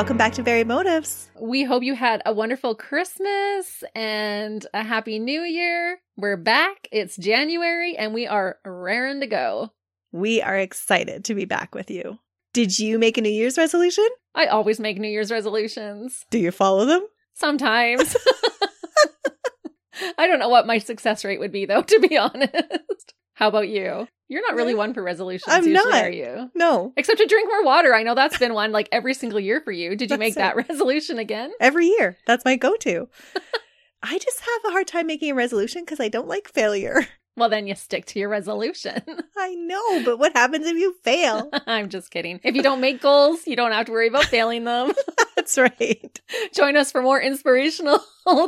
Welcome 0.00 0.16
back 0.16 0.32
to 0.32 0.42
Buried 0.42 0.66
Motives. 0.66 1.30
We 1.38 1.62
hope 1.62 1.82
you 1.82 1.94
had 1.94 2.22
a 2.24 2.32
wonderful 2.32 2.74
Christmas 2.74 3.84
and 3.94 4.66
a 4.72 4.82
happy 4.82 5.18
new 5.18 5.42
year. 5.42 5.98
We're 6.16 6.38
back. 6.38 6.88
It's 6.90 7.18
January 7.18 7.98
and 7.98 8.14
we 8.14 8.26
are 8.26 8.56
raring 8.64 9.20
to 9.20 9.26
go. 9.26 9.74
We 10.10 10.40
are 10.40 10.56
excited 10.56 11.26
to 11.26 11.34
be 11.34 11.44
back 11.44 11.74
with 11.74 11.90
you. 11.90 12.18
Did 12.54 12.78
you 12.78 12.98
make 12.98 13.18
a 13.18 13.20
New 13.20 13.28
Year's 13.28 13.58
resolution? 13.58 14.08
I 14.34 14.46
always 14.46 14.80
make 14.80 14.98
New 14.98 15.06
Year's 15.06 15.30
resolutions. 15.30 16.24
Do 16.30 16.38
you 16.38 16.50
follow 16.50 16.86
them? 16.86 17.06
Sometimes. 17.34 18.16
I 20.16 20.26
don't 20.26 20.38
know 20.38 20.48
what 20.48 20.66
my 20.66 20.78
success 20.78 21.26
rate 21.26 21.40
would 21.40 21.52
be, 21.52 21.66
though, 21.66 21.82
to 21.86 22.00
be 22.00 22.16
honest. 22.16 23.12
How 23.40 23.48
about 23.48 23.68
you? 23.70 24.06
You're 24.28 24.46
not 24.46 24.54
really 24.54 24.74
one 24.76 24.92
for 24.94 25.02
resolutions, 25.02 25.52
I'm 25.52 25.64
usually, 25.66 25.90
not. 25.90 26.04
are 26.04 26.10
you? 26.10 26.50
No, 26.54 26.92
Except 26.96 27.18
to 27.18 27.26
drink 27.26 27.48
more 27.48 27.64
water. 27.64 27.94
I 27.94 28.02
know 28.04 28.14
that's 28.14 28.38
been 28.38 28.52
one 28.54 28.70
like 28.70 28.88
every 28.92 29.14
single 29.14 29.40
year 29.40 29.60
for 29.64 29.72
you. 29.72 29.96
Did 29.96 30.10
you 30.10 30.18
make 30.18 30.34
it. 30.34 30.36
that 30.36 30.54
resolution 30.68 31.18
again? 31.18 31.50
every 31.58 31.86
year. 31.86 32.16
That's 32.26 32.44
my 32.44 32.54
go 32.56 32.76
to. 32.76 33.08
I 34.02 34.18
just 34.18 34.40
have 34.40 34.60
a 34.66 34.70
hard 34.72 34.86
time 34.86 35.06
making 35.06 35.32
a 35.32 35.34
resolution 35.34 35.82
because 35.84 36.00
I 36.00 36.08
don't 36.08 36.28
like 36.28 36.48
failure. 36.48 37.06
Well, 37.36 37.48
then 37.48 37.66
you 37.66 37.74
stick 37.74 38.04
to 38.06 38.18
your 38.18 38.28
resolution. 38.28 39.00
I 39.38 39.54
know, 39.54 40.04
but 40.04 40.18
what 40.18 40.32
happens 40.36 40.66
if 40.66 40.76
you 40.76 40.94
fail? 41.04 41.48
I'm 41.66 41.88
just 41.88 42.10
kidding. 42.10 42.38
If 42.42 42.54
you 42.54 42.62
don't 42.62 42.80
make 42.82 43.00
goals, 43.00 43.46
you 43.46 43.56
don't 43.56 43.72
have 43.72 43.86
to 43.86 43.92
worry 43.92 44.08
about 44.08 44.24
failing 44.26 44.64
them. 44.64 44.92
That's 45.36 45.56
right. 45.56 46.20
Join 46.54 46.76
us 46.76 46.92
for 46.92 47.00
more 47.00 47.18
inspirational 47.20 48.00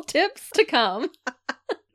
tips 0.07 0.51
to 0.57 0.65
come. 0.67 1.11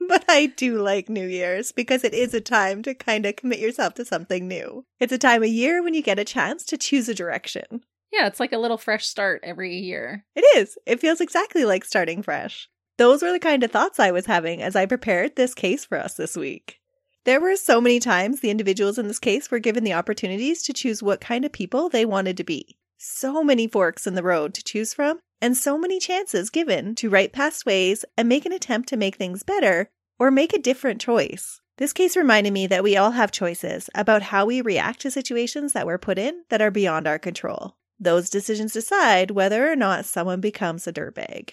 But 0.09 0.23
I 0.30 0.45
do 0.45 0.81
like 0.81 1.09
New 1.09 1.27
Year's 1.27 1.73
because 1.73 2.05
it 2.05 2.13
is 2.13 2.33
a 2.33 2.39
time 2.39 2.81
to 2.83 2.94
kind 2.94 3.25
of 3.25 3.36
commit 3.36 3.59
yourself 3.59 3.94
to 3.95 4.05
something 4.05 4.47
new. 4.47 4.86
It's 5.02 5.11
a 5.11 5.17
time 5.17 5.44
of 5.44 5.50
year 5.50 5.83
when 5.83 5.94
you 5.94 6.02
get 6.02 6.17
a 6.17 6.23
chance 6.23 6.63
to 6.66 6.77
choose 6.77 7.09
a 7.09 7.13
direction. 7.13 7.81
Yeah, 8.11 8.28
it's 8.28 8.39
like 8.39 8.53
a 8.53 8.58
little 8.58 8.78
fresh 8.78 9.05
start 9.05 9.41
every 9.44 9.75
year. 9.75 10.25
It 10.33 10.45
is. 10.58 10.78
It 10.85 11.02
feels 11.02 11.19
exactly 11.19 11.66
like 11.66 11.83
starting 11.83 12.23
fresh. 12.23 12.69
Those 12.97 13.22
were 13.22 13.33
the 13.33 13.39
kind 13.39 13.63
of 13.63 13.72
thoughts 13.72 14.00
I 14.00 14.11
was 14.11 14.28
having 14.28 14.61
as 14.61 14.78
I 14.78 14.85
prepared 14.85 15.35
this 15.35 15.53
case 15.53 15.83
for 15.83 15.97
us 15.97 16.13
this 16.13 16.38
week. 16.38 16.80
There 17.25 17.41
were 17.41 17.58
so 17.58 17.81
many 17.81 18.00
times 18.00 18.39
the 18.39 18.50
individuals 18.50 18.97
in 18.97 19.09
this 19.09 19.19
case 19.19 19.52
were 19.52 19.59
given 19.59 19.83
the 19.83 19.94
opportunities 19.94 20.63
to 20.63 20.73
choose 20.73 21.03
what 21.03 21.19
kind 21.19 21.44
of 21.44 21.52
people 21.52 21.89
they 21.89 22.05
wanted 22.05 22.38
to 22.38 22.45
be. 22.45 22.78
So 22.97 23.44
many 23.44 23.67
forks 23.67 24.08
in 24.08 24.16
the 24.16 24.23
road 24.23 24.53
to 24.53 24.63
choose 24.63 24.94
from, 24.94 25.19
and 25.41 25.55
so 25.55 25.78
many 25.78 26.00
chances 26.00 26.50
given 26.50 26.95
to 26.95 27.09
right 27.09 27.31
past 27.31 27.66
ways 27.66 28.05
and 28.17 28.30
make 28.30 28.45
an 28.45 28.53
attempt 28.53 28.88
to 28.89 28.97
make 28.97 29.17
things 29.17 29.44
better 29.44 29.89
or 30.19 30.31
make 30.31 30.53
a 30.53 30.59
different 30.59 31.01
choice. 31.01 31.61
This 31.77 31.93
case 31.93 32.17
reminded 32.17 32.53
me 32.53 32.65
that 32.67 32.83
we 32.83 32.97
all 32.97 33.11
have 33.11 33.31
choices 33.31 33.89
about 33.93 34.23
how 34.23 34.45
we 34.45 34.61
react 34.61 35.01
to 35.01 35.11
situations 35.11 35.73
that 35.73 35.85
we're 35.85 35.99
put 35.99 36.17
in 36.17 36.43
that 36.49 36.61
are 36.61 36.71
beyond 36.71 37.07
our 37.07 37.19
control. 37.19 37.75
Those 37.99 38.29
decisions 38.29 38.73
decide 38.73 39.31
whether 39.31 39.72
or 39.72 39.75
not 39.75 40.06
someone 40.06 40.41
becomes 40.41 40.88
a 40.88 40.94
dirtbag. 40.94 41.51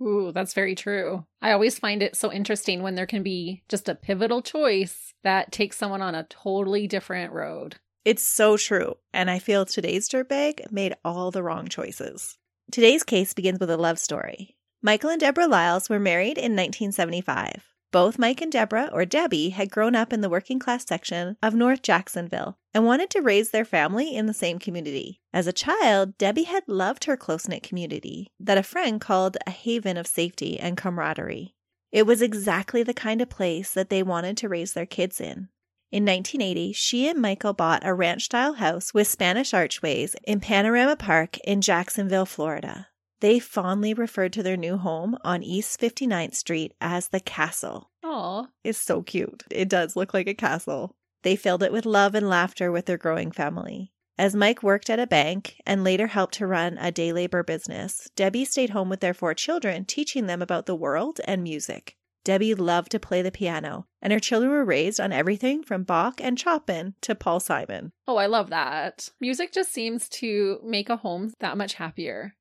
Ooh, 0.00 0.30
that's 0.32 0.54
very 0.54 0.74
true. 0.74 1.24
I 1.40 1.52
always 1.52 1.78
find 1.78 2.02
it 2.02 2.16
so 2.16 2.30
interesting 2.30 2.82
when 2.82 2.96
there 2.96 3.06
can 3.06 3.22
be 3.22 3.62
just 3.68 3.88
a 3.88 3.94
pivotal 3.94 4.42
choice 4.42 5.14
that 5.24 5.52
takes 5.52 5.76
someone 5.76 6.02
on 6.02 6.14
a 6.14 6.24
totally 6.24 6.86
different 6.86 7.32
road. 7.32 7.76
It's 8.04 8.22
so 8.22 8.56
true, 8.56 8.96
and 9.12 9.30
I 9.30 9.38
feel 9.38 9.64
today's 9.64 10.08
dirtbag 10.08 10.70
made 10.70 10.94
all 11.04 11.30
the 11.30 11.42
wrong 11.42 11.66
choices. 11.66 12.38
Today's 12.70 13.02
case 13.02 13.32
begins 13.34 13.58
with 13.58 13.70
a 13.70 13.76
love 13.76 13.98
story. 13.98 14.56
Michael 14.82 15.10
and 15.10 15.20
Deborah 15.20 15.48
Liles 15.48 15.88
were 15.88 15.98
married 15.98 16.36
in 16.38 16.52
1975. 16.52 17.64
Both 17.92 18.18
Mike 18.18 18.40
and 18.42 18.52
Deborah, 18.52 18.90
or 18.92 19.04
Debbie, 19.04 19.50
had 19.50 19.70
grown 19.70 19.94
up 19.94 20.12
in 20.12 20.20
the 20.20 20.28
working 20.28 20.58
class 20.58 20.84
section 20.86 21.36
of 21.42 21.54
North 21.54 21.82
Jacksonville 21.82 22.58
and 22.74 22.84
wanted 22.84 23.10
to 23.10 23.22
raise 23.22 23.50
their 23.50 23.64
family 23.64 24.14
in 24.14 24.26
the 24.26 24.34
same 24.34 24.58
community. 24.58 25.20
As 25.32 25.46
a 25.46 25.52
child, 25.52 26.18
Debbie 26.18 26.44
had 26.44 26.64
loved 26.66 27.04
her 27.04 27.16
close 27.16 27.48
knit 27.48 27.62
community 27.62 28.32
that 28.40 28.58
a 28.58 28.62
friend 28.62 29.00
called 29.00 29.36
a 29.46 29.50
haven 29.50 29.96
of 29.96 30.06
safety 30.06 30.58
and 30.58 30.76
camaraderie. 30.76 31.54
It 31.92 32.06
was 32.06 32.20
exactly 32.20 32.82
the 32.82 32.92
kind 32.92 33.22
of 33.22 33.30
place 33.30 33.72
that 33.72 33.88
they 33.88 34.02
wanted 34.02 34.36
to 34.38 34.48
raise 34.48 34.72
their 34.72 34.86
kids 34.86 35.20
in. 35.20 35.48
In 35.92 36.04
1980, 36.04 36.72
she 36.72 37.08
and 37.08 37.22
Michael 37.22 37.52
bought 37.52 37.86
a 37.86 37.94
ranch 37.94 38.24
style 38.24 38.54
house 38.54 38.92
with 38.92 39.06
Spanish 39.06 39.54
archways 39.54 40.16
in 40.24 40.40
Panorama 40.40 40.96
Park 40.96 41.38
in 41.38 41.60
Jacksonville, 41.60 42.26
Florida. 42.26 42.88
They 43.20 43.38
fondly 43.38 43.94
referred 43.94 44.32
to 44.34 44.42
their 44.42 44.56
new 44.56 44.76
home 44.76 45.16
on 45.24 45.42
East 45.42 45.80
59th 45.80 46.34
Street 46.34 46.74
as 46.80 47.08
the 47.08 47.20
castle. 47.20 47.90
Oh, 48.02 48.48
It's 48.62 48.78
so 48.78 49.02
cute. 49.02 49.42
It 49.50 49.68
does 49.68 49.96
look 49.96 50.12
like 50.14 50.28
a 50.28 50.34
castle. 50.34 50.94
They 51.22 51.34
filled 51.36 51.62
it 51.62 51.72
with 51.72 51.86
love 51.86 52.14
and 52.14 52.28
laughter 52.28 52.70
with 52.70 52.86
their 52.86 52.98
growing 52.98 53.32
family. 53.32 53.92
As 54.18 54.34
Mike 54.36 54.62
worked 54.62 54.88
at 54.88 55.00
a 55.00 55.06
bank 55.06 55.60
and 55.66 55.82
later 55.84 56.06
helped 56.06 56.34
to 56.34 56.46
run 56.46 56.78
a 56.78 56.90
day 56.92 57.12
labor 57.12 57.42
business, 57.42 58.08
Debbie 58.16 58.44
stayed 58.44 58.70
home 58.70 58.88
with 58.88 59.00
their 59.00 59.12
four 59.14 59.34
children, 59.34 59.84
teaching 59.84 60.26
them 60.26 60.40
about 60.40 60.66
the 60.66 60.74
world 60.76 61.20
and 61.26 61.42
music. 61.42 61.96
Debbie 62.24 62.54
loved 62.54 62.90
to 62.92 62.98
play 62.98 63.22
the 63.22 63.30
piano, 63.30 63.86
and 64.02 64.12
her 64.12 64.18
children 64.18 64.50
were 64.50 64.64
raised 64.64 64.98
on 65.00 65.12
everything 65.12 65.62
from 65.62 65.84
Bach 65.84 66.20
and 66.22 66.38
Chopin 66.38 66.94
to 67.02 67.14
Paul 67.14 67.40
Simon. 67.40 67.92
oh, 68.08 68.16
I 68.16 68.26
love 68.26 68.50
that. 68.50 69.10
Music 69.20 69.52
just 69.52 69.70
seems 69.72 70.08
to 70.10 70.60
make 70.64 70.88
a 70.90 70.96
home 70.96 71.32
that 71.40 71.56
much 71.56 71.74
happier. 71.74 72.34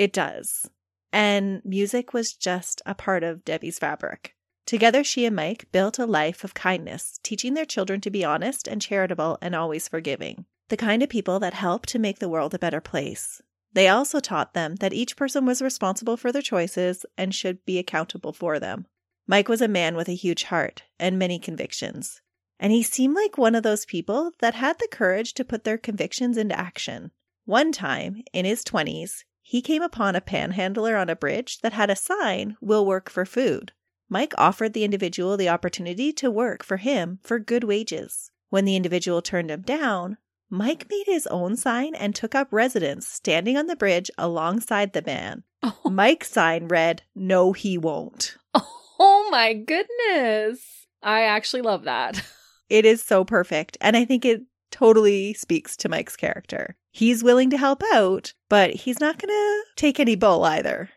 It 0.00 0.14
does. 0.14 0.66
And 1.12 1.60
music 1.62 2.14
was 2.14 2.32
just 2.32 2.80
a 2.86 2.94
part 2.94 3.22
of 3.22 3.44
Debbie's 3.44 3.78
fabric. 3.78 4.34
Together, 4.64 5.04
she 5.04 5.26
and 5.26 5.36
Mike 5.36 5.70
built 5.72 5.98
a 5.98 6.06
life 6.06 6.42
of 6.42 6.54
kindness, 6.54 7.20
teaching 7.22 7.52
their 7.52 7.66
children 7.66 8.00
to 8.00 8.10
be 8.10 8.24
honest 8.24 8.66
and 8.66 8.80
charitable 8.80 9.36
and 9.42 9.54
always 9.54 9.88
forgiving. 9.88 10.46
The 10.70 10.78
kind 10.78 11.02
of 11.02 11.10
people 11.10 11.38
that 11.40 11.52
help 11.52 11.84
to 11.84 11.98
make 11.98 12.18
the 12.18 12.30
world 12.30 12.54
a 12.54 12.58
better 12.58 12.80
place. 12.80 13.42
They 13.74 13.88
also 13.88 14.20
taught 14.20 14.54
them 14.54 14.76
that 14.76 14.94
each 14.94 15.18
person 15.18 15.44
was 15.44 15.60
responsible 15.60 16.16
for 16.16 16.32
their 16.32 16.40
choices 16.40 17.04
and 17.18 17.34
should 17.34 17.62
be 17.66 17.78
accountable 17.78 18.32
for 18.32 18.58
them. 18.58 18.86
Mike 19.26 19.50
was 19.50 19.60
a 19.60 19.68
man 19.68 19.96
with 19.96 20.08
a 20.08 20.14
huge 20.14 20.44
heart 20.44 20.84
and 20.98 21.18
many 21.18 21.38
convictions. 21.38 22.22
And 22.58 22.72
he 22.72 22.82
seemed 22.82 23.16
like 23.16 23.36
one 23.36 23.54
of 23.54 23.64
those 23.64 23.84
people 23.84 24.30
that 24.38 24.54
had 24.54 24.78
the 24.78 24.88
courage 24.90 25.34
to 25.34 25.44
put 25.44 25.64
their 25.64 25.76
convictions 25.76 26.38
into 26.38 26.58
action. 26.58 27.10
One 27.44 27.70
time, 27.70 28.22
in 28.32 28.46
his 28.46 28.64
20s, 28.64 29.24
he 29.50 29.60
came 29.60 29.82
upon 29.82 30.14
a 30.14 30.20
panhandler 30.20 30.96
on 30.96 31.10
a 31.10 31.16
bridge 31.16 31.58
that 31.58 31.72
had 31.72 31.90
a 31.90 31.96
sign, 31.96 32.56
Will 32.60 32.86
work 32.86 33.10
for 33.10 33.24
food. 33.26 33.72
Mike 34.08 34.32
offered 34.38 34.74
the 34.74 34.84
individual 34.84 35.36
the 35.36 35.48
opportunity 35.48 36.12
to 36.12 36.30
work 36.30 36.62
for 36.62 36.76
him 36.76 37.18
for 37.24 37.40
good 37.40 37.64
wages. 37.64 38.30
When 38.50 38.64
the 38.64 38.76
individual 38.76 39.20
turned 39.20 39.50
him 39.50 39.62
down, 39.62 40.18
Mike 40.50 40.86
made 40.88 41.02
his 41.06 41.26
own 41.26 41.56
sign 41.56 41.96
and 41.96 42.14
took 42.14 42.32
up 42.32 42.46
residence 42.52 43.08
standing 43.08 43.56
on 43.56 43.66
the 43.66 43.74
bridge 43.74 44.08
alongside 44.16 44.92
the 44.92 45.02
man. 45.02 45.42
Oh, 45.64 45.80
Mike's 45.90 46.30
sign 46.30 46.68
read, 46.68 47.02
No, 47.16 47.52
he 47.52 47.76
won't. 47.76 48.36
oh 48.54 49.28
my 49.32 49.52
goodness. 49.54 50.86
I 51.02 51.22
actually 51.22 51.62
love 51.62 51.82
that. 51.82 52.22
It 52.68 52.86
is 52.86 53.02
so 53.02 53.24
perfect. 53.24 53.76
And 53.80 53.96
I 53.96 54.04
think 54.04 54.24
it 54.24 54.42
totally 54.70 55.34
speaks 55.34 55.76
to 55.78 55.88
Mike's 55.88 56.16
character. 56.16 56.76
He's 56.90 57.24
willing 57.24 57.50
to 57.50 57.58
help 57.58 57.82
out, 57.92 58.34
but 58.48 58.70
he's 58.70 59.00
not 59.00 59.18
going 59.18 59.28
to 59.28 59.64
take 59.76 60.00
any 60.00 60.16
bull 60.16 60.44
either. 60.44 60.90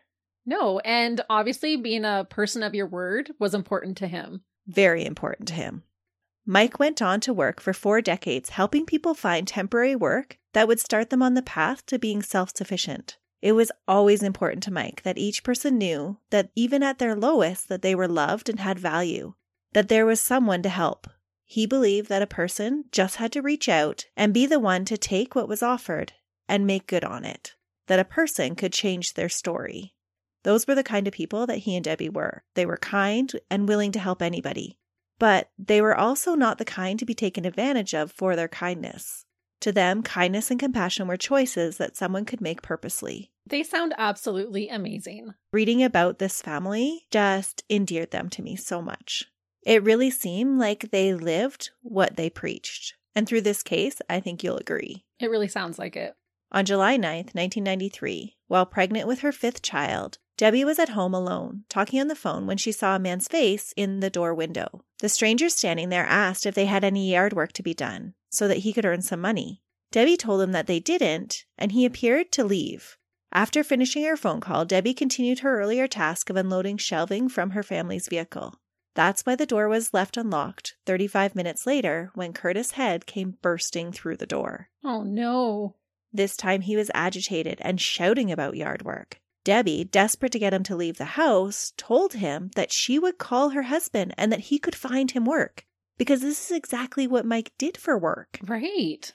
No, 0.46 0.78
and 0.80 1.20
obviously 1.30 1.76
being 1.76 2.04
a 2.04 2.26
person 2.28 2.62
of 2.62 2.74
your 2.74 2.86
word 2.86 3.30
was 3.38 3.54
important 3.54 3.96
to 3.98 4.06
him. 4.06 4.42
Very 4.66 5.04
important 5.04 5.48
to 5.48 5.54
him. 5.54 5.82
Mike 6.46 6.78
went 6.78 7.00
on 7.00 7.20
to 7.20 7.32
work 7.32 7.60
for 7.60 7.72
four 7.72 8.02
decades 8.02 8.50
helping 8.50 8.84
people 8.84 9.14
find 9.14 9.48
temporary 9.48 9.96
work 9.96 10.38
that 10.52 10.68
would 10.68 10.78
start 10.78 11.08
them 11.08 11.22
on 11.22 11.34
the 11.34 11.42
path 11.42 11.86
to 11.86 11.98
being 11.98 12.20
self 12.22 12.50
sufficient. 12.54 13.16
It 13.40 13.52
was 13.52 13.72
always 13.88 14.22
important 14.22 14.62
to 14.64 14.72
Mike 14.72 15.02
that 15.02 15.18
each 15.18 15.42
person 15.42 15.78
knew 15.78 16.18
that 16.30 16.50
even 16.54 16.82
at 16.82 16.98
their 16.98 17.14
lowest 17.14 17.68
that 17.68 17.82
they 17.82 17.94
were 17.94 18.08
loved 18.08 18.48
and 18.48 18.60
had 18.60 18.78
value, 18.78 19.34
that 19.72 19.88
there 19.88 20.06
was 20.06 20.20
someone 20.20 20.62
to 20.62 20.68
help. 20.68 21.06
He 21.54 21.66
believed 21.66 22.08
that 22.08 22.20
a 22.20 22.26
person 22.26 22.86
just 22.90 23.14
had 23.14 23.30
to 23.30 23.40
reach 23.40 23.68
out 23.68 24.06
and 24.16 24.34
be 24.34 24.44
the 24.44 24.58
one 24.58 24.84
to 24.86 24.98
take 24.98 25.36
what 25.36 25.46
was 25.46 25.62
offered 25.62 26.12
and 26.48 26.66
make 26.66 26.88
good 26.88 27.04
on 27.04 27.24
it, 27.24 27.54
that 27.86 28.00
a 28.00 28.04
person 28.04 28.56
could 28.56 28.72
change 28.72 29.14
their 29.14 29.28
story. 29.28 29.94
Those 30.42 30.66
were 30.66 30.74
the 30.74 30.82
kind 30.82 31.06
of 31.06 31.14
people 31.14 31.46
that 31.46 31.58
he 31.58 31.76
and 31.76 31.84
Debbie 31.84 32.08
were. 32.08 32.42
They 32.54 32.66
were 32.66 32.76
kind 32.78 33.30
and 33.52 33.68
willing 33.68 33.92
to 33.92 34.00
help 34.00 34.20
anybody, 34.20 34.80
but 35.20 35.50
they 35.56 35.80
were 35.80 35.96
also 35.96 36.34
not 36.34 36.58
the 36.58 36.64
kind 36.64 36.98
to 36.98 37.06
be 37.06 37.14
taken 37.14 37.44
advantage 37.44 37.94
of 37.94 38.10
for 38.10 38.34
their 38.34 38.48
kindness. 38.48 39.24
To 39.60 39.70
them, 39.70 40.02
kindness 40.02 40.50
and 40.50 40.58
compassion 40.58 41.06
were 41.06 41.16
choices 41.16 41.76
that 41.76 41.96
someone 41.96 42.24
could 42.24 42.40
make 42.40 42.62
purposely. 42.62 43.30
They 43.46 43.62
sound 43.62 43.94
absolutely 43.96 44.68
amazing. 44.70 45.34
Reading 45.52 45.84
about 45.84 46.18
this 46.18 46.42
family 46.42 47.06
just 47.12 47.62
endeared 47.70 48.10
them 48.10 48.28
to 48.30 48.42
me 48.42 48.56
so 48.56 48.82
much. 48.82 49.26
It 49.64 49.82
really 49.82 50.10
seemed 50.10 50.58
like 50.58 50.90
they 50.90 51.14
lived 51.14 51.70
what 51.82 52.16
they 52.16 52.28
preached. 52.28 52.94
And 53.14 53.26
through 53.26 53.42
this 53.42 53.62
case, 53.62 54.00
I 54.10 54.20
think 54.20 54.42
you'll 54.42 54.58
agree. 54.58 55.04
It 55.18 55.30
really 55.30 55.48
sounds 55.48 55.78
like 55.78 55.96
it. 55.96 56.14
On 56.52 56.64
July 56.64 56.96
9th, 56.96 57.34
1993, 57.34 58.36
while 58.46 58.66
pregnant 58.66 59.08
with 59.08 59.20
her 59.20 59.32
fifth 59.32 59.62
child, 59.62 60.18
Debbie 60.36 60.64
was 60.64 60.78
at 60.78 60.90
home 60.90 61.14
alone, 61.14 61.64
talking 61.68 62.00
on 62.00 62.08
the 62.08 62.14
phone 62.14 62.46
when 62.46 62.56
she 62.56 62.72
saw 62.72 62.96
a 62.96 62.98
man's 62.98 63.28
face 63.28 63.72
in 63.76 64.00
the 64.00 64.10
door 64.10 64.34
window. 64.34 64.84
The 64.98 65.08
stranger 65.08 65.48
standing 65.48 65.88
there 65.88 66.04
asked 66.04 66.44
if 66.44 66.54
they 66.54 66.66
had 66.66 66.84
any 66.84 67.10
yard 67.10 67.32
work 67.32 67.52
to 67.54 67.62
be 67.62 67.74
done 67.74 68.14
so 68.30 68.48
that 68.48 68.58
he 68.58 68.72
could 68.72 68.84
earn 68.84 69.00
some 69.02 69.20
money. 69.20 69.62
Debbie 69.92 70.16
told 70.16 70.42
him 70.42 70.52
that 70.52 70.66
they 70.66 70.80
didn't, 70.80 71.44
and 71.56 71.72
he 71.72 71.84
appeared 71.84 72.32
to 72.32 72.44
leave. 72.44 72.98
After 73.32 73.64
finishing 73.64 74.04
her 74.04 74.16
phone 74.16 74.40
call, 74.40 74.64
Debbie 74.64 74.94
continued 74.94 75.40
her 75.40 75.60
earlier 75.60 75.86
task 75.86 76.30
of 76.30 76.36
unloading 76.36 76.76
shelving 76.76 77.28
from 77.28 77.50
her 77.50 77.62
family's 77.62 78.08
vehicle. 78.08 78.54
That's 78.94 79.22
why 79.22 79.34
the 79.34 79.46
door 79.46 79.68
was 79.68 79.92
left 79.92 80.16
unlocked 80.16 80.76
35 80.86 81.34
minutes 81.34 81.66
later 81.66 82.10
when 82.14 82.32
Curtis 82.32 82.72
Head 82.72 83.06
came 83.06 83.38
bursting 83.42 83.92
through 83.92 84.16
the 84.16 84.26
door. 84.26 84.68
Oh 84.84 85.02
no. 85.02 85.74
This 86.12 86.36
time 86.36 86.60
he 86.60 86.76
was 86.76 86.90
agitated 86.94 87.58
and 87.60 87.80
shouting 87.80 88.30
about 88.30 88.56
yard 88.56 88.82
work. 88.82 89.18
Debbie, 89.42 89.84
desperate 89.84 90.32
to 90.32 90.38
get 90.38 90.54
him 90.54 90.62
to 90.62 90.76
leave 90.76 90.96
the 90.96 91.04
house, 91.04 91.72
told 91.76 92.14
him 92.14 92.50
that 92.54 92.72
she 92.72 92.98
would 92.98 93.18
call 93.18 93.50
her 93.50 93.64
husband 93.64 94.14
and 94.16 94.32
that 94.32 94.40
he 94.40 94.58
could 94.58 94.74
find 94.74 95.10
him 95.10 95.24
work 95.24 95.66
because 95.98 96.20
this 96.20 96.50
is 96.50 96.56
exactly 96.56 97.06
what 97.06 97.26
Mike 97.26 97.52
did 97.58 97.76
for 97.76 97.98
work. 97.98 98.38
Right. 98.42 99.12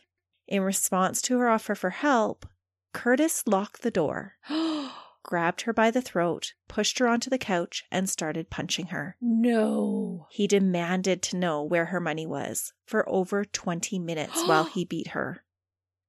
In 0.48 0.62
response 0.62 1.22
to 1.24 1.38
her 1.40 1.50
offer 1.50 1.74
for 1.74 1.90
help, 1.90 2.46
Curtis 2.94 3.44
locked 3.48 3.82
the 3.82 3.92
door, 3.92 4.34
grabbed 5.30 5.62
her 5.62 5.74
by 5.74 5.92
the 5.92 6.02
throat, 6.02 6.54
pushed 6.68 6.98
her 6.98 7.08
onto 7.08 7.30
the 7.30 7.38
couch, 7.38 7.84
and 7.92 8.10
started 8.10 8.50
punching 8.50 8.88
her. 8.88 9.16
no. 9.22 10.26
He 10.32 10.48
demanded 10.48 11.22
to 11.22 11.38
know 11.38 11.62
where 11.64 11.86
her 11.86 12.00
money 12.00 12.26
was 12.26 12.74
for 12.88 13.08
over 13.08 13.46
20 13.46 14.00
minutes 14.00 14.42
while 14.48 14.64
he 14.74 14.86
beat 14.86 15.10
her. 15.10 15.44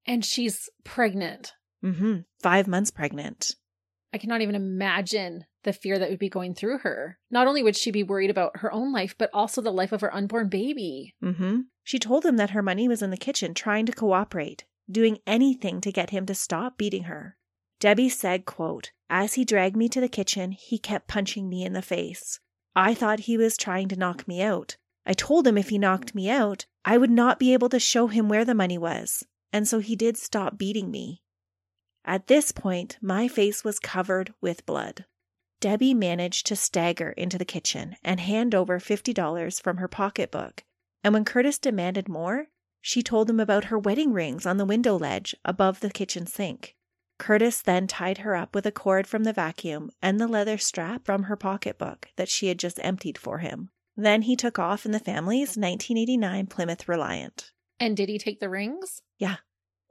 And 0.06 0.24
she's 0.24 0.70
pregnant. 0.84 1.52
Mm-hmm. 1.84 2.20
Five 2.40 2.66
months 2.66 2.90
pregnant. 2.90 3.56
I 4.10 4.16
cannot 4.16 4.40
even 4.40 4.54
imagine 4.54 5.44
the 5.64 5.74
fear 5.74 5.98
that 5.98 6.08
would 6.08 6.18
be 6.18 6.30
going 6.30 6.54
through 6.54 6.78
her. 6.78 7.18
Not 7.30 7.46
only 7.46 7.62
would 7.62 7.76
she 7.76 7.90
be 7.90 8.02
worried 8.02 8.30
about 8.30 8.60
her 8.60 8.72
own 8.72 8.90
life, 8.90 9.14
but 9.18 9.28
also 9.34 9.60
the 9.60 9.70
life 9.70 9.92
of 9.92 10.00
her 10.00 10.14
unborn 10.14 10.48
baby. 10.48 11.14
Mm-hmm. 11.22 11.60
She 11.84 11.98
told 11.98 12.24
him 12.24 12.38
that 12.38 12.50
her 12.50 12.62
money 12.62 12.88
was 12.88 13.02
in 13.02 13.10
the 13.10 13.18
kitchen 13.18 13.52
trying 13.52 13.84
to 13.84 13.92
cooperate, 13.92 14.64
doing 14.90 15.18
anything 15.26 15.82
to 15.82 15.92
get 15.92 16.08
him 16.08 16.24
to 16.24 16.34
stop 16.34 16.78
beating 16.78 17.02
her. 17.02 17.36
Debbie 17.80 18.08
said, 18.08 18.46
quote, 18.46 18.92
As 19.12 19.34
he 19.34 19.44
dragged 19.44 19.76
me 19.76 19.88
to 19.88 20.00
the 20.00 20.08
kitchen, 20.08 20.52
he 20.52 20.78
kept 20.78 21.08
punching 21.08 21.48
me 21.48 21.64
in 21.64 21.72
the 21.72 21.82
face. 21.82 22.38
I 22.76 22.94
thought 22.94 23.20
he 23.20 23.36
was 23.36 23.56
trying 23.56 23.88
to 23.88 23.96
knock 23.96 24.28
me 24.28 24.40
out. 24.40 24.76
I 25.04 25.14
told 25.14 25.48
him 25.48 25.58
if 25.58 25.70
he 25.70 25.78
knocked 25.78 26.14
me 26.14 26.30
out, 26.30 26.66
I 26.84 26.96
would 26.96 27.10
not 27.10 27.40
be 27.40 27.52
able 27.52 27.68
to 27.70 27.80
show 27.80 28.06
him 28.06 28.28
where 28.28 28.44
the 28.44 28.54
money 28.54 28.78
was. 28.78 29.26
And 29.52 29.66
so 29.66 29.80
he 29.80 29.96
did 29.96 30.16
stop 30.16 30.56
beating 30.56 30.92
me. 30.92 31.22
At 32.04 32.28
this 32.28 32.52
point, 32.52 32.98
my 33.02 33.26
face 33.26 33.64
was 33.64 33.80
covered 33.80 34.32
with 34.40 34.64
blood. 34.64 35.06
Debbie 35.58 35.92
managed 35.92 36.46
to 36.46 36.54
stagger 36.54 37.10
into 37.10 37.36
the 37.36 37.44
kitchen 37.44 37.96
and 38.04 38.20
hand 38.20 38.54
over 38.54 38.78
$50 38.78 39.60
from 39.60 39.78
her 39.78 39.88
pocketbook. 39.88 40.62
And 41.02 41.12
when 41.12 41.24
Curtis 41.24 41.58
demanded 41.58 42.08
more, 42.08 42.46
she 42.80 43.02
told 43.02 43.28
him 43.28 43.40
about 43.40 43.64
her 43.64 43.78
wedding 43.78 44.12
rings 44.12 44.46
on 44.46 44.56
the 44.56 44.64
window 44.64 44.96
ledge 44.96 45.34
above 45.44 45.80
the 45.80 45.90
kitchen 45.90 46.26
sink. 46.26 46.76
Curtis 47.20 47.60
then 47.60 47.86
tied 47.86 48.18
her 48.18 48.34
up 48.34 48.54
with 48.54 48.64
a 48.64 48.72
cord 48.72 49.06
from 49.06 49.24
the 49.24 49.32
vacuum 49.34 49.90
and 50.00 50.18
the 50.18 50.26
leather 50.26 50.56
strap 50.56 51.04
from 51.04 51.24
her 51.24 51.36
pocketbook 51.36 52.08
that 52.16 52.30
she 52.30 52.48
had 52.48 52.58
just 52.58 52.80
emptied 52.82 53.18
for 53.18 53.38
him. 53.38 53.68
Then 53.94 54.22
he 54.22 54.34
took 54.34 54.58
off 54.58 54.86
in 54.86 54.92
the 54.92 54.98
family's 54.98 55.50
1989 55.50 56.46
Plymouth 56.46 56.88
Reliant. 56.88 57.52
And 57.78 57.94
did 57.94 58.08
he 58.08 58.18
take 58.18 58.40
the 58.40 58.48
rings? 58.48 59.02
Yeah. 59.18 59.36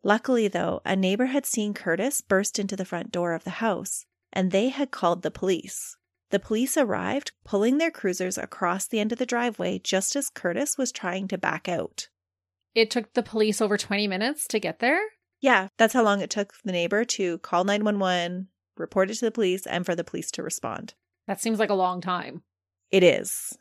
Luckily, 0.04 0.48
though, 0.48 0.82
a 0.84 0.96
neighbor 0.96 1.28
had 1.28 1.46
seen 1.46 1.76
Curtis 1.76 2.22
burst 2.22 2.58
into 2.58 2.76
the 2.76 2.84
front 2.84 3.12
door 3.12 3.34
of 3.34 3.44
the 3.44 3.62
house, 3.62 4.08
and 4.34 4.52
they 4.52 4.70
had 4.70 4.90
called 4.90 5.22
the 5.22 5.30
police. 5.30 5.98
The 6.32 6.40
police 6.40 6.78
arrived, 6.78 7.32
pulling 7.46 7.78
their 7.78 7.92
cruisers 7.92 8.40
across 8.40 8.88
the 8.88 9.00
end 9.00 9.12
of 9.12 9.20
the 9.20 9.26
driveway 9.28 9.78
just 9.78 10.16
as 10.16 10.32
Curtis 10.32 10.80
was 10.80 10.92
trying 10.92 11.28
to 11.28 11.38
back 11.38 11.70
out. 11.70 12.10
It 12.74 12.90
took 12.90 13.14
the 13.14 13.22
police 13.22 13.62
over 13.62 13.78
20 13.78 14.08
minutes 14.08 14.48
to 14.48 14.60
get 14.60 14.80
there? 14.80 15.00
Yeah, 15.40 15.70
that's 15.78 15.94
how 15.94 16.04
long 16.04 16.22
it 16.22 16.30
took 16.30 16.54
the 16.64 16.72
neighbor 16.72 17.06
to 17.06 17.38
call 17.40 17.64
911, 17.64 18.48
report 18.78 19.10
it 19.10 19.16
to 19.16 19.26
the 19.26 19.32
police, 19.32 19.66
and 19.66 19.86
for 19.86 19.96
the 19.96 20.04
police 20.04 20.32
to 20.32 20.44
respond. 20.44 20.94
That 21.28 21.40
seems 21.40 21.60
like 21.60 21.70
a 21.70 21.76
long 21.76 22.02
time. 22.02 22.44
It 22.92 23.04
is. 23.04 23.58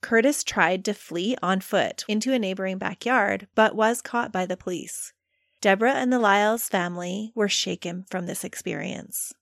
Curtis 0.00 0.42
tried 0.42 0.84
to 0.86 0.94
flee 0.94 1.36
on 1.42 1.60
foot 1.60 2.04
into 2.08 2.32
a 2.32 2.38
neighboring 2.38 2.78
backyard, 2.78 3.46
but 3.54 3.76
was 3.76 4.02
caught 4.02 4.32
by 4.32 4.46
the 4.46 4.56
police. 4.56 5.12
Deborah 5.60 5.94
and 5.94 6.12
the 6.12 6.18
Liles 6.18 6.68
family 6.68 7.30
were 7.36 7.48
shaken 7.48 8.04
from 8.10 8.26
this 8.26 8.42
experience. 8.42 9.32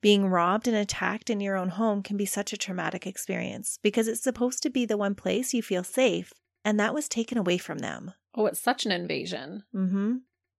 Being 0.00 0.26
robbed 0.26 0.68
and 0.68 0.76
attacked 0.76 1.30
in 1.30 1.40
your 1.40 1.56
own 1.56 1.70
home 1.70 2.02
can 2.02 2.16
be 2.16 2.26
such 2.26 2.52
a 2.52 2.58
traumatic 2.58 3.06
experience 3.06 3.78
because 3.82 4.06
it's 4.06 4.22
supposed 4.22 4.62
to 4.62 4.70
be 4.70 4.84
the 4.84 4.98
one 4.98 5.16
place 5.16 5.52
you 5.52 5.62
feel 5.62 5.82
safe, 5.82 6.32
and 6.64 6.78
that 6.78 6.94
was 6.94 7.08
taken 7.08 7.38
away 7.38 7.58
from 7.58 7.78
them. 7.78 8.12
Oh, 8.36 8.46
it's 8.46 8.60
such 8.60 8.86
an 8.86 8.92
invasion. 8.92 9.64
Mm 9.74 9.90
hmm 9.90 10.14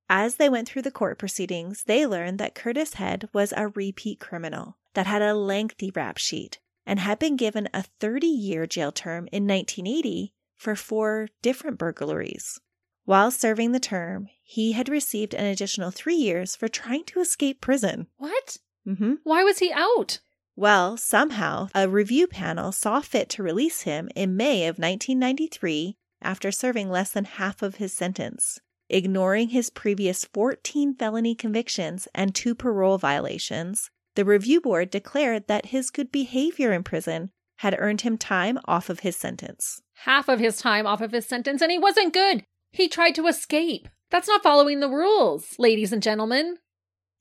As 0.10 0.36
they 0.36 0.50
went 0.50 0.70
through 0.70 0.84
the 0.84 0.92
court 0.92 1.18
proceedings, 1.18 1.84
they 1.84 2.06
learned 2.06 2.38
that 2.40 2.54
Curtis 2.54 2.96
Head 2.96 3.28
was 3.34 3.54
a 3.56 3.70
repeat 3.70 4.20
criminal 4.20 4.78
that 4.94 5.08
had 5.08 5.22
a 5.22 5.34
lengthy 5.34 5.92
rap 5.96 6.18
sheet 6.18 6.60
and 6.86 7.00
had 7.00 7.18
been 7.18 7.36
given 7.36 7.68
a 7.74 7.84
30 8.00 8.28
year 8.28 8.68
jail 8.68 8.92
term 8.92 9.28
in 9.32 9.48
1980 9.48 10.34
for 10.56 10.76
four 10.76 11.30
different 11.42 11.80
burglaries. 11.80 12.60
While 13.06 13.32
serving 13.32 13.72
the 13.72 13.80
term, 13.80 14.30
he 14.44 14.72
had 14.74 14.90
received 14.90 15.34
an 15.34 15.46
additional 15.46 15.92
three 15.92 16.16
years 16.16 16.56
for 16.56 16.68
trying 16.68 17.04
to 17.06 17.20
escape 17.20 17.62
prison. 17.62 18.08
What? 18.18 18.58
hmm 18.84 19.16
Why 19.24 19.44
was 19.44 19.60
he 19.60 19.72
out? 19.74 20.20
Well, 20.56 20.98
somehow, 20.98 21.68
a 21.76 21.90
review 21.90 22.28
panel 22.28 22.72
saw 22.72 23.02
fit 23.02 23.30
to 23.32 23.44
release 23.44 23.82
him 23.82 24.10
in 24.16 24.38
May 24.38 24.68
of 24.68 24.78
1993 24.80 25.98
after 26.22 26.52
serving 26.52 26.90
less 26.90 27.12
than 27.12 27.26
half 27.26 27.62
of 27.62 27.76
his 27.76 27.92
sentence. 27.92 28.60
Ignoring 28.90 29.50
his 29.50 29.72
previous 29.72 30.26
14 30.26 30.96
felony 30.96 31.34
convictions 31.34 32.08
and 32.14 32.36
two 32.36 32.54
parole 32.54 33.00
violations, 33.00 33.90
the 34.14 34.24
review 34.24 34.62
board 34.62 34.92
declared 34.92 35.48
that 35.48 35.68
his 35.68 35.90
good 35.90 36.12
behavior 36.12 36.72
in 36.72 36.84
prison 36.84 37.32
had 37.58 37.76
earned 37.80 38.02
him 38.02 38.18
time 38.18 38.60
off 38.66 38.90
of 38.90 39.00
his 39.00 39.16
sentence. 39.16 39.82
Half 40.04 40.30
of 40.30 40.40
his 40.40 40.58
time 40.58 40.86
off 40.86 41.02
of 41.02 41.12
his 41.12 41.26
sentence, 41.26 41.62
and 41.62 41.72
he 41.72 41.80
wasn't 41.80 42.14
good. 42.14 42.44
He 42.72 42.88
tried 42.88 43.16
to 43.16 43.28
escape. 43.28 43.88
That's 44.12 44.28
not 44.28 44.44
following 44.44 44.82
the 44.82 44.90
rules, 44.90 45.56
ladies 45.58 45.92
and 45.92 46.04
gentlemen. 46.04 46.58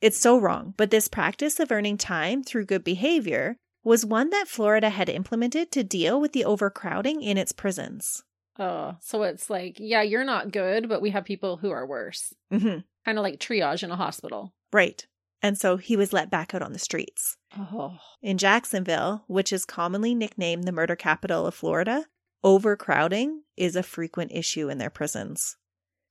It's 0.03 0.19
so 0.19 0.39
wrong, 0.39 0.75
but 0.77 0.91
this 0.91 1.09
practice 1.09 1.59
of 1.59 1.73
earning 1.73 1.97
time 1.97 2.43
through 2.43 2.67
good 2.67 2.85
behavior 2.85 3.57
was 3.83 4.05
one 4.05 4.29
that 4.31 4.49
Florida 4.49 4.91
had 4.91 5.09
implemented 5.09 5.71
to 5.73 5.83
deal 5.83 6.21
with 6.21 6.33
the 6.33 6.45
overcrowding 6.45 7.23
in 7.23 7.39
its 7.39 7.53
prisons. 7.53 8.23
Oh, 8.59 8.97
so 9.01 9.23
it's 9.25 9.51
like, 9.51 9.77
yeah, 9.79 10.03
you're 10.03 10.25
not 10.25 10.53
good, 10.53 10.89
but 10.89 11.03
we 11.03 11.11
have 11.11 11.25
people 11.25 11.57
who 11.57 11.71
are 11.71 11.87
worse. 11.87 12.33
hmm 12.51 12.79
Kind 13.05 13.19
of 13.19 13.23
like 13.23 13.39
triage 13.39 13.83
in 13.83 13.91
a 13.91 13.97
hospital. 13.97 14.55
Right. 14.73 15.07
And 15.43 15.59
so 15.59 15.77
he 15.77 15.95
was 15.97 16.13
let 16.15 16.31
back 16.31 16.55
out 16.55 16.63
on 16.63 16.73
the 16.73 16.79
streets. 16.79 17.37
Oh, 17.59 17.99
In 18.23 18.39
Jacksonville, 18.39 19.25
which 19.27 19.53
is 19.53 19.67
commonly 19.67 20.15
nicknamed 20.15 20.65
the 20.65 20.73
murder 20.73 20.97
capital 20.97 21.47
of 21.47 21.55
Florida, 21.55 22.07
overcrowding 22.43 23.43
is 23.57 23.77
a 23.77 23.83
frequent 23.83 24.31
issue 24.33 24.69
in 24.71 24.79
their 24.79 24.89
prisons. 24.91 25.57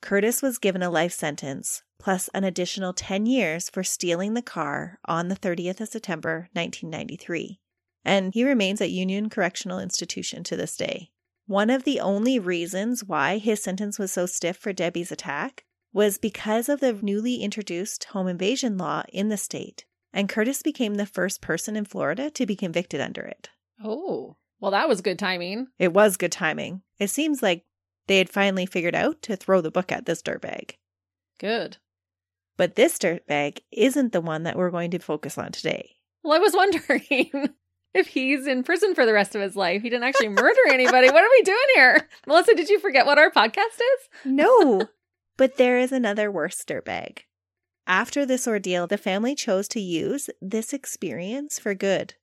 Curtis 0.01 0.41
was 0.41 0.57
given 0.57 0.83
a 0.83 0.89
life 0.89 1.13
sentence, 1.13 1.81
plus 1.97 2.29
an 2.33 2.43
additional 2.43 2.93
10 2.93 3.25
years 3.25 3.69
for 3.69 3.83
stealing 3.83 4.33
the 4.33 4.41
car 4.41 4.99
on 5.05 5.29
the 5.29 5.35
30th 5.35 5.79
of 5.79 5.87
September, 5.89 6.49
1993. 6.53 7.59
And 8.05 8.33
he 8.33 8.43
remains 8.43 8.81
at 8.81 8.91
Union 8.91 9.29
Correctional 9.29 9.79
Institution 9.79 10.43
to 10.43 10.57
this 10.57 10.75
day. 10.75 11.09
One 11.45 11.69
of 11.69 11.83
the 11.83 11.99
only 11.99 12.39
reasons 12.39 13.03
why 13.03 13.37
his 13.37 13.61
sentence 13.61 13.99
was 13.99 14.11
so 14.11 14.25
stiff 14.25 14.57
for 14.57 14.71
Debbie's 14.73 15.11
attack 15.11 15.65
was 15.91 16.17
because 16.17 16.69
of 16.69 16.79
the 16.79 16.93
newly 16.93 17.35
introduced 17.35 18.05
home 18.05 18.27
invasion 18.27 18.77
law 18.77 19.03
in 19.11 19.29
the 19.29 19.37
state, 19.37 19.85
and 20.13 20.29
Curtis 20.29 20.61
became 20.63 20.95
the 20.95 21.05
first 21.05 21.41
person 21.41 21.75
in 21.75 21.85
Florida 21.85 22.29
to 22.31 22.45
be 22.45 22.55
convicted 22.55 23.01
under 23.01 23.21
it. 23.23 23.49
oh. 23.83 24.37
Well, 24.59 24.71
that 24.71 24.87
was 24.87 25.01
good 25.01 25.19
timing. 25.19 25.67
It 25.77 25.91
was 25.93 26.15
good 26.15 26.31
timing. 26.31 26.83
It 26.97 27.09
seems 27.09 27.43
like 27.43 27.65
they 28.07 28.17
had 28.17 28.29
finally 28.29 28.65
figured 28.65 28.95
out 28.95 29.21
to 29.23 29.35
throw 29.35 29.59
the 29.59 29.69
book 29.69 29.91
at 29.91 30.05
this 30.05 30.21
dirtbag. 30.21 30.75
Good. 31.37 31.79
But 32.55 32.75
this 32.75 32.97
dirtbag 32.97 33.59
isn't 33.73 34.13
the 34.13 34.21
one 34.21 34.43
that 34.43 34.55
we're 34.55 34.71
going 34.71 34.91
to 34.91 34.99
focus 34.99 35.37
on 35.37 35.51
today. 35.51 35.97
Well, 36.23 36.31
I 36.31 36.39
was 36.39 36.53
wondering 36.55 37.53
if 37.93 38.07
he's 38.07 38.47
in 38.47 38.63
prison 38.63 38.95
for 38.95 39.05
the 39.05 39.13
rest 39.13 39.35
of 39.35 39.41
his 39.41 39.55
life. 39.55 39.81
He 39.81 39.89
didn't 39.89 40.05
actually 40.05 40.29
murder 40.29 40.61
anybody. 40.69 41.07
What 41.07 41.23
are 41.23 41.29
we 41.29 41.41
doing 41.43 41.57
here? 41.75 42.07
Melissa, 42.27 42.55
did 42.55 42.69
you 42.69 42.79
forget 42.79 43.05
what 43.05 43.19
our 43.19 43.31
podcast 43.31 43.77
is? 43.79 44.09
No, 44.25 44.87
But 45.37 45.57
there 45.57 45.77
is 45.77 45.91
another 45.91 46.31
worse 46.31 46.63
dirtbag. 46.63 47.19
After 47.85 48.25
this 48.25 48.47
ordeal, 48.47 48.87
the 48.87 48.97
family 48.97 49.35
chose 49.35 49.67
to 49.69 49.79
use 49.79 50.29
this 50.41 50.73
experience 50.73 51.59
for 51.59 51.73
good. 51.73 52.13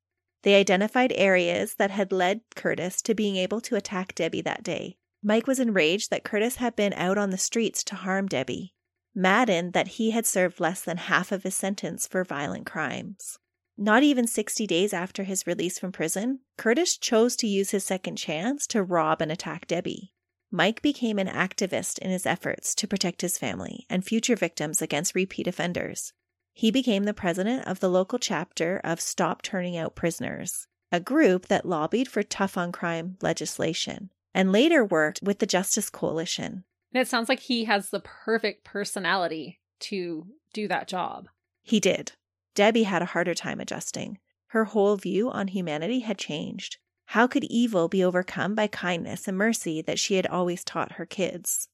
They 0.42 0.54
identified 0.54 1.12
areas 1.14 1.74
that 1.74 1.90
had 1.90 2.12
led 2.12 2.40
Curtis 2.56 3.02
to 3.02 3.14
being 3.14 3.36
able 3.36 3.60
to 3.62 3.76
attack 3.76 4.14
Debbie 4.14 4.40
that 4.42 4.62
day. 4.62 4.96
Mike 5.22 5.46
was 5.46 5.60
enraged 5.60 6.10
that 6.10 6.24
Curtis 6.24 6.56
had 6.56 6.74
been 6.74 6.94
out 6.94 7.18
on 7.18 7.28
the 7.28 7.36
streets 7.36 7.84
to 7.84 7.94
harm 7.94 8.26
Debbie, 8.26 8.72
maddened 9.14 9.74
that 9.74 9.88
he 9.88 10.12
had 10.12 10.24
served 10.24 10.60
less 10.60 10.80
than 10.80 10.96
half 10.96 11.30
of 11.30 11.42
his 11.42 11.54
sentence 11.54 12.06
for 12.06 12.24
violent 12.24 12.64
crimes. 12.64 13.38
Not 13.82 14.02
even 14.02 14.26
60 14.26 14.66
days 14.66 14.92
after 14.92 15.22
his 15.22 15.46
release 15.46 15.78
from 15.78 15.90
prison, 15.90 16.40
Curtis 16.58 16.98
chose 16.98 17.34
to 17.36 17.46
use 17.46 17.70
his 17.70 17.82
second 17.82 18.16
chance 18.16 18.66
to 18.66 18.82
rob 18.82 19.22
and 19.22 19.32
attack 19.32 19.66
Debbie. 19.66 20.12
Mike 20.50 20.82
became 20.82 21.18
an 21.18 21.28
activist 21.28 21.98
in 21.98 22.10
his 22.10 22.26
efforts 22.26 22.74
to 22.74 22.86
protect 22.86 23.22
his 23.22 23.38
family 23.38 23.86
and 23.88 24.04
future 24.04 24.36
victims 24.36 24.82
against 24.82 25.14
repeat 25.14 25.46
offenders. 25.46 26.12
He 26.52 26.70
became 26.70 27.04
the 27.04 27.14
president 27.14 27.66
of 27.66 27.80
the 27.80 27.88
local 27.88 28.18
chapter 28.18 28.82
of 28.84 29.00
Stop 29.00 29.40
Turning 29.40 29.78
Out 29.78 29.94
Prisoners, 29.94 30.66
a 30.92 31.00
group 31.00 31.48
that 31.48 31.64
lobbied 31.64 32.06
for 32.06 32.22
tough 32.22 32.58
on 32.58 32.72
crime 32.72 33.16
legislation, 33.22 34.10
and 34.34 34.52
later 34.52 34.84
worked 34.84 35.20
with 35.22 35.38
the 35.38 35.46
Justice 35.46 35.88
Coalition. 35.88 36.64
And 36.92 37.00
it 37.00 37.08
sounds 37.08 37.30
like 37.30 37.40
he 37.40 37.64
has 37.64 37.88
the 37.88 38.00
perfect 38.00 38.62
personality 38.62 39.58
to 39.78 40.26
do 40.52 40.68
that 40.68 40.86
job. 40.86 41.30
He 41.62 41.80
did. 41.80 42.12
Debbie 42.54 42.84
had 42.84 43.02
a 43.02 43.06
harder 43.06 43.34
time 43.34 43.60
adjusting. 43.60 44.18
Her 44.48 44.64
whole 44.64 44.96
view 44.96 45.30
on 45.30 45.48
humanity 45.48 46.00
had 46.00 46.18
changed. 46.18 46.78
How 47.06 47.26
could 47.26 47.44
evil 47.44 47.88
be 47.88 48.04
overcome 48.04 48.54
by 48.54 48.66
kindness 48.66 49.26
and 49.26 49.36
mercy 49.36 49.82
that 49.82 49.98
she 49.98 50.14
had 50.14 50.26
always 50.26 50.64
taught 50.64 50.92
her 50.92 51.06
kids? 51.06 51.68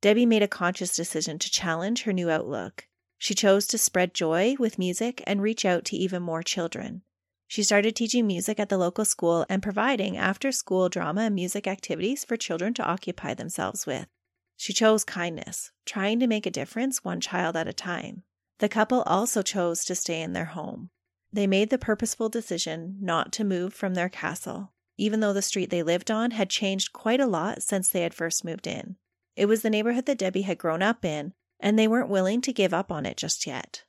Debbie 0.00 0.26
made 0.26 0.42
a 0.42 0.48
conscious 0.48 0.94
decision 0.94 1.38
to 1.38 1.50
challenge 1.50 2.02
her 2.02 2.12
new 2.12 2.30
outlook. 2.30 2.86
She 3.18 3.34
chose 3.34 3.66
to 3.66 3.78
spread 3.78 4.14
joy 4.14 4.56
with 4.58 4.78
music 4.78 5.22
and 5.26 5.42
reach 5.42 5.64
out 5.64 5.84
to 5.86 5.96
even 5.96 6.22
more 6.22 6.42
children. 6.42 7.02
She 7.46 7.62
started 7.62 7.96
teaching 7.96 8.26
music 8.26 8.58
at 8.60 8.68
the 8.68 8.78
local 8.78 9.04
school 9.04 9.44
and 9.48 9.62
providing 9.62 10.16
after 10.16 10.52
school 10.52 10.88
drama 10.88 11.22
and 11.22 11.34
music 11.34 11.66
activities 11.66 12.24
for 12.24 12.36
children 12.36 12.72
to 12.74 12.84
occupy 12.84 13.34
themselves 13.34 13.86
with. 13.86 14.06
She 14.56 14.72
chose 14.72 15.04
kindness, 15.04 15.72
trying 15.84 16.20
to 16.20 16.26
make 16.26 16.46
a 16.46 16.50
difference 16.50 17.02
one 17.02 17.20
child 17.20 17.56
at 17.56 17.66
a 17.66 17.72
time. 17.72 18.22
The 18.60 18.68
couple 18.68 19.02
also 19.02 19.42
chose 19.42 19.84
to 19.86 19.94
stay 19.94 20.20
in 20.20 20.34
their 20.34 20.46
home. 20.46 20.90
They 21.32 21.46
made 21.46 21.70
the 21.70 21.78
purposeful 21.78 22.28
decision 22.28 22.98
not 23.00 23.32
to 23.32 23.44
move 23.44 23.72
from 23.72 23.94
their 23.94 24.10
castle, 24.10 24.72
even 24.98 25.20
though 25.20 25.32
the 25.32 25.40
street 25.40 25.70
they 25.70 25.82
lived 25.82 26.10
on 26.10 26.32
had 26.32 26.50
changed 26.50 26.92
quite 26.92 27.20
a 27.20 27.26
lot 27.26 27.62
since 27.62 27.88
they 27.88 28.02
had 28.02 28.12
first 28.12 28.44
moved 28.44 28.66
in. 28.66 28.96
It 29.34 29.46
was 29.46 29.62
the 29.62 29.70
neighborhood 29.70 30.04
that 30.06 30.18
Debbie 30.18 30.42
had 30.42 30.58
grown 30.58 30.82
up 30.82 31.06
in, 31.06 31.32
and 31.58 31.78
they 31.78 31.88
weren't 31.88 32.10
willing 32.10 32.42
to 32.42 32.52
give 32.52 32.74
up 32.74 32.92
on 32.92 33.06
it 33.06 33.16
just 33.16 33.46
yet. 33.46 33.84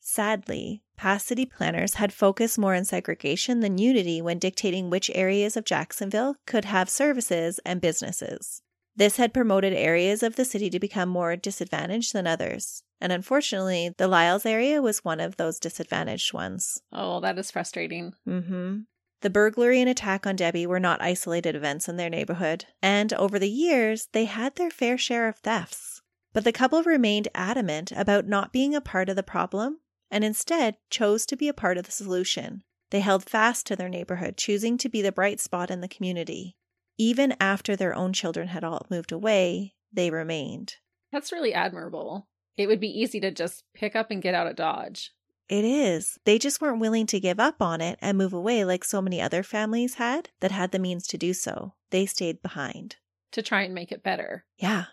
Sadly, 0.00 0.82
past 0.96 1.28
city 1.28 1.46
planners 1.46 1.94
had 1.94 2.12
focused 2.12 2.58
more 2.58 2.74
on 2.74 2.84
segregation 2.84 3.60
than 3.60 3.78
unity 3.78 4.20
when 4.20 4.38
dictating 4.40 4.90
which 4.90 5.12
areas 5.14 5.56
of 5.56 5.64
Jacksonville 5.64 6.34
could 6.44 6.64
have 6.64 6.88
services 6.88 7.60
and 7.64 7.80
businesses. 7.80 8.62
This 8.98 9.16
had 9.16 9.32
promoted 9.32 9.72
areas 9.74 10.24
of 10.24 10.34
the 10.34 10.44
city 10.44 10.68
to 10.70 10.80
become 10.80 11.08
more 11.08 11.36
disadvantaged 11.36 12.12
than 12.12 12.26
others. 12.26 12.82
And 13.00 13.12
unfortunately, 13.12 13.94
the 13.96 14.08
Liles 14.08 14.44
area 14.44 14.82
was 14.82 15.04
one 15.04 15.20
of 15.20 15.36
those 15.36 15.60
disadvantaged 15.60 16.32
ones. 16.32 16.82
Oh, 16.92 17.20
that 17.20 17.38
is 17.38 17.52
frustrating. 17.52 18.14
Mm-hmm. 18.26 18.78
The 19.20 19.30
burglary 19.30 19.80
and 19.80 19.88
attack 19.88 20.26
on 20.26 20.34
Debbie 20.34 20.66
were 20.66 20.80
not 20.80 21.00
isolated 21.00 21.54
events 21.54 21.88
in 21.88 21.96
their 21.96 22.10
neighborhood, 22.10 22.64
and 22.82 23.12
over 23.12 23.38
the 23.38 23.48
years, 23.48 24.08
they 24.10 24.24
had 24.24 24.56
their 24.56 24.70
fair 24.70 24.98
share 24.98 25.28
of 25.28 25.36
thefts. 25.36 26.02
But 26.32 26.42
the 26.42 26.50
couple 26.50 26.82
remained 26.82 27.28
adamant 27.36 27.92
about 27.92 28.26
not 28.26 28.52
being 28.52 28.74
a 28.74 28.80
part 28.80 29.08
of 29.08 29.14
the 29.14 29.22
problem 29.22 29.78
and 30.10 30.24
instead 30.24 30.76
chose 30.90 31.24
to 31.26 31.36
be 31.36 31.46
a 31.46 31.54
part 31.54 31.78
of 31.78 31.84
the 31.84 31.92
solution. 31.92 32.64
They 32.90 33.00
held 33.00 33.30
fast 33.30 33.64
to 33.68 33.76
their 33.76 33.88
neighborhood, 33.88 34.36
choosing 34.36 34.76
to 34.78 34.88
be 34.88 35.02
the 35.02 35.12
bright 35.12 35.38
spot 35.38 35.70
in 35.70 35.82
the 35.82 35.88
community. 35.88 36.56
Even 36.98 37.34
after 37.40 37.76
their 37.76 37.94
own 37.94 38.12
children 38.12 38.48
had 38.48 38.64
all 38.64 38.84
moved 38.90 39.12
away, 39.12 39.74
they 39.92 40.10
remained. 40.10 40.74
That's 41.12 41.32
really 41.32 41.54
admirable. 41.54 42.26
It 42.56 42.66
would 42.66 42.80
be 42.80 42.88
easy 42.88 43.20
to 43.20 43.30
just 43.30 43.62
pick 43.72 43.94
up 43.94 44.10
and 44.10 44.20
get 44.20 44.34
out 44.34 44.48
of 44.48 44.56
Dodge. 44.56 45.12
It 45.48 45.64
is. 45.64 46.18
They 46.24 46.38
just 46.38 46.60
weren't 46.60 46.80
willing 46.80 47.06
to 47.06 47.20
give 47.20 47.40
up 47.40 47.62
on 47.62 47.80
it 47.80 47.98
and 48.02 48.18
move 48.18 48.34
away 48.34 48.64
like 48.64 48.84
so 48.84 49.00
many 49.00 49.20
other 49.20 49.42
families 49.42 49.94
had 49.94 50.28
that 50.40 50.50
had 50.50 50.72
the 50.72 50.78
means 50.78 51.06
to 51.06 51.16
do 51.16 51.32
so. 51.32 51.74
They 51.90 52.04
stayed 52.04 52.42
behind. 52.42 52.96
To 53.32 53.42
try 53.42 53.62
and 53.62 53.74
make 53.74 53.92
it 53.92 54.02
better. 54.02 54.44
Yeah. 54.56 54.86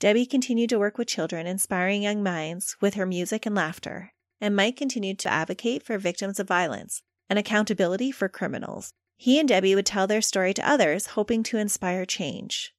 Debbie 0.00 0.26
continued 0.26 0.70
to 0.70 0.78
work 0.78 0.98
with 0.98 1.06
children, 1.06 1.46
inspiring 1.46 2.02
young 2.02 2.22
minds 2.22 2.76
with 2.80 2.94
her 2.94 3.06
music 3.06 3.46
and 3.46 3.54
laughter. 3.54 4.12
And 4.40 4.56
Mike 4.56 4.76
continued 4.76 5.18
to 5.20 5.32
advocate 5.32 5.82
for 5.82 5.98
victims 5.98 6.40
of 6.40 6.48
violence 6.48 7.02
and 7.30 7.38
accountability 7.38 8.10
for 8.10 8.28
criminals. 8.28 8.92
He 9.16 9.38
and 9.38 9.48
Debbie 9.48 9.74
would 9.74 9.86
tell 9.86 10.06
their 10.06 10.20
story 10.20 10.52
to 10.54 10.68
others, 10.68 11.06
hoping 11.08 11.42
to 11.44 11.58
inspire 11.58 12.04
change. 12.04 12.74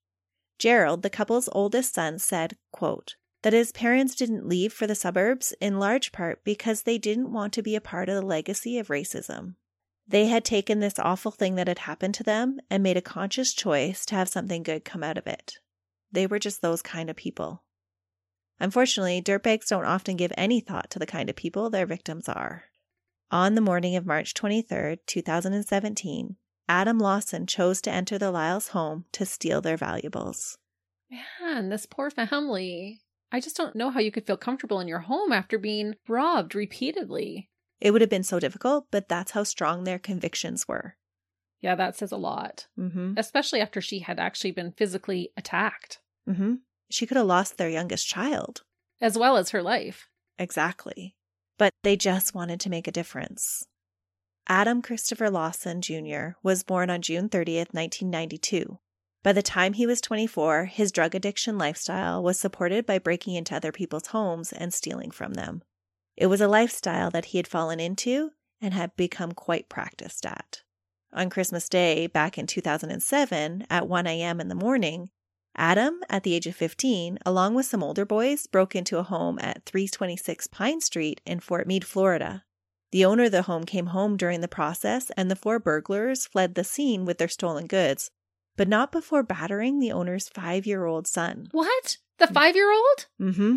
Gerald, 0.60 1.01
the 1.01 1.10
couple's 1.10 1.50
oldest 1.51 1.94
son, 1.94 2.20
said, 2.20 2.58
quote, 2.72 3.15
that 3.44 3.53
his 3.53 3.72
parents 3.72 4.15
didn't 4.15 4.48
leave 4.48 4.74
for 4.74 4.88
the 4.88 4.96
suburbs 4.96 5.53
in 5.62 5.79
large 5.79 6.12
part 6.12 6.44
because 6.44 6.84
they 6.84 6.98
didn't 6.98 7.32
want 7.32 7.53
to 7.53 7.62
be 7.62 7.75
a 7.75 7.82
part 7.82 8.10
of 8.10 8.15
the 8.15 8.25
legacy 8.25 8.77
of 8.77 8.88
racism. 8.88 9.56
They 10.08 10.27
had 10.27 10.46
taken 10.46 10.79
this 10.79 11.00
awful 11.00 11.32
thing 11.32 11.56
that 11.56 11.67
had 11.67 11.79
happened 11.79 12.13
to 12.15 12.24
them 12.24 12.60
and 12.70 12.82
made 12.82 12.98
a 12.98 13.01
conscious 13.01 13.53
choice 13.53 14.06
to 14.06 14.15
have 14.15 14.29
something 14.29 14.63
good 14.63 14.86
come 14.86 15.03
out 15.03 15.17
of 15.17 15.27
it. 15.27 15.60
They 16.12 16.25
were 16.25 16.39
just 16.39 16.62
those 16.62 16.82
kind 16.82 17.10
of 17.10 17.15
people. 17.15 17.63
Unfortunately, 18.60 19.22
dirtbags 19.22 19.67
don't 19.67 19.86
often 19.86 20.15
give 20.15 20.32
any 20.38 20.62
thought 20.62 20.89
to 20.91 21.00
the 21.00 21.06
kind 21.06 21.29
of 21.29 21.36
people 21.36 21.70
their 21.70 21.86
victims 21.86 22.29
are. 22.29 22.65
On 23.30 23.56
the 23.56 23.62
morning 23.62 23.98
of 23.98 24.06
March 24.06 24.34
23, 24.34 25.00
2017, 25.06 26.38
Adam 26.70 26.98
Lawson 26.98 27.46
chose 27.46 27.82
to 27.82 27.92
enter 27.92 28.18
the 28.18 28.32
Liles 28.32 28.70
home 28.70 29.04
to 29.12 29.26
steal 29.26 29.60
their 29.60 29.76
valuables. 29.76 30.58
Man, 31.12 31.68
this 31.68 31.86
poor 31.86 32.10
family. 32.10 33.02
I 33.30 33.42
just 33.42 33.58
don't 33.58 33.76
know 33.76 33.90
how 33.90 34.00
you 34.00 34.12
could 34.12 34.26
feel 34.26 34.38
comfortable 34.38 34.80
in 34.80 34.88
your 34.88 35.00
home 35.00 35.34
after 35.34 35.58
being 35.58 35.96
robbed 36.08 36.56
repeatedly. 36.56 37.50
It 37.82 37.92
would 37.92 38.00
have 38.00 38.10
been 38.10 38.24
so 38.24 38.40
difficult, 38.40 38.86
but 38.92 39.10
that's 39.10 39.32
how 39.32 39.44
strong 39.44 39.84
their 39.84 40.00
convictions 40.00 40.66
were. 40.66 40.96
Yeah, 41.60 41.76
that 41.76 41.98
says 41.98 42.14
a 42.14 42.18
lot. 42.18 42.68
Mm-hmm. 42.80 43.16
Especially 43.18 43.60
after 43.60 43.82
she 43.82 44.00
had 44.00 44.22
actually 44.22 44.52
been 44.52 44.72
physically 44.72 45.34
attacked. 45.36 46.00
Mm-hmm. 46.30 46.56
She 46.90 47.06
could 47.06 47.18
have 47.18 47.26
lost 47.26 47.58
their 47.58 47.70
youngest 47.70 48.08
child. 48.08 48.64
As 49.02 49.18
well 49.18 49.36
as 49.36 49.50
her 49.50 49.62
life. 49.62 50.08
Exactly. 50.40 51.17
But 51.58 51.74
they 51.84 51.96
just 51.96 52.36
wanted 52.36 52.60
to 52.62 52.70
make 52.70 52.88
a 52.88 52.92
difference. 52.92 53.66
Adam 54.48 54.82
Christopher 54.82 55.30
Lawson 55.30 55.82
Jr. 55.82 56.38
was 56.42 56.64
born 56.64 56.90
on 56.90 57.02
June 57.02 57.28
30th, 57.28 57.74
1992. 57.74 58.80
By 59.24 59.34
the 59.34 59.42
time 59.42 59.74
he 59.74 59.86
was 59.86 60.00
24, 60.00 60.66
his 60.66 60.92
drug 60.92 61.14
addiction 61.14 61.58
lifestyle 61.58 62.24
was 62.24 62.40
supported 62.40 62.86
by 62.86 63.00
breaking 63.00 63.36
into 63.36 63.56
other 63.56 63.72
people's 63.74 64.08
homes 64.08 64.54
and 64.54 64.74
stealing 64.74 65.12
from 65.12 65.34
them. 65.34 65.64
It 66.16 66.28
was 66.28 66.40
a 66.40 66.48
lifestyle 66.48 67.12
that 67.12 67.26
he 67.26 67.38
had 67.38 67.48
fallen 67.48 67.80
into 67.80 68.32
and 68.62 68.74
had 68.74 68.96
become 68.96 69.34
quite 69.34 69.68
practiced 69.68 70.26
at. 70.26 70.62
On 71.12 71.30
Christmas 71.30 71.68
Day, 71.68 72.08
back 72.08 72.38
in 72.38 72.48
2007, 72.48 73.68
at 73.70 73.88
1 73.88 74.08
a.m. 74.08 74.40
in 74.40 74.48
the 74.48 74.56
morning, 74.56 75.10
Adam, 75.58 76.02
at 76.10 76.24
the 76.24 76.34
age 76.34 76.46
of 76.46 76.56
15, 76.56 77.18
along 77.26 77.56
with 77.56 77.66
some 77.66 77.82
older 77.82 78.06
boys, 78.06 78.46
broke 78.46 78.76
into 78.76 79.00
a 79.00 79.04
home 79.04 79.40
at 79.42 79.66
326 79.66 80.48
Pine 80.48 80.80
Street 80.82 81.20
in 81.26 81.40
Fort 81.40 81.68
Meade, 81.68 81.86
Florida. 81.86 82.44
The 82.92 83.04
owner 83.04 83.24
of 83.24 83.32
the 83.32 83.42
home 83.44 83.66
came 83.66 83.88
home 83.88 84.18
during 84.18 84.42
the 84.42 84.48
process, 84.48 85.12
and 85.18 85.30
the 85.30 85.36
four 85.36 85.60
burglars 85.60 86.28
fled 86.28 86.56
the 86.56 86.64
scene 86.64 87.06
with 87.06 87.18
their 87.18 87.28
stolen 87.28 87.68
goods, 87.68 88.12
but 88.56 88.68
not 88.68 88.92
before 88.92 89.24
battering 89.24 89.80
the 89.80 89.92
owner's 89.92 90.30
five 90.30 90.66
year 90.66 90.86
old 90.86 91.08
son. 91.08 91.48
What? 91.52 91.98
The 92.20 92.28
five 92.28 92.56
year 92.56 92.72
old? 92.72 93.08
Mm 93.22 93.36
hmm. 93.36 93.56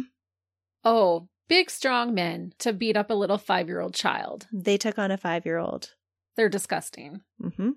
Oh, 0.84 1.28
big, 1.48 1.70
strong 1.70 2.14
men 2.14 2.54
to 2.58 2.72
beat 2.72 2.96
up 2.96 3.10
a 3.10 3.14
little 3.14 3.38
five 3.38 3.68
year 3.68 3.80
old 3.80 3.94
child. 3.94 4.46
They 4.52 4.76
took 4.76 4.98
on 4.98 5.10
a 5.10 5.16
five 5.16 5.44
year 5.44 5.58
old. 5.58 5.94
They're 6.36 6.48
disgusting. 6.48 7.20
Mm 7.40 7.54
hmm. 7.54 7.70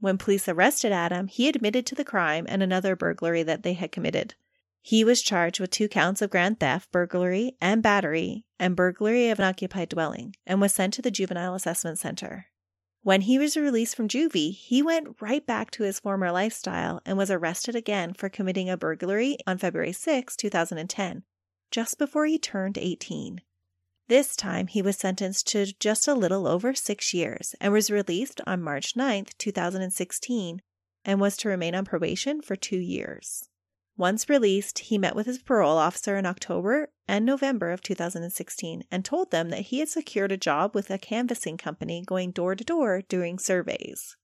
When 0.00 0.18
police 0.18 0.48
arrested 0.48 0.92
Adam, 0.92 1.28
he 1.28 1.48
admitted 1.48 1.86
to 1.86 1.94
the 1.94 2.04
crime 2.04 2.46
and 2.48 2.62
another 2.62 2.94
burglary 2.96 3.42
that 3.42 3.62
they 3.62 3.74
had 3.74 3.92
committed. 3.92 4.34
He 4.82 5.02
was 5.02 5.22
charged 5.22 5.60
with 5.60 5.70
two 5.70 5.88
counts 5.88 6.20
of 6.20 6.28
grand 6.28 6.60
theft, 6.60 6.92
burglary, 6.92 7.56
and 7.60 7.82
battery, 7.82 8.44
and 8.58 8.76
burglary 8.76 9.30
of 9.30 9.38
an 9.38 9.46
occupied 9.46 9.88
dwelling, 9.88 10.36
and 10.46 10.60
was 10.60 10.74
sent 10.74 10.92
to 10.94 11.02
the 11.02 11.10
Juvenile 11.10 11.54
Assessment 11.54 11.98
Center. 11.98 12.48
When 13.02 13.22
he 13.22 13.38
was 13.38 13.56
released 13.56 13.96
from 13.96 14.08
juvie, 14.08 14.52
he 14.52 14.82
went 14.82 15.20
right 15.20 15.46
back 15.46 15.70
to 15.72 15.84
his 15.84 16.00
former 16.00 16.30
lifestyle 16.32 17.00
and 17.04 17.16
was 17.16 17.30
arrested 17.30 17.76
again 17.76 18.14
for 18.14 18.28
committing 18.28 18.68
a 18.68 18.76
burglary 18.76 19.38
on 19.46 19.58
February 19.58 19.92
6, 19.92 20.36
2010, 20.36 21.22
just 21.70 21.98
before 21.98 22.26
he 22.26 22.38
turned 22.38 22.78
18. 22.78 23.40
This 24.06 24.36
time, 24.36 24.66
he 24.66 24.82
was 24.82 24.98
sentenced 24.98 25.46
to 25.48 25.66
just 25.80 26.06
a 26.06 26.14
little 26.14 26.46
over 26.46 26.74
six 26.74 27.14
years 27.14 27.54
and 27.60 27.72
was 27.72 27.90
released 27.90 28.40
on 28.46 28.62
March 28.62 28.96
9, 28.96 29.26
2016, 29.38 30.60
and 31.04 31.20
was 31.20 31.36
to 31.38 31.48
remain 31.48 31.74
on 31.74 31.84
probation 31.84 32.42
for 32.42 32.54
two 32.54 32.78
years. 32.78 33.48
Once 33.96 34.28
released, 34.28 34.80
he 34.80 34.98
met 34.98 35.14
with 35.14 35.26
his 35.26 35.38
parole 35.38 35.78
officer 35.78 36.16
in 36.16 36.26
October 36.26 36.90
and 37.06 37.24
November 37.24 37.70
of 37.70 37.80
2016 37.80 38.84
and 38.90 39.04
told 39.04 39.30
them 39.30 39.50
that 39.50 39.66
he 39.66 39.78
had 39.78 39.88
secured 39.88 40.32
a 40.32 40.36
job 40.36 40.74
with 40.74 40.90
a 40.90 40.98
canvassing 40.98 41.56
company 41.56 42.02
going 42.04 42.32
door 42.32 42.54
to 42.54 42.64
door 42.64 43.02
doing 43.08 43.38
surveys. 43.38 44.16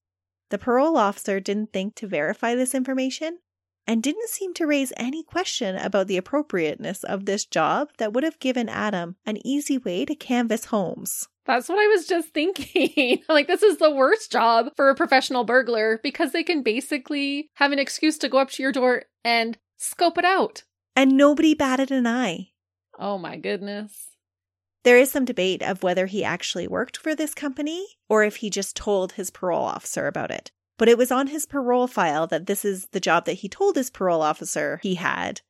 The 0.50 0.58
parole 0.58 0.96
officer 0.96 1.38
didn't 1.38 1.72
think 1.72 1.94
to 1.96 2.08
verify 2.08 2.54
this 2.54 2.74
information 2.74 3.38
and 3.86 4.02
didn't 4.02 4.28
seem 4.28 4.54
to 4.54 4.66
raise 4.66 4.92
any 4.96 5.22
question 5.22 5.76
about 5.76 6.06
the 6.06 6.16
appropriateness 6.16 7.04
of 7.04 7.24
this 7.24 7.44
job 7.44 7.88
that 7.98 8.12
would 8.12 8.24
have 8.24 8.38
given 8.38 8.68
Adam 8.68 9.16
an 9.26 9.44
easy 9.46 9.78
way 9.78 10.04
to 10.04 10.14
canvass 10.14 10.66
homes. 10.66 11.28
That's 11.46 11.68
what 11.68 11.78
I 11.78 11.88
was 11.88 12.06
just 12.06 12.28
thinking. 12.28 13.22
like, 13.28 13.48
this 13.48 13.62
is 13.62 13.78
the 13.78 13.90
worst 13.90 14.30
job 14.30 14.68
for 14.76 14.88
a 14.88 14.94
professional 14.94 15.44
burglar 15.44 15.98
because 16.02 16.32
they 16.32 16.44
can 16.44 16.62
basically 16.62 17.50
have 17.54 17.72
an 17.72 17.78
excuse 17.78 18.18
to 18.18 18.28
go 18.28 18.38
up 18.38 18.50
to 18.50 18.62
your 18.62 18.72
door 18.72 19.04
and 19.24 19.58
scope 19.76 20.18
it 20.18 20.24
out. 20.24 20.62
And 20.94 21.16
nobody 21.16 21.54
batted 21.54 21.90
an 21.90 22.06
eye. 22.06 22.50
Oh 22.98 23.18
my 23.18 23.36
goodness. 23.36 24.10
There 24.82 24.98
is 24.98 25.10
some 25.10 25.24
debate 25.24 25.62
of 25.62 25.82
whether 25.82 26.06
he 26.06 26.24
actually 26.24 26.66
worked 26.66 26.96
for 26.96 27.14
this 27.14 27.34
company 27.34 27.86
or 28.08 28.24
if 28.24 28.36
he 28.36 28.48
just 28.48 28.76
told 28.76 29.12
his 29.12 29.30
parole 29.30 29.64
officer 29.64 30.06
about 30.06 30.30
it. 30.30 30.52
But 30.80 30.88
it 30.88 30.96
was 30.96 31.12
on 31.12 31.26
his 31.26 31.44
parole 31.44 31.86
file 31.86 32.26
that 32.28 32.46
this 32.46 32.64
is 32.64 32.86
the 32.86 33.00
job 33.00 33.26
that 33.26 33.34
he 33.34 33.50
told 33.50 33.76
his 33.76 33.90
parole 33.90 34.22
officer 34.22 34.80
he 34.82 34.94
had. 34.94 35.42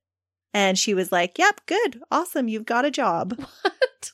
And 0.52 0.76
she 0.76 0.92
was 0.92 1.12
like, 1.12 1.38
Yep, 1.38 1.60
good. 1.66 2.02
Awesome. 2.10 2.48
You've 2.48 2.66
got 2.66 2.84
a 2.84 2.90
job. 2.90 3.38
What? 3.62 4.12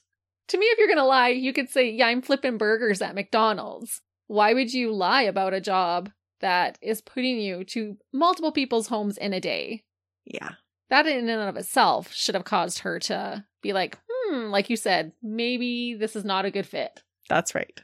To 0.48 0.58
me, 0.58 0.66
if 0.66 0.78
you're 0.78 0.88
going 0.88 0.98
to 0.98 1.04
lie, 1.04 1.28
you 1.30 1.54
could 1.54 1.70
say, 1.70 1.88
Yeah, 1.90 2.08
I'm 2.08 2.20
flipping 2.20 2.58
burgers 2.58 3.00
at 3.00 3.14
McDonald's. 3.14 4.02
Why 4.26 4.52
would 4.52 4.74
you 4.74 4.92
lie 4.92 5.22
about 5.22 5.54
a 5.54 5.60
job 5.60 6.10
that 6.40 6.76
is 6.82 7.00
putting 7.00 7.38
you 7.38 7.64
to 7.64 7.96
multiple 8.12 8.52
people's 8.52 8.88
homes 8.88 9.16
in 9.16 9.32
a 9.32 9.40
day? 9.40 9.84
Yeah. 10.26 10.50
That 10.90 11.06
in 11.06 11.30
and 11.30 11.48
of 11.48 11.56
itself 11.56 12.12
should 12.12 12.34
have 12.34 12.44
caused 12.44 12.80
her 12.80 12.98
to 13.00 13.46
be 13.62 13.72
like, 13.72 13.98
hmm, 14.06 14.50
like 14.50 14.68
you 14.68 14.76
said, 14.76 15.12
maybe 15.22 15.94
this 15.94 16.14
is 16.14 16.26
not 16.26 16.44
a 16.44 16.50
good 16.50 16.66
fit. 16.66 17.02
That's 17.30 17.54
right. 17.54 17.80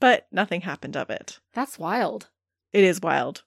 But 0.00 0.28
nothing 0.32 0.62
happened 0.62 0.96
of 0.96 1.10
it. 1.10 1.40
That's 1.52 1.78
wild. 1.78 2.30
It 2.72 2.84
is 2.84 3.00
wild. 3.00 3.42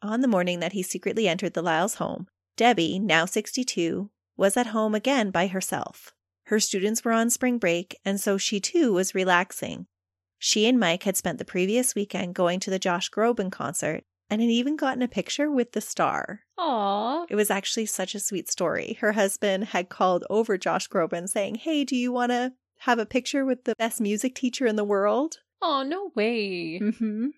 On 0.00 0.20
the 0.20 0.28
morning 0.28 0.60
that 0.60 0.72
he 0.72 0.82
secretly 0.82 1.28
entered 1.28 1.54
the 1.54 1.62
Liles 1.62 1.96
home, 1.96 2.28
Debbie, 2.56 2.98
now 2.98 3.24
62, 3.24 4.10
was 4.36 4.56
at 4.56 4.68
home 4.68 4.94
again 4.94 5.30
by 5.30 5.48
herself. 5.48 6.12
Her 6.44 6.60
students 6.60 7.04
were 7.04 7.12
on 7.12 7.30
spring 7.30 7.58
break, 7.58 7.98
and 8.04 8.20
so 8.20 8.38
she 8.38 8.58
too 8.60 8.92
was 8.92 9.14
relaxing. 9.14 9.86
She 10.38 10.66
and 10.66 10.78
Mike 10.78 11.02
had 11.02 11.16
spent 11.16 11.38
the 11.38 11.44
previous 11.44 11.94
weekend 11.94 12.34
going 12.34 12.60
to 12.60 12.70
the 12.70 12.78
Josh 12.78 13.10
Groban 13.10 13.50
concert 13.50 14.04
and 14.30 14.40
had 14.40 14.50
even 14.50 14.76
gotten 14.76 15.02
a 15.02 15.08
picture 15.08 15.50
with 15.50 15.72
the 15.72 15.80
star. 15.80 16.40
Aw. 16.56 17.26
It 17.28 17.34
was 17.34 17.50
actually 17.50 17.86
such 17.86 18.14
a 18.14 18.20
sweet 18.20 18.48
story. 18.48 18.96
Her 19.00 19.12
husband 19.12 19.64
had 19.64 19.88
called 19.88 20.24
over 20.30 20.56
Josh 20.56 20.88
Groban 20.88 21.28
saying, 21.28 21.56
Hey, 21.56 21.84
do 21.84 21.96
you 21.96 22.12
want 22.12 22.30
to 22.30 22.52
have 22.80 22.98
a 22.98 23.06
picture 23.06 23.44
with 23.44 23.64
the 23.64 23.74
best 23.76 24.00
music 24.00 24.34
teacher 24.34 24.66
in 24.66 24.76
the 24.76 24.84
world? 24.84 25.38
Oh, 25.60 25.82
no 25.82 26.12
way. 26.14 26.78
Mm-hmm. 26.80 27.28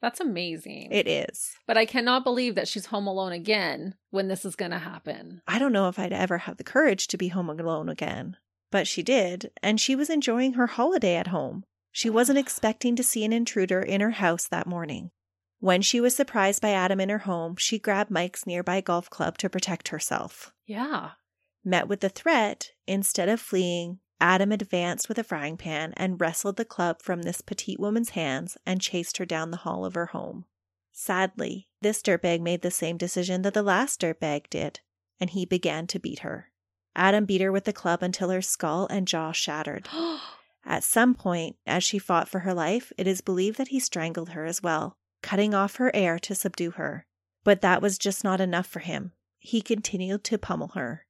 That's 0.00 0.20
amazing. 0.20 0.88
It 0.92 1.08
is. 1.08 1.50
but 1.66 1.76
I 1.76 1.84
cannot 1.84 2.24
believe 2.24 2.54
that 2.54 2.68
she's 2.68 2.86
home 2.86 3.06
alone 3.06 3.32
again 3.32 3.94
when 4.10 4.28
this 4.28 4.44
is 4.44 4.54
going 4.56 4.70
to 4.70 4.78
happen. 4.78 5.42
I 5.46 5.58
don't 5.58 5.72
know 5.72 5.88
if 5.88 5.98
I'd 5.98 6.12
ever 6.12 6.38
have 6.38 6.56
the 6.56 6.64
courage 6.64 7.08
to 7.08 7.16
be 7.18 7.28
home 7.28 7.50
alone 7.50 7.88
again. 7.88 8.36
But 8.70 8.86
she 8.86 9.02
did, 9.02 9.50
and 9.62 9.80
she 9.80 9.96
was 9.96 10.10
enjoying 10.10 10.52
her 10.52 10.66
holiday 10.66 11.16
at 11.16 11.28
home. 11.28 11.64
She 11.90 12.10
wasn't 12.10 12.38
expecting 12.44 12.96
to 12.96 13.02
see 13.02 13.24
an 13.24 13.32
intruder 13.32 13.80
in 13.80 14.00
her 14.00 14.12
house 14.12 14.46
that 14.46 14.66
morning. 14.66 15.10
When 15.60 15.82
she 15.82 16.00
was 16.00 16.14
surprised 16.14 16.62
by 16.62 16.70
Adam 16.70 17.00
in 17.00 17.08
her 17.08 17.18
home, 17.18 17.56
she 17.56 17.80
grabbed 17.80 18.10
Mike's 18.10 18.46
nearby 18.46 18.80
golf 18.80 19.10
club 19.10 19.38
to 19.38 19.50
protect 19.50 19.88
herself. 19.88 20.52
Yeah. 20.66 21.10
Met 21.64 21.88
with 21.88 22.00
the 22.00 22.08
threat, 22.08 22.70
instead 22.86 23.28
of 23.28 23.40
fleeing, 23.40 23.98
Adam 24.20 24.50
advanced 24.50 25.08
with 25.08 25.18
a 25.18 25.24
frying 25.24 25.56
pan 25.56 25.92
and 25.96 26.20
wrestled 26.20 26.56
the 26.56 26.64
club 26.64 27.00
from 27.00 27.22
this 27.22 27.40
petite 27.40 27.78
woman's 27.78 28.10
hands 28.10 28.56
and 28.66 28.80
chased 28.80 29.18
her 29.18 29.24
down 29.24 29.50
the 29.50 29.58
hall 29.58 29.84
of 29.84 29.94
her 29.94 30.06
home. 30.06 30.44
Sadly, 30.92 31.68
this 31.80 32.02
dirtbag 32.02 32.40
made 32.40 32.62
the 32.62 32.70
same 32.70 32.96
decision 32.96 33.42
that 33.42 33.54
the 33.54 33.62
last 33.62 34.00
dirtbag 34.00 34.50
did, 34.50 34.80
and 35.20 35.30
he 35.30 35.44
began 35.44 35.86
to 35.86 36.00
beat 36.00 36.20
her. 36.20 36.50
Adam 36.96 37.24
beat 37.24 37.40
her 37.40 37.52
with 37.52 37.64
the 37.64 37.72
club 37.72 38.02
until 38.02 38.30
her 38.30 38.42
skull 38.42 38.88
and 38.90 39.06
jaw 39.06 39.30
shattered. 39.30 39.88
At 40.64 40.82
some 40.82 41.14
point, 41.14 41.56
as 41.66 41.84
she 41.84 42.00
fought 42.00 42.28
for 42.28 42.40
her 42.40 42.52
life, 42.52 42.92
it 42.98 43.06
is 43.06 43.20
believed 43.20 43.56
that 43.58 43.68
he 43.68 43.78
strangled 43.78 44.30
her 44.30 44.44
as 44.44 44.60
well, 44.62 44.96
cutting 45.22 45.54
off 45.54 45.76
her 45.76 45.94
air 45.94 46.18
to 46.18 46.34
subdue 46.34 46.72
her. 46.72 47.06
But 47.44 47.60
that 47.60 47.80
was 47.80 47.96
just 47.96 48.24
not 48.24 48.40
enough 48.40 48.66
for 48.66 48.80
him. 48.80 49.12
He 49.38 49.62
continued 49.62 50.24
to 50.24 50.36
pummel 50.36 50.72
her. 50.74 51.06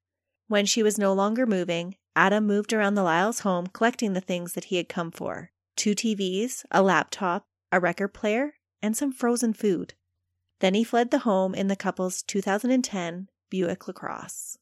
When 0.47 0.67
she 0.67 0.83
was 0.83 0.99
no 0.99 1.15
longer 1.15 1.47
moving, 1.47 1.97
Adam 2.19 2.49
moved 2.49 2.73
around 2.73 2.97
the 2.97 3.05
Liles 3.05 3.41
home 3.41 3.69
collecting 3.69 4.13
the 4.13 4.21
things 4.21 4.55
that 4.55 4.65
he 4.65 4.77
had 4.77 4.89
come 4.89 5.13
for 5.13 5.53
two 5.77 5.95
TVs, 5.95 6.65
a 6.69 6.83
laptop, 6.83 7.45
a 7.71 7.79
record 7.79 8.09
player, 8.09 8.55
and 8.83 8.97
some 8.97 9.13
frozen 9.13 9.53
food. 9.53 9.95
Then 10.59 10.75
he 10.75 10.83
fled 10.83 11.13
the 11.13 11.21
home 11.21 11.55
in 11.55 11.69
the 11.69 11.77
couple's 11.77 12.23
2010 12.23 13.29
Buick 13.51 13.87
LaCrosse. 13.87 14.59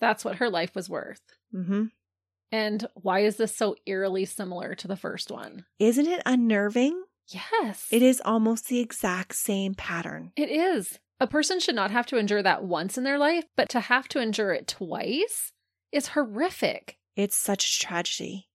That's 0.00 0.24
what 0.24 0.36
her 0.36 0.48
life 0.48 0.74
was 0.74 0.88
worth. 0.88 1.20
Mm-hmm. 1.54 1.84
And 2.50 2.86
why 2.94 3.20
is 3.20 3.36
this 3.36 3.54
so 3.54 3.76
eerily 3.84 4.24
similar 4.24 4.74
to 4.76 4.88
the 4.88 4.96
first 4.96 5.30
one? 5.30 5.66
Isn't 5.78 6.06
it 6.06 6.22
unnerving? 6.24 7.04
Yes. 7.26 7.88
It 7.90 8.00
is 8.00 8.22
almost 8.24 8.68
the 8.68 8.80
exact 8.80 9.34
same 9.34 9.74
pattern. 9.74 10.32
It 10.34 10.48
is. 10.48 10.98
A 11.20 11.26
person 11.26 11.60
should 11.60 11.74
not 11.74 11.90
have 11.90 12.06
to 12.06 12.16
endure 12.16 12.42
that 12.42 12.64
once 12.64 12.96
in 12.96 13.04
their 13.04 13.18
life, 13.18 13.44
but 13.54 13.68
to 13.68 13.80
have 13.80 14.08
to 14.08 14.20
endure 14.22 14.54
it 14.54 14.66
twice 14.66 15.52
is 15.92 16.08
horrific. 16.08 16.98
It's 17.16 17.36
such 17.36 17.64
a 17.76 17.80
tragedy. 17.86 18.48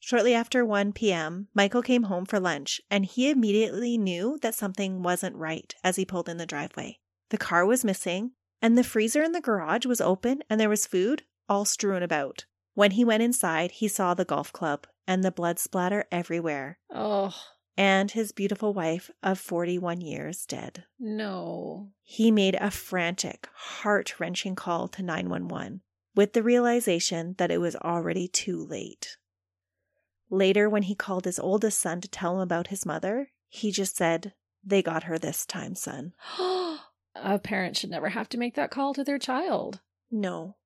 Shortly 0.00 0.32
after 0.34 0.64
1 0.64 0.92
p.m., 0.92 1.48
Michael 1.54 1.82
came 1.82 2.04
home 2.04 2.24
for 2.24 2.40
lunch 2.40 2.80
and 2.90 3.04
he 3.04 3.30
immediately 3.30 3.98
knew 3.98 4.38
that 4.42 4.54
something 4.54 5.02
wasn't 5.02 5.36
right 5.36 5.74
as 5.84 5.96
he 5.96 6.04
pulled 6.04 6.28
in 6.28 6.36
the 6.38 6.46
driveway. 6.46 6.98
The 7.30 7.36
car 7.38 7.66
was 7.66 7.84
missing, 7.84 8.30
and 8.62 8.78
the 8.78 8.84
freezer 8.84 9.22
in 9.22 9.32
the 9.32 9.40
garage 9.40 9.84
was 9.86 10.00
open 10.00 10.42
and 10.48 10.58
there 10.58 10.68
was 10.70 10.86
food 10.86 11.24
all 11.48 11.64
strewn 11.64 12.02
about. 12.02 12.46
When 12.74 12.92
he 12.92 13.04
went 13.04 13.22
inside, 13.22 13.72
he 13.72 13.88
saw 13.88 14.14
the 14.14 14.24
golf 14.24 14.52
club 14.52 14.86
and 15.06 15.22
the 15.24 15.32
blood 15.32 15.58
splatter 15.58 16.04
everywhere, 16.12 16.78
Oh, 16.90 17.34
and 17.76 18.10
his 18.10 18.32
beautiful 18.32 18.72
wife 18.72 19.10
of 19.22 19.38
41 19.38 20.00
years 20.00 20.46
dead. 20.46 20.84
no. 20.98 21.90
He 22.02 22.30
made 22.30 22.54
a 22.60 22.70
frantic, 22.70 23.48
heart 23.54 24.18
wrenching 24.20 24.54
call 24.54 24.88
to 24.88 25.02
911 25.02 25.82
with 26.18 26.32
the 26.32 26.42
realization 26.42 27.36
that 27.38 27.52
it 27.52 27.60
was 27.60 27.76
already 27.76 28.26
too 28.26 28.66
late. 28.66 29.16
Later, 30.28 30.68
when 30.68 30.82
he 30.82 30.96
called 30.96 31.24
his 31.24 31.38
oldest 31.38 31.78
son 31.78 32.00
to 32.00 32.08
tell 32.08 32.34
him 32.34 32.40
about 32.40 32.66
his 32.66 32.84
mother, 32.84 33.30
he 33.48 33.70
just 33.70 33.96
said, 33.96 34.32
They 34.64 34.82
got 34.82 35.04
her 35.04 35.16
this 35.16 35.46
time, 35.46 35.76
son. 35.76 36.14
A 37.14 37.38
parent 37.40 37.76
should 37.76 37.90
never 37.90 38.08
have 38.08 38.28
to 38.30 38.36
make 38.36 38.56
that 38.56 38.72
call 38.72 38.94
to 38.94 39.04
their 39.04 39.20
child. 39.20 39.78
No. 40.10 40.56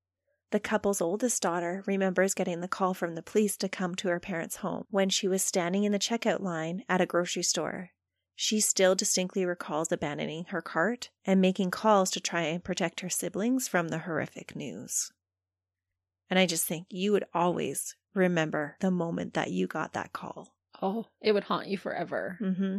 The 0.53 0.59
couple's 0.59 1.03
oldest 1.03 1.43
daughter 1.43 1.85
remembers 1.87 2.33
getting 2.33 2.63
the 2.63 2.67
call 2.67 2.95
from 2.95 3.15
the 3.15 3.23
police 3.23 3.59
to 3.59 3.69
come 3.69 3.95
to 3.97 4.09
her 4.09 4.21
parents' 4.21 4.57
home 4.57 4.87
when 4.89 5.11
she 5.11 5.29
was 5.29 5.45
standing 5.45 5.85
in 5.85 5.93
the 5.93 5.99
checkout 5.99 6.41
line 6.41 6.83
at 6.89 7.03
a 7.03 7.07
grocery 7.07 7.43
store. 7.43 7.91
She 8.35 8.59
still 8.61 8.95
distinctly 8.95 9.45
recalls 9.45 9.93
abandoning 9.93 10.47
her 10.47 10.63
cart 10.63 11.11
and 11.27 11.43
making 11.43 11.73
calls 11.73 12.11
to 12.13 12.21
try 12.21 12.45
and 12.45 12.65
protect 12.65 13.01
her 13.01 13.11
siblings 13.11 13.69
from 13.69 13.89
the 13.89 13.99
horrific 13.99 14.57
news. 14.57 15.13
And 16.33 16.39
I 16.39 16.47
just 16.47 16.65
think 16.65 16.87
you 16.89 17.13
would 17.13 17.27
always 17.35 17.95
remember 18.15 18.79
the 18.81 18.91
moment 18.91 19.35
that 19.35 19.51
you 19.51 19.67
got 19.67 19.93
that 19.93 20.15
call. 20.15 20.55
Oh, 20.81 21.09
it 21.21 21.33
would 21.33 21.45
haunt 21.45 21.67
you 21.67 21.77
forever. 21.77 22.39
Mm-hmm. 22.41 22.79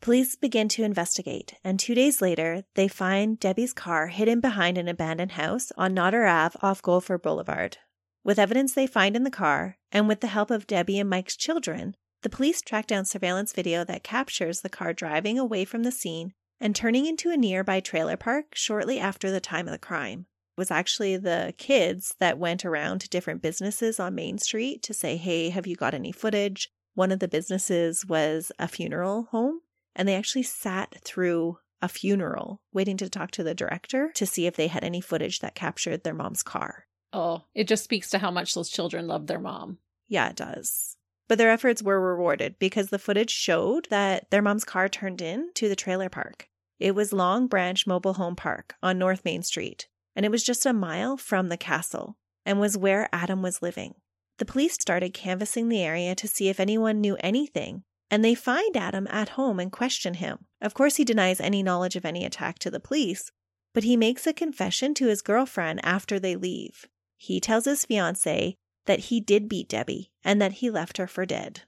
Police 0.00 0.36
begin 0.36 0.68
to 0.68 0.84
investigate, 0.84 1.52
and 1.62 1.78
two 1.78 1.94
days 1.94 2.22
later, 2.22 2.64
they 2.76 2.88
find 2.88 3.38
Debbie's 3.38 3.74
car 3.74 4.06
hidden 4.06 4.40
behind 4.40 4.78
an 4.78 4.88
abandoned 4.88 5.32
house 5.32 5.70
on 5.76 5.92
Nodder 5.92 6.24
Ave 6.24 6.58
off 6.62 6.80
Golfair 6.80 7.20
Boulevard. 7.20 7.76
With 8.24 8.38
evidence 8.38 8.72
they 8.72 8.86
find 8.86 9.14
in 9.14 9.24
the 9.24 9.30
car, 9.30 9.76
and 9.92 10.08
with 10.08 10.22
the 10.22 10.28
help 10.28 10.50
of 10.50 10.66
Debbie 10.66 10.98
and 10.98 11.10
Mike's 11.10 11.36
children, 11.36 11.94
the 12.22 12.30
police 12.30 12.62
track 12.62 12.86
down 12.86 13.04
surveillance 13.04 13.52
video 13.52 13.84
that 13.84 14.02
captures 14.02 14.62
the 14.62 14.70
car 14.70 14.94
driving 14.94 15.38
away 15.38 15.66
from 15.66 15.82
the 15.82 15.92
scene 15.92 16.32
and 16.58 16.74
turning 16.74 17.04
into 17.04 17.28
a 17.28 17.36
nearby 17.36 17.80
trailer 17.80 18.16
park 18.16 18.54
shortly 18.54 18.98
after 18.98 19.30
the 19.30 19.40
time 19.40 19.68
of 19.68 19.72
the 19.72 19.78
crime. 19.78 20.24
Was 20.58 20.70
actually 20.70 21.16
the 21.16 21.54
kids 21.56 22.16
that 22.18 22.38
went 22.38 22.64
around 22.64 23.00
to 23.00 23.08
different 23.08 23.40
businesses 23.40 23.98
on 23.98 24.14
Main 24.14 24.38
Street 24.38 24.82
to 24.82 24.92
say, 24.92 25.16
Hey, 25.16 25.48
have 25.48 25.66
you 25.66 25.76
got 25.76 25.94
any 25.94 26.12
footage? 26.12 26.68
One 26.94 27.12
of 27.12 27.20
the 27.20 27.28
businesses 27.28 28.04
was 28.04 28.52
a 28.58 28.68
funeral 28.68 29.28
home 29.30 29.60
and 29.94 30.08
they 30.08 30.16
actually 30.16 30.42
sat 30.42 30.96
through 31.04 31.58
a 31.80 31.88
funeral 31.88 32.60
waiting 32.72 32.96
to 32.96 33.08
talk 33.08 33.30
to 33.32 33.44
the 33.44 33.54
director 33.54 34.10
to 34.14 34.26
see 34.26 34.46
if 34.46 34.56
they 34.56 34.66
had 34.66 34.82
any 34.82 35.00
footage 35.00 35.38
that 35.40 35.54
captured 35.54 36.02
their 36.02 36.14
mom's 36.14 36.42
car. 36.42 36.86
Oh, 37.12 37.44
it 37.54 37.68
just 37.68 37.84
speaks 37.84 38.10
to 38.10 38.18
how 38.18 38.30
much 38.30 38.54
those 38.54 38.68
children 38.68 39.06
love 39.06 39.26
their 39.26 39.38
mom. 39.38 39.78
Yeah, 40.08 40.28
it 40.28 40.36
does. 40.36 40.96
But 41.28 41.38
their 41.38 41.50
efforts 41.50 41.82
were 41.82 42.00
rewarded 42.00 42.58
because 42.58 42.88
the 42.88 42.98
footage 42.98 43.30
showed 43.30 43.86
that 43.90 44.30
their 44.30 44.42
mom's 44.42 44.64
car 44.64 44.88
turned 44.88 45.20
in 45.20 45.50
to 45.54 45.68
the 45.68 45.76
trailer 45.76 46.08
park. 46.08 46.48
It 46.78 46.94
was 46.94 47.12
Long 47.12 47.46
Branch 47.48 47.86
Mobile 47.86 48.14
Home 48.14 48.36
Park 48.36 48.74
on 48.82 48.98
North 48.98 49.24
Main 49.24 49.42
Street, 49.42 49.88
and 50.18 50.24
it 50.24 50.32
was 50.32 50.42
just 50.42 50.66
a 50.66 50.72
mile 50.72 51.16
from 51.16 51.48
the 51.48 51.56
castle 51.56 52.16
and 52.44 52.58
was 52.58 52.76
where 52.76 53.08
Adam 53.12 53.40
was 53.40 53.62
living. 53.62 53.94
The 54.38 54.44
police 54.44 54.74
started 54.74 55.14
canvassing 55.14 55.68
the 55.68 55.80
area 55.80 56.16
to 56.16 56.26
see 56.26 56.48
if 56.48 56.58
anyone 56.58 57.00
knew 57.00 57.16
anything, 57.20 57.84
and 58.10 58.24
they 58.24 58.34
find 58.34 58.76
Adam 58.76 59.06
at 59.10 59.28
home 59.30 59.60
and 59.60 59.70
question 59.70 60.14
him. 60.14 60.46
Of 60.60 60.74
course, 60.74 60.96
he 60.96 61.04
denies 61.04 61.40
any 61.40 61.62
knowledge 61.62 61.94
of 61.94 62.04
any 62.04 62.24
attack 62.24 62.58
to 62.58 62.70
the 62.70 62.80
police, 62.80 63.30
but 63.72 63.84
he 63.84 63.96
makes 63.96 64.26
a 64.26 64.32
confession 64.32 64.92
to 64.94 65.06
his 65.06 65.22
girlfriend 65.22 65.78
after 65.84 66.18
they 66.18 66.34
leave. 66.34 66.88
He 67.16 67.38
tells 67.38 67.66
his 67.66 67.84
fiancee 67.84 68.56
that 68.86 68.98
he 68.98 69.20
did 69.20 69.48
beat 69.48 69.68
Debbie 69.68 70.10
and 70.24 70.42
that 70.42 70.54
he 70.54 70.68
left 70.68 70.96
her 70.96 71.06
for 71.06 71.26
dead. 71.26 71.60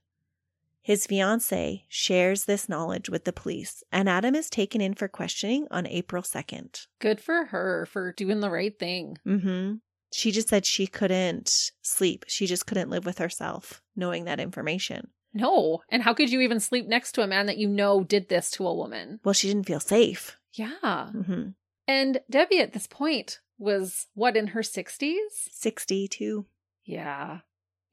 His 0.83 1.07
fiancee 1.07 1.85
shares 1.89 2.45
this 2.45 2.69
knowledge 2.69 3.11
with 3.11 3.25
the 3.25 3.33
police, 3.33 3.85
and 3.93 4.09
Adam 4.09 4.35
is 4.35 4.49
taken 4.49 4.81
in 4.81 4.95
for 4.95 5.09
questioning 5.09 5.67
on 5.71 5.87
April 5.87 6.23
2nd. 6.23 6.87
Good 7.01 7.21
for 7.21 7.47
her 7.47 7.87
for 7.87 8.13
doing 8.13 8.41
the 8.41 8.51
right 8.51 8.77
thing. 8.79 9.19
Mm-hmm. 9.27 9.75
She 10.13 10.33
just 10.33 10.49
said 10.49 10.67
she 10.67 10.87
couldn't 10.87 11.71
sleep. 11.83 12.25
She 12.27 12.47
just 12.47 12.67
couldn't 12.67 12.91
live 12.91 13.07
with 13.07 13.19
herself 13.19 13.83
knowing 13.95 14.25
that 14.25 14.41
information. 14.41 15.09
No. 15.33 15.83
And 15.89 16.03
how 16.03 16.15
could 16.15 16.31
you 16.31 16.41
even 16.41 16.59
sleep 16.59 16.89
next 16.89 17.13
to 17.13 17.23
a 17.23 17.27
man 17.27 17.47
that 17.47 17.59
you 17.59 17.69
know 17.69 18.03
did 18.03 18.29
this 18.29 18.51
to 18.53 18.67
a 18.67 18.75
woman? 18.75 19.21
Well, 19.23 19.35
she 19.35 19.49
didn't 19.49 19.67
feel 19.67 19.81
safe. 19.81 20.37
Yeah. 20.55 20.73
Mm-hmm. 20.83 21.51
And 21.87 22.21
Debbie 22.29 22.61
at 22.61 22.73
this 22.73 22.87
point 22.87 23.41
was 23.59 24.07
what 24.15 24.37
in 24.37 24.49
her 24.49 24.63
60s? 24.63 25.15
62. 25.53 26.47
Yeah. 26.85 27.41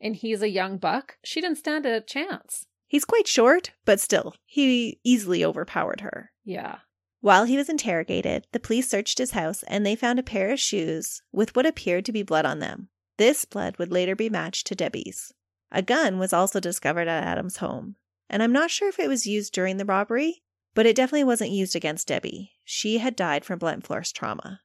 And 0.02 0.16
he's 0.16 0.42
a 0.42 0.50
young 0.50 0.78
buck. 0.78 1.18
She 1.24 1.42
didn't 1.42 1.58
stand 1.58 1.86
a 1.86 2.02
chance. 2.02 2.66
He's 2.88 3.06
quite 3.06 3.28
short, 3.28 3.72
but 3.86 4.00
still, 4.00 4.36
he 4.46 5.00
easily 5.04 5.44
overpowered 5.44 6.02
her. 6.02 6.32
Yeah. 6.46 6.78
While 7.20 7.46
he 7.46 7.58
was 7.58 7.70
interrogated, 7.70 8.48
the 8.52 8.60
police 8.60 8.90
searched 8.90 9.18
his 9.18 9.32
house 9.32 9.64
and 9.64 9.86
they 9.86 9.96
found 9.96 10.20
a 10.20 10.24
pair 10.24 10.52
of 10.52 10.60
shoes 10.60 11.22
with 11.32 11.56
what 11.56 11.66
appeared 11.66 12.06
to 12.06 12.12
be 12.12 12.24
blood 12.24 12.46
on 12.46 12.60
them. 12.60 12.90
This 13.18 13.46
blood 13.46 13.78
would 13.78 13.92
later 13.92 14.16
be 14.16 14.30
matched 14.30 14.68
to 14.68 14.76
Debbie's. 14.76 15.34
A 15.72 15.82
gun 15.82 16.20
was 16.20 16.32
also 16.32 16.60
discovered 16.60 17.08
at 17.08 17.24
Adam's 17.24 17.58
home, 17.58 17.96
and 18.30 18.42
I'm 18.42 18.54
not 18.54 18.72
sure 18.72 18.88
if 18.88 19.00
it 19.00 19.10
was 19.10 19.28
used 19.28 19.54
during 19.54 19.78
the 19.78 19.86
robbery, 19.86 20.44
but 20.74 20.86
it 20.86 20.96
definitely 20.96 21.24
wasn't 21.24 21.52
used 21.52 21.76
against 21.76 22.08
Debbie. 22.08 22.52
She 22.64 23.00
had 23.00 23.16
died 23.16 23.44
from 23.44 23.60
blunt 23.60 23.86
force 23.86 24.12
trauma. 24.12 24.62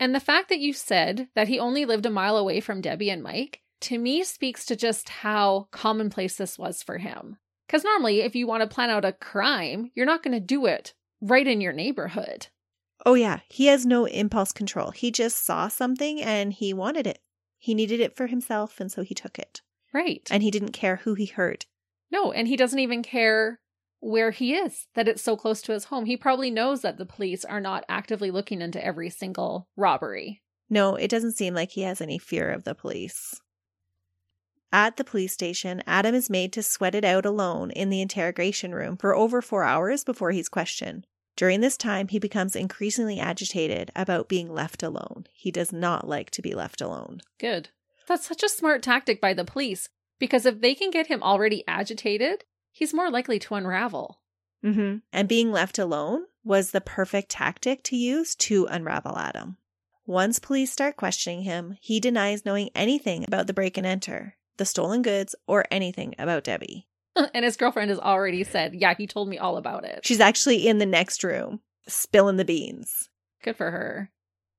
And 0.00 0.14
the 0.14 0.20
fact 0.20 0.48
that 0.48 0.58
you 0.58 0.72
said 0.72 1.28
that 1.34 1.48
he 1.48 1.58
only 1.58 1.84
lived 1.84 2.06
a 2.06 2.10
mile 2.10 2.38
away 2.38 2.60
from 2.60 2.80
Debbie 2.80 3.10
and 3.10 3.22
Mike, 3.22 3.60
to 3.82 3.98
me 3.98 4.24
speaks 4.24 4.64
to 4.66 4.74
just 4.74 5.10
how 5.10 5.68
commonplace 5.70 6.36
this 6.36 6.58
was 6.58 6.82
for 6.82 6.98
him. 6.98 7.36
Because 7.70 7.84
normally, 7.84 8.22
if 8.22 8.34
you 8.34 8.48
want 8.48 8.62
to 8.62 8.74
plan 8.74 8.90
out 8.90 9.04
a 9.04 9.12
crime, 9.12 9.92
you're 9.94 10.04
not 10.04 10.24
going 10.24 10.34
to 10.34 10.40
do 10.40 10.66
it 10.66 10.92
right 11.20 11.46
in 11.46 11.60
your 11.60 11.72
neighborhood. 11.72 12.48
Oh, 13.06 13.14
yeah, 13.14 13.40
he 13.48 13.66
has 13.66 13.86
no 13.86 14.06
impulse 14.06 14.50
control. 14.50 14.90
He 14.90 15.12
just 15.12 15.44
saw 15.44 15.68
something 15.68 16.20
and 16.20 16.52
he 16.52 16.74
wanted 16.74 17.06
it. 17.06 17.20
He 17.58 17.74
needed 17.74 18.00
it 18.00 18.16
for 18.16 18.26
himself, 18.26 18.80
and 18.80 18.90
so 18.90 19.02
he 19.02 19.14
took 19.14 19.38
it. 19.38 19.62
Right. 19.94 20.26
And 20.32 20.42
he 20.42 20.50
didn't 20.50 20.72
care 20.72 20.96
who 20.96 21.14
he 21.14 21.26
hurt. 21.26 21.66
no, 22.10 22.32
and 22.32 22.48
he 22.48 22.56
doesn't 22.56 22.80
even 22.80 23.04
care 23.04 23.60
where 24.00 24.32
he 24.32 24.54
is, 24.54 24.88
that 24.96 25.06
it's 25.06 25.22
so 25.22 25.36
close 25.36 25.62
to 25.62 25.72
his 25.72 25.84
home. 25.84 26.06
He 26.06 26.16
probably 26.16 26.50
knows 26.50 26.80
that 26.80 26.98
the 26.98 27.06
police 27.06 27.44
are 27.44 27.60
not 27.60 27.84
actively 27.88 28.32
looking 28.32 28.62
into 28.62 28.84
every 28.84 29.10
single 29.10 29.68
robbery. 29.76 30.42
No, 30.68 30.96
it 30.96 31.08
doesn't 31.08 31.36
seem 31.36 31.54
like 31.54 31.70
he 31.70 31.82
has 31.82 32.00
any 32.00 32.18
fear 32.18 32.50
of 32.50 32.64
the 32.64 32.74
police. 32.74 33.40
At 34.72 34.96
the 34.96 35.04
police 35.04 35.32
station, 35.32 35.82
Adam 35.86 36.14
is 36.14 36.30
made 36.30 36.52
to 36.52 36.62
sweat 36.62 36.94
it 36.94 37.04
out 37.04 37.26
alone 37.26 37.70
in 37.72 37.90
the 37.90 38.00
interrogation 38.00 38.74
room 38.74 38.96
for 38.96 39.16
over 39.16 39.42
four 39.42 39.64
hours 39.64 40.04
before 40.04 40.30
he's 40.30 40.48
questioned. 40.48 41.06
During 41.36 41.60
this 41.60 41.76
time, 41.76 42.08
he 42.08 42.18
becomes 42.18 42.54
increasingly 42.54 43.18
agitated 43.18 43.90
about 43.96 44.28
being 44.28 44.52
left 44.52 44.82
alone. 44.82 45.26
He 45.32 45.50
does 45.50 45.72
not 45.72 46.06
like 46.06 46.30
to 46.32 46.42
be 46.42 46.54
left 46.54 46.80
alone. 46.80 47.20
Good. 47.38 47.70
That's 48.06 48.26
such 48.26 48.42
a 48.42 48.48
smart 48.48 48.82
tactic 48.82 49.20
by 49.20 49.34
the 49.34 49.44
police 49.44 49.88
because 50.18 50.46
if 50.46 50.60
they 50.60 50.74
can 50.74 50.90
get 50.90 51.06
him 51.06 51.22
already 51.22 51.64
agitated, 51.66 52.44
he's 52.70 52.94
more 52.94 53.10
likely 53.10 53.38
to 53.40 53.54
unravel. 53.54 54.20
Mm-hmm. 54.64 54.98
And 55.12 55.28
being 55.28 55.50
left 55.50 55.78
alone 55.78 56.26
was 56.44 56.70
the 56.70 56.80
perfect 56.80 57.30
tactic 57.30 57.82
to 57.84 57.96
use 57.96 58.34
to 58.36 58.66
unravel 58.66 59.16
Adam. 59.16 59.56
Once 60.06 60.38
police 60.38 60.72
start 60.72 60.96
questioning 60.96 61.42
him, 61.42 61.76
he 61.80 62.00
denies 62.00 62.44
knowing 62.44 62.68
anything 62.74 63.24
about 63.24 63.46
the 63.46 63.54
break 63.54 63.78
and 63.78 63.86
enter, 63.86 64.36
the 64.56 64.64
stolen 64.64 65.02
goods, 65.02 65.34
or 65.46 65.64
anything 65.70 66.14
about 66.18 66.44
Debbie. 66.44 66.86
and 67.34 67.44
his 67.44 67.56
girlfriend 67.56 67.90
has 67.90 67.98
already 67.98 68.44
said, 68.44 68.74
Yeah, 68.74 68.94
he 68.96 69.06
told 69.06 69.28
me 69.28 69.38
all 69.38 69.56
about 69.56 69.84
it. 69.84 70.00
She's 70.04 70.20
actually 70.20 70.66
in 70.66 70.78
the 70.78 70.86
next 70.86 71.24
room, 71.24 71.60
spilling 71.86 72.36
the 72.36 72.44
beans. 72.44 73.08
Good 73.42 73.56
for 73.56 73.70
her. 73.70 74.10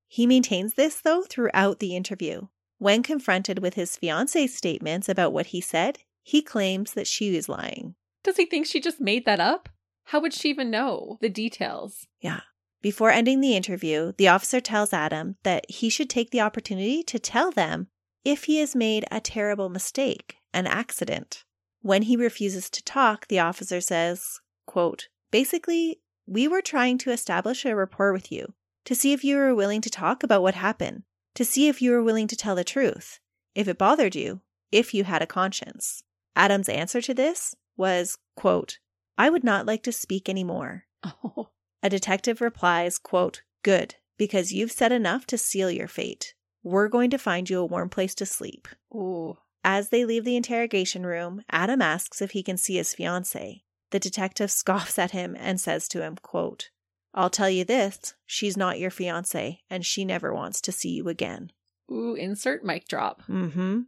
He 0.08 0.27
maintains 0.27 0.73
this, 0.73 0.99
though, 0.99 1.23
throughout 1.23 1.80
the 1.80 1.95
interview. 1.95 2.47
When 2.77 3.04
confronted 3.04 3.60
with 3.60 3.75
his 3.75 3.95
fiance's 3.95 4.56
statements 4.56 5.08
about 5.08 5.34
what 5.34 5.47
he 5.47 5.62
said, 5.62 5.99
he 6.23 6.41
claims 6.41 6.93
that 6.93 7.08
she 7.08 7.36
is 7.36 7.47
lying. 7.47 7.95
Does 8.23 8.38
he 8.38 8.45
think 8.45 8.65
she 8.65 8.82
just 8.82 8.99
made 8.99 9.25
that 9.25 9.39
up? 9.39 9.69
How 10.06 10.19
would 10.19 10.34
she 10.34 10.49
even 10.49 10.69
know 10.71 11.17
the 11.21 11.30
details? 11.30 12.08
Yeah. 12.19 12.41
Before 12.82 13.12
ending 13.12 13.39
the 13.39 13.56
interview, 13.56 14.13
the 14.17 14.27
officer 14.27 14.60
tells 14.60 14.91
Adam 14.91 15.36
that 15.43 15.69
he 15.69 15.89
should 15.89 16.10
take 16.10 16.32
the 16.32 16.41
opportunity 16.41 17.04
to 17.04 17.19
tell 17.19 17.51
them 17.51 17.88
if 18.23 18.45
he 18.45 18.57
has 18.57 18.75
made 18.75 19.05
a 19.12 19.19
terrible 19.19 19.69
mistake, 19.69 20.38
an 20.53 20.67
accident. 20.67 21.43
When 21.81 22.03
he 22.03 22.15
refuses 22.15 22.69
to 22.71 22.84
talk, 22.84 23.27
the 23.27 23.39
officer 23.39 23.81
says, 23.81 24.39
quote, 24.65 25.07
Basically, 25.31 25.99
we 26.27 26.47
were 26.47 26.62
trying 26.62 26.97
to 26.99 27.12
establish 27.12 27.65
a 27.65 27.75
rapport 27.75 28.13
with 28.13 28.31
you 28.31 28.53
to 28.86 28.95
see 28.95 29.13
if 29.13 29.23
you 29.23 29.38
were 29.38 29.55
willing 29.55 29.81
to 29.81 29.89
talk 29.89 30.23
about 30.23 30.41
what 30.41 30.55
happened, 30.55 31.03
to 31.36 31.45
see 31.45 31.67
if 31.67 31.81
you 31.81 31.91
were 31.91 32.03
willing 32.03 32.27
to 32.27 32.36
tell 32.36 32.55
the 32.55 32.63
truth, 32.63 33.19
if 33.55 33.67
it 33.67 33.77
bothered 33.77 34.15
you, 34.15 34.41
if 34.71 34.93
you 34.93 35.03
had 35.03 35.21
a 35.21 35.27
conscience. 35.27 36.03
Adam's 36.36 36.69
answer 36.69 37.01
to 37.01 37.13
this 37.13 37.55
was, 37.77 38.17
quote, 38.36 38.79
I 39.17 39.29
would 39.29 39.43
not 39.43 39.65
like 39.65 39.84
to 39.84 39.91
speak 39.91 40.29
anymore. 40.29 40.86
Oh, 41.03 41.49
A 41.84 41.89
detective 41.89 42.41
replies, 42.41 42.99
quote, 42.99 43.41
Good, 43.63 43.95
because 44.17 44.53
you've 44.53 44.71
said 44.71 44.91
enough 44.91 45.25
to 45.27 45.38
seal 45.38 45.71
your 45.71 45.88
fate. 45.88 46.36
We're 46.63 46.88
going 46.88 47.10
to 47.12 47.17
find 47.17 47.50
you 47.50 47.60
a 47.60 47.65
warm 47.65 47.89
place 47.89 48.15
to 48.15 48.26
sleep. 48.26 48.67
ooh. 48.93 49.38
As 49.63 49.89
they 49.89 50.06
leave 50.06 50.26
the 50.26 50.36
interrogation 50.36 51.06
room, 51.06 51.43
Adam 51.52 51.82
asks 51.82 52.21
if 52.21 52.32
he 52.32 52.41
can 52.41 52.58
see 52.58 52.78
his 52.78 52.95
fiancee. 52.95 53.63
The 53.91 54.00
detective 54.00 54.50
scoffs 54.62 54.97
at 54.97 55.12
him 55.12 55.36
and 55.39 55.60
says 55.60 55.88
to 55.89 56.02
him, 56.02 56.17
quote, 56.21 56.69
I'll 57.13 57.30
tell 57.30 57.50
you 57.50 57.65
this, 57.65 58.15
she's 58.26 58.56
not 58.56 58.80
your 58.80 58.89
fiancee, 58.89 59.62
and 59.69 59.86
she 59.86 60.06
never 60.06 60.34
wants 60.34 60.62
to 60.62 60.71
see 60.71 60.89
you 60.89 61.10
again. 61.10 61.52
Ooh, 61.91 62.15
insert 62.15 62.63
mic 62.63 62.88
drop. 62.88 63.21
Mm-hmm. 63.28 63.82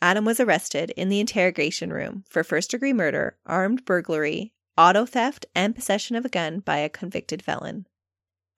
Adam 0.00 0.24
was 0.24 0.38
arrested 0.38 0.90
in 0.96 1.08
the 1.08 1.18
interrogation 1.18 1.92
room 1.92 2.24
for 2.28 2.44
first 2.44 2.70
degree 2.70 2.92
murder, 2.92 3.36
armed 3.44 3.84
burglary, 3.84 4.52
auto 4.76 5.04
theft, 5.04 5.46
and 5.56 5.74
possession 5.74 6.14
of 6.14 6.24
a 6.24 6.28
gun 6.28 6.60
by 6.60 6.78
a 6.78 6.88
convicted 6.88 7.42
felon. 7.42 7.86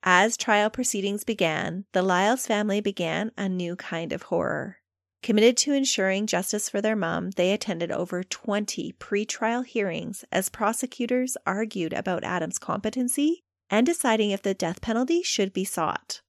As 0.03 0.35
trial 0.35 0.71
proceedings 0.71 1.23
began, 1.23 1.85
the 1.91 2.01
Liles 2.01 2.47
family 2.47 2.81
began 2.81 3.31
a 3.37 3.47
new 3.47 3.75
kind 3.75 4.11
of 4.11 4.23
horror. 4.23 4.77
Committed 5.21 5.55
to 5.57 5.73
ensuring 5.73 6.25
justice 6.25 6.67
for 6.67 6.81
their 6.81 6.95
mom, 6.95 7.29
they 7.31 7.53
attended 7.53 7.91
over 7.91 8.23
20 8.23 8.93
pretrial 8.93 9.63
hearings 9.63 10.25
as 10.31 10.49
prosecutors 10.49 11.37
argued 11.45 11.93
about 11.93 12.23
Adam's 12.23 12.57
competency 12.57 13.43
and 13.69 13.85
deciding 13.85 14.31
if 14.31 14.41
the 14.41 14.55
death 14.55 14.81
penalty 14.81 15.21
should 15.21 15.53
be 15.53 15.63
sought. 15.63 16.21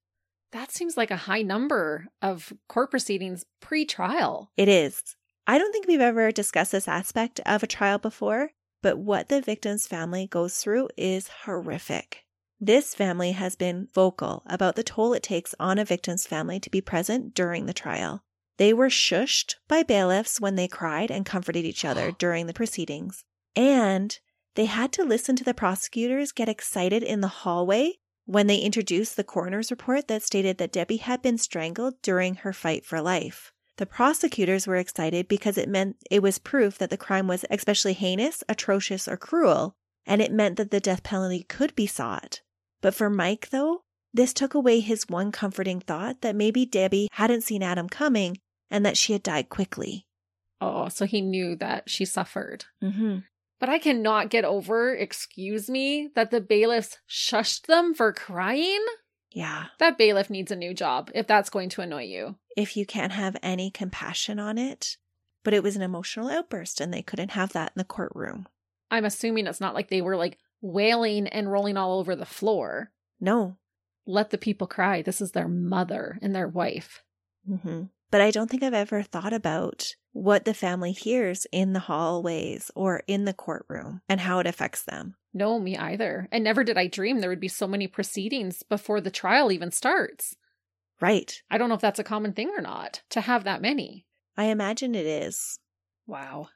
That 0.52 0.70
seems 0.70 0.98
like 0.98 1.11
a 1.11 1.16
high 1.16 1.40
number 1.40 2.08
of 2.20 2.52
court 2.68 2.90
proceedings 2.90 3.46
pre 3.61 3.87
trial. 3.87 4.50
It 4.54 4.68
is. 4.68 5.02
I 5.46 5.56
don't 5.56 5.72
think 5.72 5.88
we've 5.88 5.98
ever 5.98 6.30
discussed 6.30 6.72
this 6.72 6.87
aspect 6.87 7.40
of 7.46 7.62
a 7.62 7.66
trial 7.66 7.98
before, 7.98 8.50
but 8.82 8.98
what 8.98 9.30
the 9.30 9.40
victim's 9.40 9.87
family 9.87 10.26
goes 10.26 10.58
through 10.58 10.90
is 10.98 11.30
horrific. 11.46 12.26
This 12.64 12.94
family 12.94 13.33
has 13.33 13.57
been 13.57 13.88
vocal 13.92 14.44
about 14.46 14.77
the 14.77 14.85
toll 14.85 15.14
it 15.14 15.25
takes 15.25 15.53
on 15.59 15.81
a 15.81 15.85
victim's 15.85 16.29
family 16.29 16.61
to 16.61 16.70
be 16.70 16.81
present 16.81 17.35
during 17.35 17.66
the 17.66 17.75
trial. 17.75 18.22
They 18.57 18.72
were 18.72 18.88
shushed 18.88 19.57
by 19.66 19.83
bailiffs 19.83 20.40
when 20.40 20.55
they 20.55 20.68
cried 20.68 21.11
and 21.11 21.27
comforted 21.27 21.64
each 21.64 21.85
other 21.85 22.12
during 22.18 22.46
the 22.46 22.53
proceedings. 22.53 23.25
And 23.57 24.16
they 24.55 24.66
had 24.66 24.92
to 24.92 25.03
listen 25.03 25.35
to 25.35 25.42
the 25.42 25.55
prosecutors 25.55 26.31
get 26.31 26.48
excited 26.48 27.03
in 27.03 27.20
the 27.20 27.42
hallway 27.42 27.94
when 28.27 28.46
they 28.46 28.59
introduced 28.59 29.16
the 29.16 29.25
coroner's 29.25 29.72
report 29.72 30.07
that 30.07 30.22
stated 30.22 30.59
that 30.59 30.70
Debbie 30.70 30.98
had 30.98 31.20
been 31.20 31.38
strangled 31.38 32.01
during 32.01 32.37
her 32.37 32.53
fight 32.53 32.87
for 32.87 33.01
life. 33.01 33.53
The 33.79 33.87
prosecutors 33.87 34.68
were 34.68 34.77
excited 34.77 35.27
because 35.27 35.59
it 35.59 35.68
meant 35.68 35.96
it 36.12 36.22
was 36.22 36.38
proof 36.38 36.79
that 36.79 36.90
the 36.90 36.96
crime 36.96 37.27
was 37.27 37.44
especially 37.51 37.94
heinous, 37.94 38.44
atrocious, 38.48 39.09
or 39.09 39.16
cruel, 39.16 39.75
and 40.07 40.22
it 40.22 40.31
meant 40.31 40.59
that 40.59 40.70
the 40.70 40.79
death 40.79 41.03
penalty 41.03 41.42
could 41.42 41.75
be 41.75 41.88
sought. 41.88 42.40
But 42.82 42.94
for 42.94 43.08
Mike, 43.08 43.48
though, 43.50 43.84
this 44.12 44.34
took 44.34 44.52
away 44.52 44.80
his 44.80 45.08
one 45.08 45.32
comforting 45.32 45.80
thought 45.80 46.20
that 46.20 46.36
maybe 46.36 46.66
Debbie 46.66 47.08
hadn't 47.12 47.42
seen 47.42 47.62
Adam 47.62 47.88
coming 47.88 48.38
and 48.70 48.84
that 48.84 48.98
she 48.98 49.14
had 49.14 49.22
died 49.22 49.48
quickly. 49.48 50.06
Oh, 50.60 50.88
so 50.88 51.06
he 51.06 51.22
knew 51.22 51.56
that 51.56 51.88
she 51.88 52.04
suffered. 52.04 52.66
Mm-hmm. 52.82 53.18
But 53.58 53.68
I 53.68 53.78
cannot 53.78 54.30
get 54.30 54.44
over, 54.44 54.94
excuse 54.94 55.70
me, 55.70 56.10
that 56.14 56.30
the 56.30 56.40
bailiffs 56.40 56.98
shushed 57.08 57.66
them 57.66 57.94
for 57.94 58.12
crying. 58.12 58.84
Yeah. 59.30 59.66
That 59.78 59.96
bailiff 59.96 60.28
needs 60.28 60.50
a 60.50 60.56
new 60.56 60.74
job 60.74 61.10
if 61.14 61.26
that's 61.26 61.48
going 61.48 61.68
to 61.70 61.80
annoy 61.80 62.02
you. 62.02 62.36
If 62.56 62.76
you 62.76 62.84
can't 62.84 63.12
have 63.12 63.36
any 63.42 63.70
compassion 63.70 64.38
on 64.38 64.58
it, 64.58 64.96
but 65.42 65.54
it 65.54 65.62
was 65.62 65.76
an 65.76 65.82
emotional 65.82 66.28
outburst 66.28 66.80
and 66.80 66.92
they 66.92 67.02
couldn't 67.02 67.30
have 67.30 67.52
that 67.52 67.72
in 67.74 67.78
the 67.78 67.84
courtroom. 67.84 68.46
I'm 68.90 69.04
assuming 69.04 69.46
it's 69.46 69.60
not 69.60 69.74
like 69.74 69.88
they 69.88 70.02
were 70.02 70.16
like 70.16 70.38
wailing 70.62 71.27
and 71.27 71.53
rolling 71.53 71.77
all 71.77 71.98
over 71.98 72.16
the 72.16 72.25
floor. 72.25 72.90
No. 73.20 73.57
Let 74.07 74.31
the 74.31 74.38
people 74.38 74.66
cry. 74.66 75.03
This 75.03 75.20
is 75.20 75.33
their 75.33 75.48
mother 75.48 76.18
and 76.22 76.35
their 76.35 76.48
wife. 76.48 77.03
hmm 77.46 77.83
But 78.11 78.20
I 78.22 78.31
don't 78.31 78.48
think 78.48 78.62
I've 78.62 78.72
ever 78.75 79.03
thought 79.03 79.33
about 79.35 79.94
what 80.12 80.44
the 80.44 80.55
family 80.55 80.92
hears 80.92 81.46
in 81.53 81.72
the 81.72 81.81
hallways 81.81 82.70
or 82.75 83.03
in 83.07 83.25
the 83.25 83.33
courtroom 83.33 84.01
and 84.09 84.20
how 84.20 84.38
it 84.38 84.46
affects 84.46 84.83
them. 84.83 85.16
No, 85.35 85.59
me 85.59 85.77
either. 85.77 86.29
And 86.31 86.44
never 86.44 86.64
did 86.64 86.77
I 86.79 86.87
dream 86.87 87.20
there 87.20 87.31
would 87.31 87.40
be 87.40 87.48
so 87.48 87.66
many 87.66 87.87
proceedings 87.87 88.62
before 88.62 89.01
the 89.01 89.11
trial 89.11 89.51
even 89.51 89.70
starts. 89.70 90.37
Right. 91.01 91.42
I 91.51 91.59
don't 91.59 91.68
know 91.68 91.75
if 91.75 91.81
that's 91.81 91.98
a 91.98 92.05
common 92.05 92.33
thing 92.33 92.51
or 92.57 92.61
not 92.61 93.03
to 93.11 93.20
have 93.22 93.44
that 93.44 93.62
many. 93.62 94.07
I 94.37 94.44
imagine 94.44 94.94
it 94.94 95.07
is. 95.07 95.59
Wow. 96.07 96.48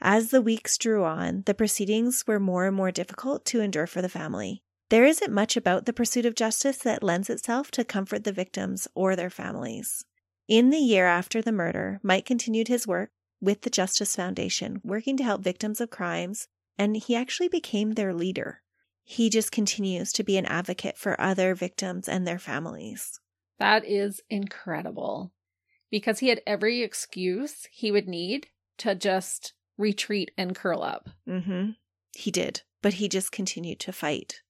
As 0.00 0.30
the 0.30 0.42
weeks 0.42 0.78
drew 0.78 1.04
on, 1.04 1.42
the 1.46 1.54
proceedings 1.54 2.24
were 2.26 2.38
more 2.38 2.66
and 2.66 2.76
more 2.76 2.92
difficult 2.92 3.44
to 3.46 3.60
endure 3.60 3.86
for 3.86 4.00
the 4.00 4.08
family. 4.08 4.62
There 4.90 5.04
isn't 5.04 5.32
much 5.32 5.56
about 5.56 5.86
the 5.86 5.92
pursuit 5.92 6.24
of 6.24 6.34
justice 6.34 6.78
that 6.78 7.02
lends 7.02 7.28
itself 7.28 7.70
to 7.72 7.84
comfort 7.84 8.24
the 8.24 8.32
victims 8.32 8.88
or 8.94 9.16
their 9.16 9.30
families. 9.30 10.04
In 10.46 10.70
the 10.70 10.78
year 10.78 11.06
after 11.06 11.42
the 11.42 11.52
murder, 11.52 12.00
Mike 12.02 12.24
continued 12.24 12.68
his 12.68 12.86
work 12.86 13.10
with 13.40 13.62
the 13.62 13.70
Justice 13.70 14.16
Foundation, 14.16 14.80
working 14.82 15.16
to 15.16 15.24
help 15.24 15.42
victims 15.42 15.80
of 15.80 15.90
crimes, 15.90 16.48
and 16.78 16.96
he 16.96 17.14
actually 17.14 17.48
became 17.48 17.92
their 17.92 18.14
leader. 18.14 18.62
He 19.04 19.28
just 19.28 19.52
continues 19.52 20.12
to 20.12 20.24
be 20.24 20.36
an 20.36 20.46
advocate 20.46 20.96
for 20.96 21.20
other 21.20 21.54
victims 21.54 22.08
and 22.08 22.26
their 22.26 22.38
families. 22.38 23.20
That 23.58 23.84
is 23.84 24.22
incredible. 24.30 25.32
Because 25.90 26.20
he 26.20 26.28
had 26.28 26.42
every 26.46 26.82
excuse 26.82 27.66
he 27.70 27.90
would 27.90 28.06
need 28.06 28.48
to 28.78 28.94
just 28.94 29.54
retreat 29.78 30.30
and 30.36 30.54
curl 30.54 30.82
up. 30.82 31.08
Mm-hmm. 31.26 31.70
He 32.14 32.30
did, 32.30 32.62
but 32.82 32.94
he 32.94 33.08
just 33.08 33.32
continued 33.32 33.80
to 33.80 33.92
fight. 33.92 34.42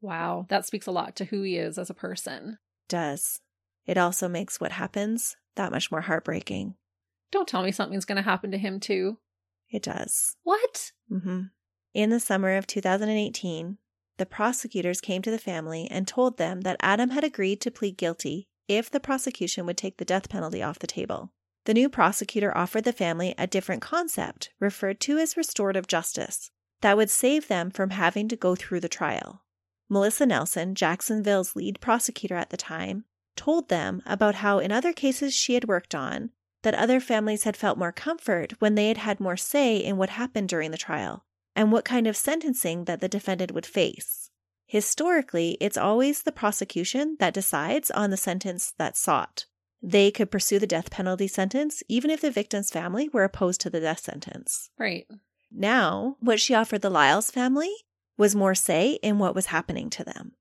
Wow, 0.00 0.46
that 0.48 0.64
speaks 0.64 0.86
a 0.86 0.92
lot 0.92 1.16
to 1.16 1.24
who 1.26 1.42
he 1.42 1.56
is 1.56 1.78
as 1.78 1.90
a 1.90 1.94
person. 1.94 2.58
Does. 2.88 3.40
It 3.86 3.98
also 3.98 4.28
makes 4.28 4.60
what 4.60 4.72
happens 4.72 5.36
that 5.56 5.72
much 5.72 5.90
more 5.90 6.02
heartbreaking. 6.02 6.76
Don't 7.30 7.48
tell 7.48 7.62
me 7.62 7.72
something's 7.72 8.04
going 8.04 8.16
to 8.16 8.22
happen 8.22 8.50
to 8.52 8.58
him 8.58 8.78
too. 8.78 9.18
It 9.68 9.82
does. 9.82 10.36
What? 10.44 10.92
hmm 11.08 11.42
In 11.92 12.10
the 12.10 12.20
summer 12.20 12.56
of 12.56 12.66
2018, 12.66 13.78
the 14.18 14.26
prosecutors 14.26 15.00
came 15.00 15.22
to 15.22 15.30
the 15.30 15.38
family 15.38 15.88
and 15.90 16.06
told 16.06 16.38
them 16.38 16.62
that 16.62 16.76
Adam 16.80 17.10
had 17.10 17.24
agreed 17.24 17.60
to 17.62 17.70
plead 17.70 17.96
guilty 17.96 18.48
if 18.68 18.90
the 18.90 19.00
prosecution 19.00 19.66
would 19.66 19.76
take 19.76 19.96
the 19.98 20.04
death 20.04 20.28
penalty 20.28 20.62
off 20.62 20.78
the 20.78 20.86
table. 20.86 21.32
The 21.66 21.74
new 21.74 21.88
prosecutor 21.88 22.56
offered 22.56 22.84
the 22.84 22.92
family 22.92 23.34
a 23.36 23.48
different 23.48 23.82
concept, 23.82 24.50
referred 24.60 25.00
to 25.00 25.18
as 25.18 25.36
restorative 25.36 25.88
justice, 25.88 26.52
that 26.80 26.96
would 26.96 27.10
save 27.10 27.48
them 27.48 27.72
from 27.72 27.90
having 27.90 28.28
to 28.28 28.36
go 28.36 28.54
through 28.54 28.78
the 28.78 28.88
trial. 28.88 29.42
Melissa 29.88 30.26
Nelson, 30.26 30.76
Jacksonville's 30.76 31.56
lead 31.56 31.80
prosecutor 31.80 32.36
at 32.36 32.50
the 32.50 32.56
time, 32.56 33.04
told 33.34 33.68
them 33.68 34.00
about 34.06 34.36
how 34.36 34.60
in 34.60 34.70
other 34.70 34.92
cases 34.92 35.34
she 35.34 35.54
had 35.54 35.66
worked 35.66 35.92
on, 35.92 36.30
that 36.62 36.74
other 36.74 37.00
families 37.00 37.42
had 37.42 37.56
felt 37.56 37.78
more 37.78 37.92
comfort 37.92 38.52
when 38.60 38.76
they 38.76 38.86
had 38.86 38.98
had 38.98 39.18
more 39.18 39.36
say 39.36 39.76
in 39.76 39.96
what 39.96 40.10
happened 40.10 40.48
during 40.48 40.70
the 40.70 40.78
trial 40.78 41.24
and 41.56 41.72
what 41.72 41.84
kind 41.84 42.06
of 42.06 42.16
sentencing 42.16 42.84
that 42.84 43.00
the 43.00 43.08
defendant 43.08 43.50
would 43.50 43.66
face. 43.66 44.30
Historically, 44.66 45.56
it's 45.60 45.76
always 45.76 46.22
the 46.22 46.30
prosecution 46.30 47.16
that 47.18 47.34
decides 47.34 47.90
on 47.90 48.10
the 48.10 48.16
sentence 48.16 48.72
that's 48.78 49.00
sought. 49.00 49.46
They 49.86 50.10
could 50.10 50.32
pursue 50.32 50.58
the 50.58 50.66
death 50.66 50.90
penalty 50.90 51.28
sentence 51.28 51.80
even 51.88 52.10
if 52.10 52.20
the 52.20 52.32
victim's 52.32 52.72
family 52.72 53.08
were 53.08 53.22
opposed 53.22 53.60
to 53.60 53.70
the 53.70 53.78
death 53.78 54.00
sentence. 54.00 54.68
Right. 54.76 55.06
Now, 55.52 56.16
what 56.18 56.40
she 56.40 56.54
offered 56.54 56.82
the 56.82 56.90
Liles 56.90 57.30
family 57.30 57.72
was 58.18 58.34
more 58.34 58.56
say 58.56 58.94
in 58.94 59.20
what 59.20 59.36
was 59.36 59.46
happening 59.46 59.88
to 59.90 60.02
them. 60.02 60.32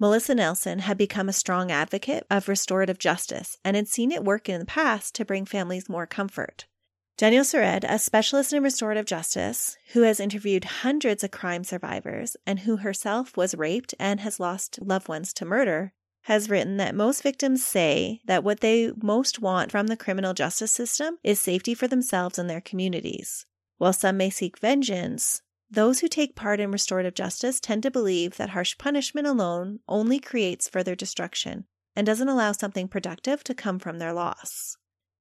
Melissa 0.00 0.34
Nelson 0.34 0.78
had 0.78 0.96
become 0.96 1.28
a 1.28 1.34
strong 1.34 1.70
advocate 1.70 2.24
of 2.30 2.48
restorative 2.48 2.98
justice 2.98 3.58
and 3.62 3.76
had 3.76 3.88
seen 3.88 4.10
it 4.10 4.24
work 4.24 4.48
in 4.48 4.58
the 4.58 4.64
past 4.64 5.14
to 5.16 5.24
bring 5.26 5.44
families 5.44 5.86
more 5.86 6.06
comfort. 6.06 6.64
Danielle 7.18 7.44
Sered, 7.44 7.84
a 7.86 7.98
specialist 7.98 8.54
in 8.54 8.62
restorative 8.62 9.04
justice 9.04 9.76
who 9.92 10.00
has 10.00 10.18
interviewed 10.18 10.64
hundreds 10.64 11.22
of 11.22 11.30
crime 11.30 11.62
survivors 11.62 12.38
and 12.46 12.60
who 12.60 12.78
herself 12.78 13.36
was 13.36 13.54
raped 13.54 13.94
and 14.00 14.20
has 14.20 14.40
lost 14.40 14.78
loved 14.80 15.08
ones 15.08 15.34
to 15.34 15.44
murder, 15.44 15.92
has 16.24 16.48
written 16.48 16.78
that 16.78 16.94
most 16.94 17.22
victims 17.22 17.64
say 17.64 18.20
that 18.24 18.42
what 18.42 18.60
they 18.60 18.90
most 19.02 19.40
want 19.40 19.70
from 19.70 19.88
the 19.88 19.96
criminal 19.96 20.32
justice 20.32 20.72
system 20.72 21.18
is 21.22 21.38
safety 21.38 21.74
for 21.74 21.86
themselves 21.86 22.38
and 22.38 22.48
their 22.48 22.62
communities. 22.62 23.44
While 23.76 23.92
some 23.92 24.16
may 24.16 24.30
seek 24.30 24.58
vengeance, 24.58 25.42
those 25.70 26.00
who 26.00 26.08
take 26.08 26.34
part 26.34 26.60
in 26.60 26.70
restorative 26.70 27.14
justice 27.14 27.60
tend 27.60 27.82
to 27.82 27.90
believe 27.90 28.36
that 28.36 28.50
harsh 28.50 28.78
punishment 28.78 29.26
alone 29.26 29.80
only 29.86 30.18
creates 30.18 30.68
further 30.68 30.94
destruction 30.94 31.66
and 31.94 32.06
doesn't 32.06 32.28
allow 32.28 32.52
something 32.52 32.88
productive 32.88 33.44
to 33.44 33.54
come 33.54 33.78
from 33.78 33.98
their 33.98 34.12
loss. 34.14 34.76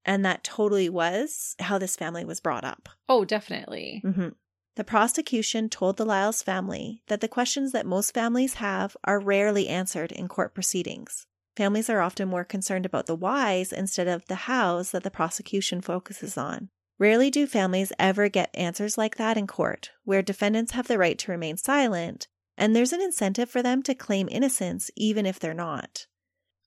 And 0.06 0.24
that 0.24 0.44
totally 0.44 0.90
was 0.90 1.56
how 1.60 1.78
this 1.78 1.96
family 1.96 2.24
was 2.24 2.40
brought 2.40 2.64
up. 2.64 2.88
Oh, 3.10 3.26
definitely. 3.26 4.02
hmm 4.06 4.30
The 4.76 4.84
prosecution 4.84 5.70
told 5.70 5.98
the 5.98 6.06
Liles 6.06 6.42
family 6.42 7.04
that 7.08 7.22
the 7.22 7.28
questions 7.28 7.72
that 7.74 7.86
most 7.86 8.14
families 8.14 8.56
have 8.56 8.98
are 9.04 9.20
rarely 9.20 9.68
answered 9.68 10.12
in 10.12 10.28
court 10.28 10.56
proceedings. 10.56 11.28
Families 11.56 11.92
are 11.92 12.02
often 12.02 12.28
more 12.28 12.44
concerned 12.44 12.86
about 12.86 13.06
the 13.06 13.16
whys 13.16 13.72
instead 13.72 14.08
of 14.08 14.26
the 14.26 14.36
hows 14.36 14.90
that 14.90 15.04
the 15.04 15.12
prosecution 15.12 15.82
focuses 15.82 16.38
on. 16.38 16.70
Rarely 16.98 17.30
do 17.30 17.46
families 17.46 17.94
ever 18.00 18.30
get 18.30 18.50
answers 18.56 18.98
like 18.98 19.18
that 19.18 19.38
in 19.38 19.46
court, 19.46 19.92
where 20.04 20.24
defendants 20.24 20.72
have 20.72 20.88
the 20.88 20.98
right 20.98 21.20
to 21.20 21.32
remain 21.32 21.58
silent, 21.58 22.28
and 22.58 22.76
there's 22.76 22.94
an 22.94 23.02
incentive 23.02 23.50
for 23.50 23.62
them 23.62 23.84
to 23.84 23.94
claim 23.94 24.28
innocence 24.32 24.90
even 24.96 25.28
if 25.28 25.40
they're 25.40 25.54
not. 25.54 26.08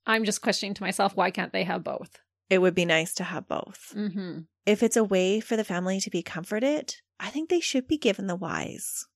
I'm 0.07 0.25
just 0.25 0.43
questioning 0.43 0.75
to 0.75 0.83
myself 0.83 1.17
why 1.17 1.33
can't 1.33 1.53
they 1.53 1.65
have 1.65 1.83
both? 1.83 2.21
It 2.49 2.59
would 2.59 2.75
be 2.77 2.85
nice 2.85 3.13
to 3.15 3.25
have 3.25 3.49
both. 3.49 3.93
Mm-hmm. 3.97 4.41
If 4.65 4.85
it's 4.85 4.97
a 4.97 5.03
way 5.03 5.41
for 5.41 5.57
the 5.57 5.65
family 5.65 5.99
to 6.01 6.11
be 6.11 6.23
comforted, 6.23 6.95
I 7.19 7.31
think 7.31 7.49
they 7.49 7.61
should 7.61 7.89
be 7.89 7.99
given 7.99 8.27
the 8.27 8.37
whys. 8.37 9.07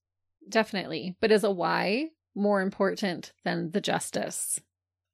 Definitely. 0.48 1.16
But 1.20 1.32
is 1.32 1.44
a 1.44 1.50
why 1.50 2.08
more 2.34 2.60
important 2.60 3.32
than 3.44 3.72
the 3.72 3.80
justice? 3.80 4.60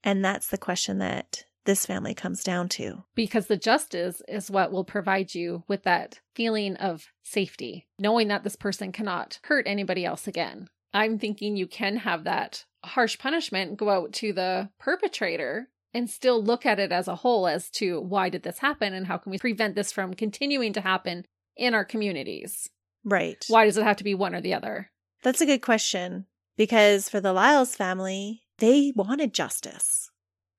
And 0.04 0.24
that's 0.24 0.48
the 0.48 0.58
question 0.58 0.98
that 0.98 1.44
this 1.64 1.84
family 1.84 2.14
comes 2.14 2.44
down 2.44 2.68
to. 2.70 3.04
Because 3.14 3.48
the 3.48 3.56
justice 3.56 4.22
is 4.28 4.50
what 4.50 4.70
will 4.70 4.84
provide 4.84 5.34
you 5.34 5.64
with 5.66 5.82
that 5.82 6.20
feeling 6.34 6.76
of 6.76 7.08
safety, 7.22 7.86
knowing 7.98 8.28
that 8.28 8.44
this 8.44 8.56
person 8.56 8.92
cannot 8.92 9.40
hurt 9.44 9.66
anybody 9.66 10.04
else 10.04 10.28
again. 10.28 10.68
I'm 10.94 11.18
thinking 11.18 11.56
you 11.56 11.66
can 11.66 11.96
have 11.98 12.24
that 12.24 12.64
harsh 12.84 13.18
punishment 13.18 13.76
go 13.76 13.90
out 13.90 14.12
to 14.14 14.32
the 14.32 14.70
perpetrator 14.78 15.68
and 15.92 16.08
still 16.08 16.42
look 16.42 16.64
at 16.64 16.78
it 16.78 16.92
as 16.92 17.08
a 17.08 17.16
whole 17.16 17.46
as 17.46 17.68
to 17.70 18.00
why 18.00 18.28
did 18.28 18.44
this 18.44 18.58
happen 18.60 18.94
and 18.94 19.06
how 19.06 19.18
can 19.18 19.30
we 19.30 19.38
prevent 19.38 19.74
this 19.74 19.92
from 19.92 20.14
continuing 20.14 20.72
to 20.72 20.80
happen 20.80 21.24
in 21.56 21.74
our 21.74 21.84
communities? 21.84 22.70
Right. 23.06 23.42
Why 23.46 23.64
does 23.64 23.78
it 23.78 23.84
have 23.84 23.96
to 23.98 24.04
be 24.04 24.14
one 24.14 24.34
or 24.34 24.40
the 24.40 24.52
other? 24.52 24.90
That's 25.22 25.40
a 25.40 25.46
good 25.46 25.62
question 25.62 26.26
because 26.56 27.08
for 27.08 27.20
the 27.20 27.32
Liles 27.32 27.76
family, 27.76 28.42
they 28.58 28.92
wanted 28.96 29.32
justice, 29.32 30.10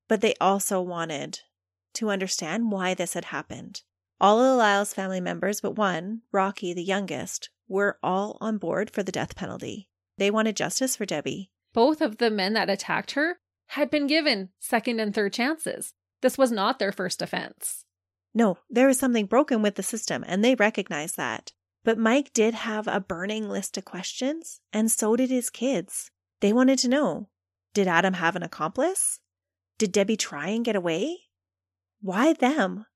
but 0.07 0.21
they 0.21 0.33
also 0.39 0.81
wanted 0.81 1.41
to 1.95 2.09
understand 2.09 2.71
why 2.71 2.93
this 2.93 3.15
had 3.15 3.25
happened. 3.25 3.81
All 4.21 4.39
of 4.39 4.45
the 4.45 4.55
Liles 4.55 4.93
family 4.93 5.19
members, 5.19 5.59
but 5.59 5.75
one, 5.75 6.21
Rocky, 6.31 6.73
the 6.73 6.83
youngest, 6.83 7.49
were 7.67 7.99
all 8.01 8.37
on 8.39 8.57
board 8.57 8.89
for 8.89 9.03
the 9.03 9.11
death 9.11 9.35
penalty. 9.35 9.89
They 10.17 10.31
wanted 10.31 10.55
justice 10.55 10.95
for 10.95 11.05
Debbie. 11.05 11.51
Both 11.73 12.01
of 12.01 12.17
the 12.17 12.31
men 12.31 12.53
that 12.53 12.69
attacked 12.69 13.11
her 13.11 13.39
had 13.71 13.89
been 13.91 14.07
given 14.07 14.49
second 14.59 15.01
and 15.01 15.13
third 15.13 15.33
chances. 15.33 15.93
This 16.21 16.37
was 16.37 16.51
not 16.51 16.79
their 16.79 16.93
first 16.93 17.21
offense. 17.21 17.83
No, 18.33 18.57
there 18.69 18.87
was 18.87 18.97
something 18.97 19.25
broken 19.25 19.61
with 19.61 19.75
the 19.75 19.83
system, 19.83 20.23
and 20.27 20.43
they 20.43 20.55
recognized 20.55 21.17
that. 21.17 21.51
But 21.87 21.97
Mike 21.97 22.33
did 22.33 22.53
have 22.53 22.85
a 22.85 22.99
burning 22.99 23.47
list 23.47 23.77
of 23.77 23.85
questions, 23.85 24.59
and 24.73 24.91
so 24.91 25.15
did 25.15 25.29
his 25.29 25.49
kids. 25.49 26.11
They 26.41 26.51
wanted 26.51 26.79
to 26.79 26.89
know 26.89 27.29
did 27.73 27.87
Adam 27.87 28.15
have 28.15 28.35
an 28.35 28.43
accomplice? 28.43 29.21
Did 29.77 29.93
Debbie 29.93 30.17
try 30.17 30.49
and 30.49 30.65
get 30.65 30.75
away? 30.75 31.17
Why 32.01 32.33
them? 32.33 32.87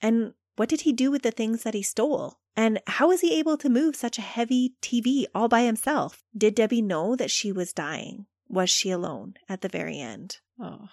And 0.00 0.34
what 0.54 0.68
did 0.68 0.82
he 0.82 0.92
do 0.92 1.10
with 1.10 1.22
the 1.22 1.32
things 1.32 1.64
that 1.64 1.74
he 1.74 1.82
stole? 1.82 2.38
And 2.54 2.80
how 2.86 3.08
was 3.08 3.22
he 3.22 3.36
able 3.40 3.56
to 3.56 3.68
move 3.68 3.96
such 3.96 4.18
a 4.18 4.30
heavy 4.36 4.76
TV 4.80 5.24
all 5.34 5.48
by 5.48 5.62
himself? 5.62 6.22
Did 6.36 6.54
Debbie 6.54 6.80
know 6.80 7.16
that 7.16 7.32
she 7.32 7.50
was 7.50 7.72
dying? 7.72 8.26
Was 8.48 8.70
she 8.70 8.92
alone 8.92 9.34
at 9.48 9.62
the 9.62 9.68
very 9.68 9.98
end? 9.98 10.38
Oh. 10.60 10.90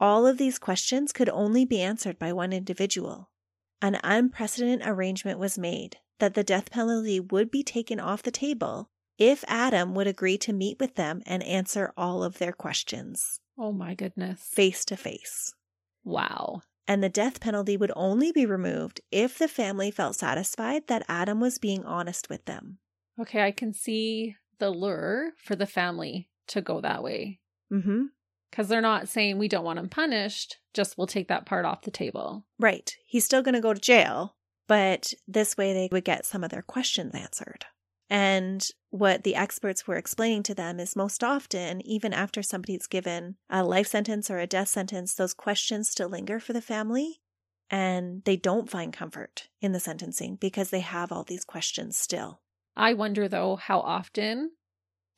All 0.00 0.26
of 0.26 0.38
these 0.38 0.58
questions 0.58 1.12
could 1.12 1.28
only 1.28 1.66
be 1.66 1.82
answered 1.82 2.18
by 2.18 2.32
one 2.32 2.54
individual. 2.54 3.28
An 3.82 4.00
unprecedented 4.02 4.88
arrangement 4.88 5.38
was 5.38 5.58
made 5.58 5.98
that 6.22 6.34
the 6.34 6.44
death 6.44 6.70
penalty 6.70 7.18
would 7.18 7.50
be 7.50 7.64
taken 7.64 7.98
off 7.98 8.22
the 8.22 8.30
table 8.30 8.88
if 9.18 9.42
Adam 9.48 9.92
would 9.92 10.06
agree 10.06 10.38
to 10.38 10.52
meet 10.52 10.78
with 10.78 10.94
them 10.94 11.20
and 11.26 11.42
answer 11.42 11.92
all 11.96 12.22
of 12.22 12.38
their 12.38 12.52
questions 12.52 13.40
Oh 13.58 13.72
my 13.72 13.94
goodness. 13.94 14.40
face 14.52 14.84
to 14.84 14.96
face. 14.96 15.52
Wow. 16.04 16.62
And 16.86 17.02
the 17.02 17.08
death 17.08 17.40
penalty 17.40 17.76
would 17.76 17.90
only 17.96 18.30
be 18.30 18.46
removed 18.46 19.00
if 19.10 19.36
the 19.36 19.48
family 19.48 19.90
felt 19.90 20.14
satisfied 20.14 20.86
that 20.86 21.04
Adam 21.08 21.40
was 21.40 21.58
being 21.58 21.84
honest 21.84 22.30
with 22.30 22.44
them. 22.44 22.78
Okay, 23.20 23.42
I 23.42 23.50
can 23.50 23.72
see 23.74 24.36
the 24.60 24.70
lure 24.70 25.32
for 25.44 25.56
the 25.56 25.66
family 25.66 26.28
to 26.48 26.60
go 26.60 26.80
that 26.80 27.02
way. 27.02 27.40
Mm-hmm. 27.72 28.04
Because 28.48 28.68
they're 28.68 28.80
not 28.80 29.08
saying 29.08 29.38
we 29.38 29.48
don't 29.48 29.64
want 29.64 29.80
him 29.80 29.88
punished, 29.88 30.58
just 30.72 30.96
we'll 30.96 31.06
take 31.08 31.26
that 31.28 31.46
part 31.46 31.64
off 31.64 31.82
the 31.82 31.90
table. 31.90 32.46
Right. 32.60 32.94
He's 33.06 33.24
still 33.24 33.42
going 33.42 33.54
to 33.54 33.60
go 33.60 33.74
to 33.74 33.80
jail, 33.80 34.36
but 34.72 35.12
this 35.28 35.54
way 35.58 35.74
they 35.74 35.90
would 35.92 36.02
get 36.02 36.24
some 36.24 36.42
of 36.42 36.48
their 36.48 36.62
questions 36.62 37.14
answered. 37.14 37.66
And 38.08 38.66
what 38.88 39.22
the 39.22 39.34
experts 39.34 39.86
were 39.86 39.96
explaining 39.96 40.44
to 40.44 40.54
them 40.54 40.80
is 40.80 40.96
most 40.96 41.22
often, 41.22 41.86
even 41.86 42.14
after 42.14 42.42
somebody's 42.42 42.86
given 42.86 43.36
a 43.50 43.64
life 43.64 43.86
sentence 43.86 44.30
or 44.30 44.38
a 44.38 44.46
death 44.46 44.68
sentence, 44.68 45.12
those 45.12 45.34
questions 45.34 45.90
still 45.90 46.08
linger 46.08 46.40
for 46.40 46.54
the 46.54 46.62
family. 46.62 47.20
And 47.68 48.24
they 48.24 48.36
don't 48.36 48.70
find 48.70 48.94
comfort 48.94 49.48
in 49.60 49.72
the 49.72 49.78
sentencing 49.78 50.36
because 50.36 50.70
they 50.70 50.80
have 50.80 51.12
all 51.12 51.24
these 51.24 51.44
questions 51.44 51.98
still. 51.98 52.40
I 52.74 52.94
wonder 52.94 53.28
though 53.28 53.56
how 53.56 53.80
often 53.80 54.52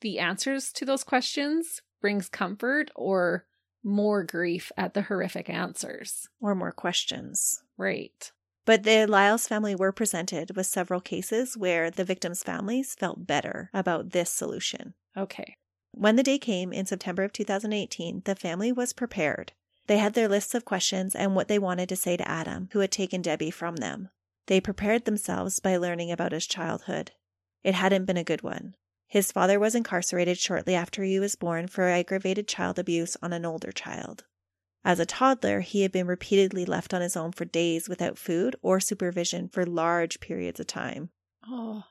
the 0.01 0.19
answers 0.19 0.73
to 0.73 0.83
those 0.83 1.05
questions 1.05 1.81
brings 2.01 2.27
comfort 2.27 2.91
or 2.93 3.45
more 3.85 4.25
grief 4.25 4.73
at 4.75 4.95
the 4.95 5.03
horrific 5.03 5.49
answers. 5.49 6.27
Or 6.41 6.55
more 6.55 6.73
questions. 6.73 7.63
Right. 7.77 8.33
But 8.65 8.83
the 8.83 9.05
Liles 9.05 9.47
family 9.47 9.75
were 9.75 9.91
presented 9.91 10.55
with 10.55 10.65
several 10.65 10.99
cases 10.99 11.55
where 11.55 11.91
the 11.91 12.03
victims' 12.03 12.43
families 12.43 12.95
felt 12.95 13.27
better 13.27 13.69
about 13.73 14.09
this 14.09 14.31
solution. 14.31 14.95
Okay. 15.15 15.55
When 15.91 16.15
the 16.15 16.23
day 16.23 16.39
came 16.39 16.73
in 16.73 16.85
September 16.85 17.23
of 17.23 17.31
2018, 17.31 18.23
the 18.25 18.35
family 18.35 18.71
was 18.71 18.91
prepared. 18.91 19.53
They 19.87 19.99
had 19.99 20.15
their 20.15 20.27
lists 20.27 20.55
of 20.55 20.65
questions 20.65 21.15
and 21.15 21.35
what 21.35 21.47
they 21.47 21.59
wanted 21.59 21.89
to 21.89 21.95
say 21.95 22.17
to 22.17 22.27
Adam, 22.27 22.69
who 22.73 22.79
had 22.79 22.91
taken 22.91 23.21
Debbie 23.21 23.51
from 23.51 23.75
them. 23.77 24.09
They 24.47 24.59
prepared 24.59 25.05
themselves 25.05 25.59
by 25.59 25.77
learning 25.77 26.11
about 26.11 26.31
his 26.31 26.47
childhood. 26.47 27.11
It 27.63 27.75
hadn't 27.75 28.05
been 28.05 28.17
a 28.17 28.23
good 28.23 28.41
one. 28.41 28.75
His 29.07 29.31
father 29.31 29.59
was 29.59 29.75
incarcerated 29.75 30.39
shortly 30.39 30.73
after 30.73 31.03
he 31.03 31.19
was 31.19 31.35
born 31.35 31.67
for 31.67 31.87
aggravated 31.87 32.47
child 32.47 32.79
abuse 32.79 33.15
on 33.21 33.31
an 33.31 33.45
older 33.45 33.71
child. 33.71 34.25
As 34.85 34.99
a 34.99 35.05
toddler, 35.05 35.61
he 35.61 35.81
had 35.81 35.91
been 35.91 36.05
repeatedly 36.07 36.63
left 36.63 36.93
on 36.93 37.01
his 37.01 37.17
own 37.17 37.31
for 37.31 37.43
days 37.43 37.89
without 37.89 38.19
food 38.19 38.55
or 38.61 38.79
supervision 38.79 39.49
for 39.49 39.65
large 39.65 40.19
periods 40.19 40.59
of 40.59 40.67
time. 40.67 41.09
Oh, 41.47 41.83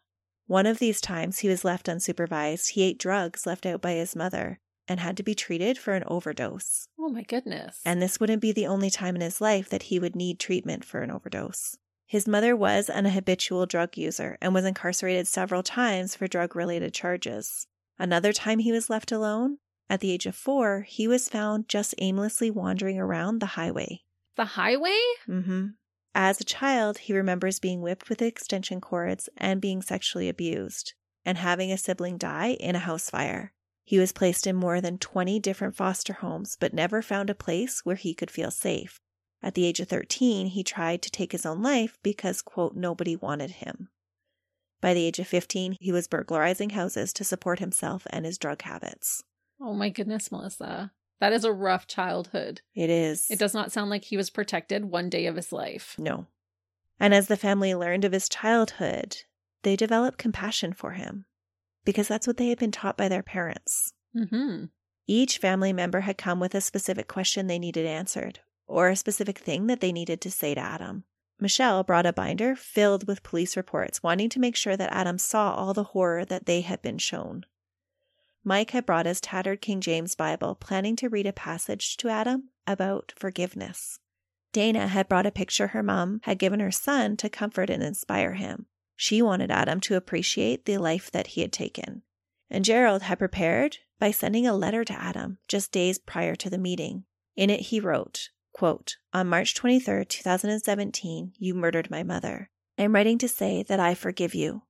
One 0.46 0.64
of 0.66 0.78
these 0.78 1.00
times 1.00 1.40
he 1.40 1.48
was 1.48 1.64
left 1.64 1.86
unsupervised. 1.86 2.70
He 2.70 2.84
ate 2.84 2.98
drugs 2.98 3.46
left 3.46 3.66
out 3.66 3.82
by 3.82 3.94
his 3.94 4.14
mother 4.14 4.60
and 4.86 5.00
had 5.00 5.16
to 5.16 5.22
be 5.24 5.34
treated 5.34 5.76
for 5.76 5.94
an 5.94 6.04
overdose. 6.06 6.86
oh 6.98 7.08
my 7.08 7.22
goodness. 7.22 7.80
And 7.84 8.00
this 8.00 8.20
wouldn't 8.20 8.42
be 8.42 8.52
the 8.52 8.66
only 8.68 8.90
time 8.90 9.16
in 9.16 9.22
his 9.22 9.40
life 9.40 9.68
that 9.70 9.84
he 9.84 9.98
would 9.98 10.14
need 10.14 10.38
treatment 10.38 10.84
for 10.84 11.00
an 11.02 11.10
overdose. 11.10 11.76
His 12.06 12.28
mother 12.28 12.54
was 12.54 12.88
an 12.90 13.06
habitual 13.06 13.66
drug 13.66 13.96
user 13.96 14.38
and 14.40 14.54
was 14.54 14.64
incarcerated 14.66 15.26
several 15.26 15.62
times 15.64 16.14
for 16.14 16.28
drug 16.28 16.54
related 16.54 16.94
charges. 16.94 17.66
Another 17.98 18.32
time 18.32 18.58
he 18.60 18.70
was 18.72 18.90
left 18.90 19.10
alone, 19.10 19.58
at 19.88 20.00
the 20.00 20.10
age 20.10 20.26
of 20.26 20.34
four, 20.34 20.82
he 20.88 21.06
was 21.06 21.28
found 21.28 21.68
just 21.68 21.94
aimlessly 21.98 22.50
wandering 22.50 22.98
around 22.98 23.40
the 23.40 23.54
highway. 23.54 24.02
the 24.36 24.44
highway? 24.44 25.00
Mm-hmm. 25.28 25.66
As 26.14 26.40
a 26.40 26.44
child, 26.44 26.98
he 26.98 27.12
remembers 27.12 27.58
being 27.58 27.82
whipped 27.82 28.08
with 28.08 28.22
extension 28.22 28.80
cords 28.80 29.28
and 29.36 29.60
being 29.60 29.82
sexually 29.82 30.28
abused, 30.28 30.94
and 31.24 31.38
having 31.38 31.72
a 31.72 31.78
sibling 31.78 32.18
die 32.18 32.52
in 32.60 32.76
a 32.76 32.80
house 32.80 33.10
fire. 33.10 33.52
He 33.84 33.98
was 33.98 34.12
placed 34.12 34.46
in 34.46 34.56
more 34.56 34.80
than 34.80 34.98
20 34.98 35.38
different 35.40 35.76
foster 35.76 36.14
homes, 36.14 36.56
but 36.58 36.72
never 36.72 37.02
found 37.02 37.28
a 37.28 37.34
place 37.34 37.80
where 37.84 37.96
he 37.96 38.14
could 38.14 38.30
feel 38.30 38.50
safe. 38.50 39.00
At 39.42 39.54
the 39.54 39.66
age 39.66 39.80
of 39.80 39.88
13, 39.88 40.46
he 40.46 40.64
tried 40.64 41.02
to 41.02 41.10
take 41.10 41.32
his 41.32 41.44
own 41.44 41.62
life 41.62 41.98
because, 42.02 42.40
quote, 42.40 42.74
nobody 42.74 43.14
wanted 43.14 43.50
him. 43.50 43.88
By 44.80 44.94
the 44.94 45.04
age 45.04 45.18
of 45.18 45.26
15, 45.26 45.76
he 45.80 45.92
was 45.92 46.08
burglarizing 46.08 46.70
houses 46.70 47.12
to 47.14 47.24
support 47.24 47.58
himself 47.58 48.06
and 48.10 48.24
his 48.24 48.38
drug 48.38 48.62
habits. 48.62 49.22
Oh 49.64 49.72
my 49.72 49.88
goodness, 49.88 50.30
Melissa. 50.30 50.92
That 51.20 51.32
is 51.32 51.44
a 51.44 51.52
rough 51.52 51.86
childhood. 51.86 52.60
It 52.74 52.90
is. 52.90 53.30
It 53.30 53.38
does 53.38 53.54
not 53.54 53.72
sound 53.72 53.88
like 53.88 54.04
he 54.04 54.16
was 54.18 54.28
protected 54.28 54.84
one 54.84 55.08
day 55.08 55.24
of 55.24 55.36
his 55.36 55.52
life. 55.52 55.94
No. 55.98 56.26
And 57.00 57.14
as 57.14 57.28
the 57.28 57.36
family 57.36 57.74
learned 57.74 58.04
of 58.04 58.12
his 58.12 58.28
childhood, 58.28 59.16
they 59.62 59.74
developed 59.74 60.18
compassion 60.18 60.74
for 60.74 60.92
him 60.92 61.24
because 61.86 62.08
that's 62.08 62.26
what 62.26 62.36
they 62.36 62.48
had 62.48 62.58
been 62.58 62.72
taught 62.72 62.98
by 62.98 63.08
their 63.08 63.22
parents. 63.22 63.94
Mm-hmm. 64.14 64.66
Each 65.06 65.38
family 65.38 65.72
member 65.72 66.00
had 66.00 66.18
come 66.18 66.40
with 66.40 66.54
a 66.54 66.60
specific 66.60 67.08
question 67.08 67.46
they 67.46 67.58
needed 67.58 67.86
answered 67.86 68.40
or 68.66 68.90
a 68.90 68.96
specific 68.96 69.38
thing 69.38 69.66
that 69.68 69.80
they 69.80 69.92
needed 69.92 70.20
to 70.20 70.30
say 70.30 70.54
to 70.54 70.60
Adam. 70.60 71.04
Michelle 71.40 71.82
brought 71.82 72.06
a 72.06 72.12
binder 72.12 72.54
filled 72.54 73.06
with 73.06 73.22
police 73.22 73.56
reports, 73.56 74.02
wanting 74.02 74.28
to 74.28 74.40
make 74.40 74.56
sure 74.56 74.76
that 74.76 74.92
Adam 74.92 75.18
saw 75.18 75.54
all 75.54 75.74
the 75.74 75.84
horror 75.84 76.24
that 76.24 76.46
they 76.46 76.60
had 76.60 76.80
been 76.80 76.98
shown. 76.98 77.44
Mike 78.44 78.70
had 78.70 78.84
brought 78.84 79.06
his 79.06 79.22
tattered 79.22 79.62
King 79.62 79.80
James 79.80 80.14
Bible, 80.14 80.54
planning 80.54 80.96
to 80.96 81.08
read 81.08 81.26
a 81.26 81.32
passage 81.32 81.96
to 81.96 82.08
Adam 82.08 82.50
about 82.66 83.14
forgiveness. 83.16 83.98
Dana 84.52 84.86
had 84.86 85.08
brought 85.08 85.26
a 85.26 85.32
picture 85.32 85.68
her 85.68 85.82
mom 85.82 86.20
had 86.24 86.38
given 86.38 86.60
her 86.60 86.70
son 86.70 87.16
to 87.16 87.30
comfort 87.30 87.70
and 87.70 87.82
inspire 87.82 88.34
him. 88.34 88.66
She 88.96 89.22
wanted 89.22 89.50
Adam 89.50 89.80
to 89.80 89.96
appreciate 89.96 90.66
the 90.66 90.78
life 90.78 91.10
that 91.10 91.28
he 91.28 91.40
had 91.40 91.52
taken. 91.52 92.02
And 92.50 92.64
Gerald 92.64 93.02
had 93.02 93.18
prepared 93.18 93.78
by 93.98 94.10
sending 94.10 94.46
a 94.46 94.54
letter 94.54 94.84
to 94.84 95.02
Adam 95.02 95.38
just 95.48 95.72
days 95.72 95.98
prior 95.98 96.36
to 96.36 96.50
the 96.50 96.58
meeting. 96.58 97.04
In 97.34 97.50
it, 97.50 97.60
he 97.60 97.80
wrote, 97.80 98.28
quote, 98.52 98.96
On 99.12 99.26
March 99.26 99.54
23rd, 99.54 100.08
2017, 100.08 101.32
you 101.38 101.54
murdered 101.54 101.90
my 101.90 102.02
mother. 102.02 102.50
I 102.78 102.82
am 102.82 102.94
writing 102.94 103.18
to 103.18 103.28
say 103.28 103.62
that 103.64 103.80
I 103.80 103.94
forgive 103.94 104.34
you. 104.34 104.62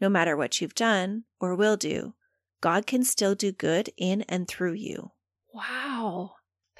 No 0.00 0.08
matter 0.08 0.36
what 0.36 0.60
you've 0.60 0.74
done 0.74 1.24
or 1.40 1.54
will 1.54 1.76
do, 1.76 2.14
God 2.60 2.86
can 2.86 3.04
still 3.04 3.34
do 3.34 3.52
good 3.52 3.90
in 3.96 4.22
and 4.22 4.48
through 4.48 4.74
you. 4.74 5.12
Wow. 5.52 6.32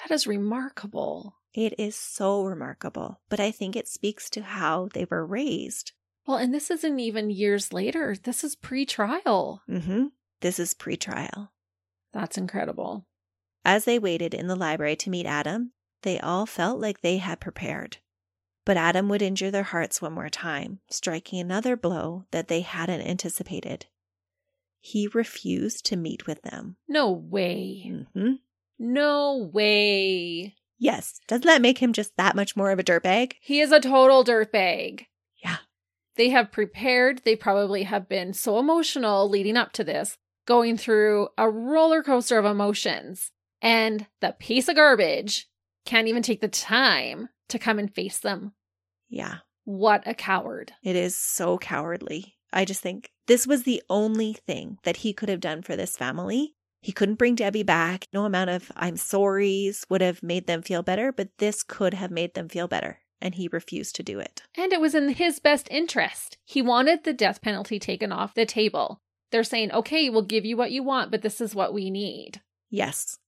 That 0.03 0.15
is 0.15 0.27
remarkable. 0.27 1.37
It 1.55 1.75
is 1.79 1.97
so 1.97 2.43
remarkable, 2.45 3.21
but 3.29 3.41
I 3.41 3.51
think 3.51 3.77
it 3.77 3.89
speaks 3.89 4.29
to 4.31 4.43
how 4.43 4.89
they 4.93 5.07
were 5.11 5.25
raised. 5.25 5.93
Well, 6.27 6.37
and 6.37 6.53
this 6.53 6.71
isn't 6.71 6.99
even 7.01 7.31
years 7.31 7.73
later. 7.73 8.17
This 8.23 8.45
is 8.45 8.57
pre 8.57 8.85
trial. 8.85 9.63
Mm-hmm. 9.69 10.07
This 10.41 10.59
is 10.59 10.75
pre-trial. 10.75 11.53
That's 12.13 12.37
incredible. 12.37 13.07
As 13.65 13.85
they 13.85 13.99
waited 13.99 14.35
in 14.35 14.49
the 14.49 14.57
library 14.57 14.97
to 14.97 15.11
meet 15.11 15.27
Adam, 15.27 15.73
they 16.03 16.21
all 16.21 16.47
felt 16.47 16.79
like 16.79 17.01
they 17.01 17.19
had 17.19 17.41
prepared. 17.41 17.99
But 18.65 18.77
Adam 18.77 19.09
would 19.09 19.23
injure 19.23 19.51
their 19.51 19.63
hearts 19.63 20.03
one 20.03 20.13
more 20.13 20.29
time, 20.29 20.81
striking 20.91 21.41
another 21.41 21.77
blow 21.77 22.27
that 22.33 22.49
they 22.49 22.61
hadn't 22.61 23.01
anticipated. 23.01 23.87
He 24.89 25.09
refused 25.09 25.85
to 25.87 25.97
meet 25.97 26.29
with 26.29 26.43
them. 26.43 26.77
No 26.87 27.11
way. 27.11 27.93
hmm 28.15 28.35
No 28.79 29.51
way. 29.53 30.55
Yes, 30.79 31.19
doesn't 31.27 31.47
that 31.47 31.61
make 31.61 31.79
him 31.79 31.93
just 31.93 32.17
that 32.17 32.37
much 32.37 32.55
more 32.57 32.71
of 32.71 32.79
a 32.79 32.85
dirtbag? 32.85 33.33
He 33.41 33.61
is 33.61 33.73
a 33.73 33.81
total 33.81 34.23
dirtbag. 34.23 35.07
Yeah. 35.43 35.57
They 36.15 36.29
have 36.29 36.53
prepared. 36.53 37.23
They 37.25 37.35
probably 37.35 37.83
have 37.83 38.09
been 38.09 38.33
so 38.33 38.59
emotional 38.61 39.29
leading 39.29 39.57
up 39.57 39.73
to 39.73 39.83
this, 39.85 40.19
going 40.47 40.77
through 40.77 41.29
a 41.37 41.51
roller 41.51 42.03
coaster 42.05 42.39
of 42.39 42.45
emotions. 42.45 43.33
And 43.61 44.07
the 44.21 44.37
piece 44.39 44.69
of 44.69 44.77
garbage 44.77 45.49
can't 45.85 46.07
even 46.07 46.23
take 46.23 46.41
the 46.41 46.49
time 46.49 47.31
to 47.49 47.59
come 47.59 47.81
and 47.81 47.93
face 47.93 48.19
them. 48.19 48.53
Yeah, 49.09 49.39
What 49.65 50.05
a 50.07 50.15
coward. 50.15 50.73
it 50.85 50.95
is 50.95 51.17
so 51.17 51.59
cowardly. 51.59 52.36
I 52.53 52.65
just 52.65 52.81
think 52.81 53.11
this 53.27 53.47
was 53.47 53.63
the 53.63 53.83
only 53.91 54.33
thing 54.33 54.79
that 54.85 54.99
he 54.99 55.13
could 55.13 55.29
have 55.29 55.41
done 55.41 55.63
for 55.63 55.77
this 55.77 55.97
family. 55.97 56.55
He 56.81 56.93
couldn't 56.93 57.17
bring 57.17 57.35
Debbie 57.35 57.63
back. 57.63 58.07
No 58.13 58.25
amount 58.25 58.51
of 58.51 58.71
I'm 58.77 58.97
sorry's 58.97 59.85
would 59.91 60.01
have 60.01 60.23
made 60.23 60.47
them 60.47 60.63
feel 60.63 60.83
better, 60.83 61.13
but 61.13 61.31
this 61.39 61.63
could 61.63 61.95
have 61.95 62.11
made 62.11 62.35
them 62.35 62.49
feel 62.49 62.69
better. 62.69 63.01
And 63.21 63.35
he 63.35 63.49
refused 63.49 63.97
to 63.97 64.03
do 64.03 64.21
it. 64.21 64.43
And 64.57 64.73
it 64.73 64.81
was 64.81 64.95
in 64.95 65.09
his 65.09 65.41
best 65.41 65.69
interest. 65.71 66.37
He 66.45 66.63
wanted 66.63 67.03
the 67.03 67.13
death 67.13 67.41
penalty 67.41 67.79
taken 67.79 68.13
off 68.13 68.35
the 68.35 68.47
table. 68.47 69.01
They're 69.33 69.43
saying, 69.43 69.73
okay, 69.73 70.09
we'll 70.09 70.23
give 70.23 70.45
you 70.45 70.57
what 70.57 70.71
you 70.71 70.83
want, 70.83 71.11
but 71.11 71.23
this 71.23 71.41
is 71.41 71.55
what 71.55 71.75
we 71.75 71.91
need. 71.91 72.41
Yes. 72.71 73.19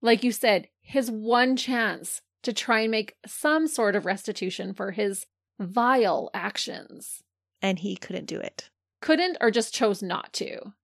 Like 0.00 0.22
you 0.22 0.32
said, 0.32 0.68
his 0.80 1.10
one 1.10 1.56
chance 1.56 2.20
to 2.42 2.52
try 2.52 2.80
and 2.80 2.90
make 2.90 3.16
some 3.26 3.66
sort 3.66 3.96
of 3.96 4.06
restitution 4.06 4.74
for 4.74 4.92
his 4.92 5.26
vile 5.58 6.30
actions. 6.34 7.22
And 7.62 7.78
he 7.78 7.96
couldn't 7.96 8.26
do 8.26 8.38
it. 8.38 8.68
Couldn't 9.00 9.38
or 9.40 9.50
just 9.50 9.72
chose 9.72 10.02
not 10.02 10.32
to. 10.34 10.74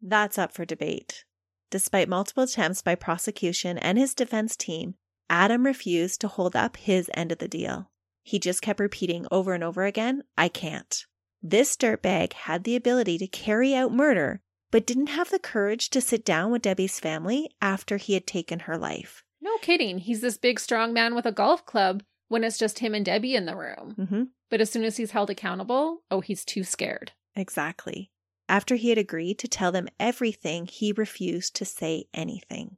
That's 0.00 0.38
up 0.38 0.52
for 0.52 0.64
debate. 0.64 1.24
Despite 1.70 2.08
multiple 2.08 2.44
attempts 2.44 2.82
by 2.82 2.94
prosecution 2.94 3.78
and 3.78 3.98
his 3.98 4.14
defense 4.14 4.56
team, 4.56 4.94
Adam 5.28 5.64
refused 5.64 6.20
to 6.20 6.28
hold 6.28 6.54
up 6.54 6.76
his 6.76 7.10
end 7.14 7.32
of 7.32 7.38
the 7.38 7.48
deal. 7.48 7.90
He 8.22 8.38
just 8.38 8.62
kept 8.62 8.80
repeating 8.80 9.26
over 9.30 9.54
and 9.54 9.64
over 9.64 9.84
again, 9.84 10.24
I 10.36 10.48
can't. 10.48 11.04
This 11.42 11.76
dirtbag 11.76 12.32
had 12.34 12.64
the 12.64 12.76
ability 12.76 13.18
to 13.18 13.26
carry 13.26 13.74
out 13.74 13.92
murder, 13.92 14.42
but 14.70 14.86
didn't 14.86 15.08
have 15.08 15.30
the 15.30 15.38
courage 15.38 15.88
to 15.90 16.00
sit 16.00 16.24
down 16.24 16.50
with 16.50 16.62
Debbie's 16.62 17.00
family 17.00 17.50
after 17.62 17.96
he 17.96 18.14
had 18.14 18.26
taken 18.26 18.60
her 18.60 18.76
life. 18.76 19.24
No 19.40 19.56
kidding. 19.58 19.98
He's 19.98 20.20
this 20.20 20.36
big, 20.36 20.60
strong 20.60 20.92
man 20.92 21.14
with 21.14 21.24
a 21.24 21.32
golf 21.32 21.64
club 21.64 22.02
when 22.30 22.44
it's 22.44 22.58
just 22.58 22.78
him 22.78 22.94
and 22.94 23.04
Debbie 23.04 23.34
in 23.34 23.44
the 23.44 23.56
room. 23.56 23.96
Mm-hmm. 23.98 24.22
But 24.50 24.60
as 24.60 24.70
soon 24.70 24.84
as 24.84 24.96
he's 24.96 25.10
held 25.10 25.30
accountable, 25.30 26.04
oh, 26.10 26.20
he's 26.20 26.44
too 26.44 26.62
scared. 26.62 27.10
Exactly. 27.34 28.12
After 28.48 28.76
he 28.76 28.88
had 28.88 28.98
agreed 28.98 29.38
to 29.40 29.48
tell 29.48 29.72
them 29.72 29.88
everything, 29.98 30.66
he 30.66 30.92
refused 30.92 31.56
to 31.56 31.64
say 31.64 32.04
anything. 32.14 32.76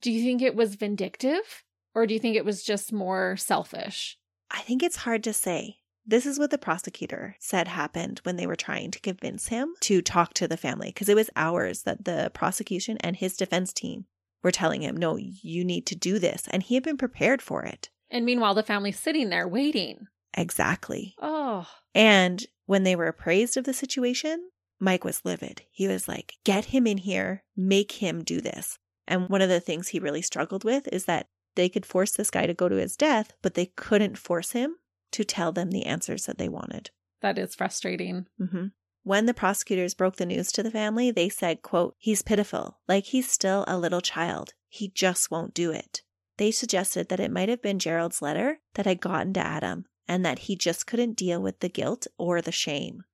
Do 0.00 0.12
you 0.12 0.22
think 0.22 0.40
it 0.40 0.54
was 0.54 0.76
vindictive? 0.76 1.64
Or 1.92 2.06
do 2.06 2.14
you 2.14 2.20
think 2.20 2.36
it 2.36 2.44
was 2.44 2.62
just 2.62 2.92
more 2.92 3.36
selfish? 3.36 4.16
I 4.50 4.60
think 4.60 4.82
it's 4.82 4.96
hard 4.96 5.24
to 5.24 5.32
say. 5.32 5.78
This 6.06 6.26
is 6.26 6.38
what 6.38 6.50
the 6.50 6.58
prosecutor 6.58 7.34
said 7.40 7.66
happened 7.66 8.20
when 8.22 8.36
they 8.36 8.46
were 8.46 8.56
trying 8.56 8.90
to 8.92 9.00
convince 9.00 9.48
him 9.48 9.74
to 9.80 10.02
talk 10.02 10.34
to 10.34 10.46
the 10.46 10.56
family, 10.56 10.88
because 10.88 11.08
it 11.08 11.16
was 11.16 11.30
hours 11.34 11.82
that 11.82 12.04
the 12.04 12.30
prosecution 12.34 12.96
and 13.00 13.16
his 13.16 13.36
defense 13.36 13.72
team 13.72 14.06
were 14.42 14.50
telling 14.50 14.82
him, 14.82 14.96
no, 14.96 15.16
you 15.16 15.64
need 15.64 15.86
to 15.86 15.96
do 15.96 16.18
this. 16.18 16.46
And 16.50 16.62
he 16.62 16.74
had 16.74 16.84
been 16.84 16.98
prepared 16.98 17.40
for 17.40 17.64
it. 17.64 17.88
And 18.14 18.24
meanwhile, 18.24 18.54
the 18.54 18.62
family's 18.62 18.98
sitting 18.98 19.28
there 19.28 19.46
waiting. 19.46 20.06
Exactly. 20.36 21.14
Oh, 21.20 21.68
And 21.94 22.44
when 22.66 22.82
they 22.84 22.96
were 22.96 23.06
appraised 23.08 23.56
of 23.56 23.64
the 23.64 23.74
situation, 23.74 24.50
Mike 24.80 25.04
was 25.04 25.24
livid. 25.24 25.62
He 25.70 25.86
was 25.88 26.08
like, 26.08 26.34
get 26.44 26.66
him 26.66 26.86
in 26.86 26.98
here, 26.98 27.44
make 27.56 27.92
him 27.92 28.24
do 28.24 28.40
this. 28.40 28.78
And 29.06 29.28
one 29.28 29.42
of 29.42 29.48
the 29.48 29.60
things 29.60 29.88
he 29.88 29.98
really 30.00 30.22
struggled 30.22 30.64
with 30.64 30.88
is 30.92 31.04
that 31.04 31.26
they 31.56 31.68
could 31.68 31.84
force 31.86 32.12
this 32.12 32.30
guy 32.30 32.46
to 32.46 32.54
go 32.54 32.68
to 32.68 32.76
his 32.76 32.96
death, 32.96 33.32
but 33.42 33.54
they 33.54 33.66
couldn't 33.66 34.16
force 34.18 34.52
him 34.52 34.76
to 35.12 35.24
tell 35.24 35.52
them 35.52 35.70
the 35.70 35.86
answers 35.86 36.26
that 36.26 36.38
they 36.38 36.48
wanted. 36.48 36.90
that 37.20 37.38
is 37.38 37.54
frustrating. 37.54 38.26
hmm 38.38 38.66
When 39.02 39.26
the 39.26 39.34
prosecutors 39.34 39.94
broke 39.94 40.16
the 40.16 40.26
news 40.26 40.50
to 40.52 40.62
the 40.62 40.70
family, 40.70 41.10
they 41.10 41.28
said, 41.28 41.62
quote, 41.62 41.94
he's 41.98 42.22
pitiful, 42.22 42.78
like 42.88 43.04
he's 43.06 43.30
still 43.30 43.64
a 43.68 43.78
little 43.78 44.00
child. 44.00 44.54
He 44.68 44.88
just 44.88 45.30
won't 45.30 45.54
do 45.54 45.70
it. 45.70 46.02
They 46.36 46.50
suggested 46.50 47.08
that 47.08 47.20
it 47.20 47.30
might 47.30 47.48
have 47.48 47.62
been 47.62 47.78
Gerald's 47.78 48.20
letter 48.20 48.60
that 48.74 48.86
had 48.86 49.00
gotten 49.00 49.32
to 49.34 49.40
Adam 49.40 49.86
and 50.08 50.24
that 50.24 50.40
he 50.40 50.56
just 50.56 50.86
couldn't 50.86 51.16
deal 51.16 51.40
with 51.40 51.60
the 51.60 51.68
guilt 51.68 52.06
or 52.18 52.42
the 52.42 52.52
shame. 52.52 53.04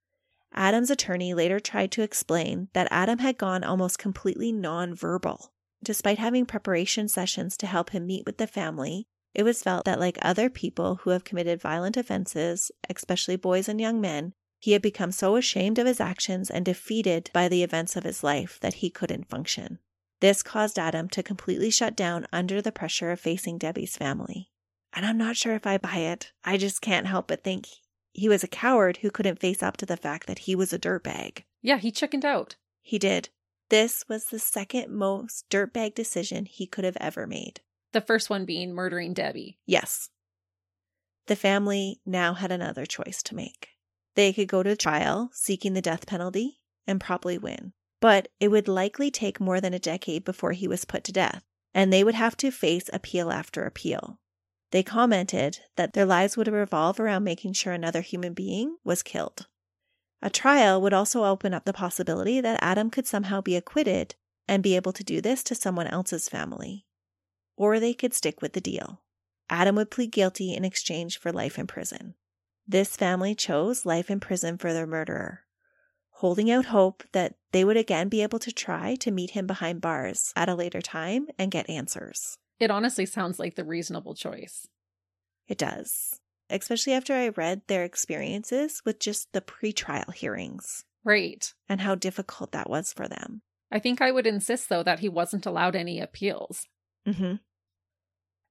Adam's 0.52 0.90
attorney 0.90 1.32
later 1.32 1.60
tried 1.60 1.92
to 1.92 2.02
explain 2.02 2.68
that 2.72 2.88
Adam 2.90 3.18
had 3.18 3.38
gone 3.38 3.62
almost 3.62 3.98
completely 3.98 4.52
nonverbal. 4.52 5.48
Despite 5.82 6.18
having 6.18 6.44
preparation 6.44 7.08
sessions 7.08 7.56
to 7.58 7.66
help 7.66 7.90
him 7.90 8.06
meet 8.06 8.26
with 8.26 8.38
the 8.38 8.46
family, 8.46 9.06
it 9.32 9.44
was 9.44 9.62
felt 9.62 9.84
that, 9.84 10.00
like 10.00 10.18
other 10.20 10.50
people 10.50 10.96
who 10.96 11.10
have 11.10 11.24
committed 11.24 11.60
violent 11.60 11.96
offenses, 11.96 12.72
especially 12.88 13.36
boys 13.36 13.68
and 13.68 13.80
young 13.80 14.00
men, 14.00 14.34
he 14.58 14.72
had 14.72 14.82
become 14.82 15.12
so 15.12 15.36
ashamed 15.36 15.78
of 15.78 15.86
his 15.86 16.00
actions 16.00 16.50
and 16.50 16.64
defeated 16.64 17.30
by 17.32 17.48
the 17.48 17.62
events 17.62 17.96
of 17.96 18.04
his 18.04 18.24
life 18.24 18.58
that 18.60 18.74
he 18.74 18.90
couldn't 18.90 19.28
function. 19.30 19.78
This 20.20 20.42
caused 20.42 20.78
Adam 20.78 21.08
to 21.10 21.22
completely 21.22 21.70
shut 21.70 21.96
down 21.96 22.26
under 22.32 22.60
the 22.60 22.72
pressure 22.72 23.10
of 23.10 23.20
facing 23.20 23.58
Debbie's 23.58 23.96
family. 23.96 24.50
And 24.92 25.06
I'm 25.06 25.18
not 25.18 25.36
sure 25.36 25.54
if 25.54 25.66
I 25.66 25.78
buy 25.78 25.98
it. 25.98 26.32
I 26.44 26.56
just 26.56 26.80
can't 26.80 27.06
help 27.06 27.28
but 27.28 27.42
think 27.42 27.68
he 28.12 28.28
was 28.28 28.42
a 28.44 28.48
coward 28.48 28.98
who 28.98 29.10
couldn't 29.10 29.38
face 29.38 29.62
up 29.62 29.76
to 29.78 29.86
the 29.86 29.96
fact 29.96 30.26
that 30.26 30.40
he 30.40 30.54
was 30.54 30.72
a 30.72 30.78
dirtbag. 30.78 31.44
Yeah, 31.62 31.78
he 31.78 31.90
chickened 31.90 32.24
out. 32.24 32.56
He 32.82 32.98
did. 32.98 33.28
This 33.68 34.04
was 34.08 34.24
the 34.24 34.38
second 34.38 34.92
most 34.92 35.48
dirtbag 35.48 35.94
decision 35.94 36.44
he 36.44 36.66
could 36.66 36.84
have 36.84 36.96
ever 37.00 37.26
made. 37.26 37.60
The 37.92 38.00
first 38.00 38.28
one 38.28 38.44
being 38.44 38.74
murdering 38.74 39.14
Debbie. 39.14 39.58
Yes. 39.64 40.10
The 41.26 41.36
family 41.36 42.00
now 42.04 42.34
had 42.34 42.50
another 42.50 42.84
choice 42.84 43.22
to 43.24 43.36
make. 43.36 43.68
They 44.16 44.32
could 44.32 44.48
go 44.48 44.64
to 44.64 44.76
trial 44.76 45.30
seeking 45.32 45.74
the 45.74 45.80
death 45.80 46.06
penalty 46.06 46.60
and 46.86 47.00
probably 47.00 47.38
win, 47.38 47.72
but 48.00 48.28
it 48.40 48.48
would 48.48 48.68
likely 48.68 49.10
take 49.10 49.40
more 49.40 49.60
than 49.60 49.74
a 49.74 49.78
decade 49.78 50.24
before 50.24 50.52
he 50.52 50.66
was 50.66 50.84
put 50.84 51.04
to 51.04 51.12
death, 51.12 51.44
and 51.74 51.92
they 51.92 52.02
would 52.02 52.14
have 52.14 52.36
to 52.38 52.50
face 52.50 52.88
appeal 52.92 53.30
after 53.30 53.64
appeal. 53.64 54.18
They 54.72 54.82
commented 54.82 55.60
that 55.76 55.92
their 55.92 56.06
lives 56.06 56.36
would 56.36 56.48
revolve 56.48 56.98
around 56.98 57.24
making 57.24 57.54
sure 57.54 57.72
another 57.72 58.00
human 58.00 58.34
being 58.34 58.76
was 58.84 59.02
killed. 59.02 59.46
A 60.22 60.30
trial 60.30 60.80
would 60.80 60.92
also 60.92 61.24
open 61.24 61.54
up 61.54 61.64
the 61.64 61.72
possibility 61.72 62.40
that 62.40 62.62
Adam 62.62 62.90
could 62.90 63.06
somehow 63.06 63.40
be 63.40 63.56
acquitted 63.56 64.14
and 64.46 64.62
be 64.62 64.76
able 64.76 64.92
to 64.92 65.04
do 65.04 65.20
this 65.20 65.42
to 65.44 65.54
someone 65.54 65.86
else's 65.86 66.28
family. 66.28 66.86
Or 67.56 67.80
they 67.80 67.94
could 67.94 68.14
stick 68.14 68.42
with 68.42 68.52
the 68.52 68.60
deal. 68.60 69.02
Adam 69.48 69.76
would 69.76 69.90
plead 69.90 70.12
guilty 70.12 70.54
in 70.54 70.64
exchange 70.64 71.18
for 71.18 71.32
life 71.32 71.58
in 71.58 71.66
prison. 71.66 72.14
This 72.66 72.96
family 72.96 73.34
chose 73.34 73.86
life 73.86 74.10
in 74.10 74.20
prison 74.20 74.58
for 74.58 74.72
their 74.72 74.86
murderer, 74.86 75.44
holding 76.20 76.50
out 76.50 76.66
hope 76.66 77.02
that 77.12 77.34
they 77.52 77.64
would 77.64 77.78
again 77.78 78.08
be 78.10 78.22
able 78.22 78.38
to 78.38 78.52
try 78.52 78.94
to 78.94 79.10
meet 79.10 79.30
him 79.30 79.46
behind 79.46 79.80
bars 79.80 80.32
at 80.36 80.50
a 80.50 80.54
later 80.54 80.82
time 80.82 81.26
and 81.38 81.50
get 81.50 81.68
answers. 81.70 82.36
It 82.58 82.70
honestly 82.70 83.06
sounds 83.06 83.38
like 83.38 83.54
the 83.54 83.64
reasonable 83.64 84.14
choice. 84.14 84.66
It 85.48 85.56
does, 85.56 86.20
especially 86.50 86.92
after 86.92 87.14
I 87.14 87.28
read 87.30 87.62
their 87.68 87.84
experiences 87.84 88.82
with 88.84 89.00
just 89.00 89.32
the 89.32 89.40
pretrial 89.40 90.12
hearings 90.12 90.84
Right. 91.04 91.54
and 91.70 91.80
how 91.80 91.94
difficult 91.94 92.52
that 92.52 92.68
was 92.68 92.92
for 92.92 93.08
them. 93.08 93.40
I 93.72 93.78
think 93.78 94.02
I 94.02 94.12
would 94.12 94.26
insist, 94.26 94.68
though, 94.68 94.82
that 94.82 94.98
he 94.98 95.08
wasn't 95.08 95.46
allowed 95.46 95.74
any 95.74 96.00
appeals. 96.00 96.66
hmm 97.06 97.36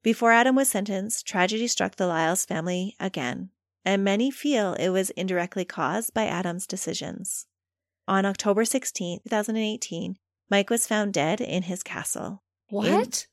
Before 0.02 0.32
Adam 0.32 0.56
was 0.56 0.70
sentenced, 0.70 1.28
tragedy 1.28 1.68
struck 1.68 1.98
the 1.98 2.08
Liles 2.08 2.46
family 2.46 2.96
again, 3.00 3.52
and 3.86 4.04
many 4.04 4.32
feel 4.32 4.74
it 4.74 4.90
was 4.90 5.12
indirectly 5.12 5.66
caused 5.66 6.16
by 6.16 6.26
Adam's 6.26 6.66
decisions. 6.66 7.46
On 8.10 8.26
October 8.26 8.66
16, 8.66 9.20
2018, 9.30 10.18
Mike 10.50 10.72
was 10.72 10.88
found 10.88 11.14
dead 11.14 11.40
in 11.40 11.62
his 11.64 11.84
castle. 11.84 12.42
What? 12.70 13.28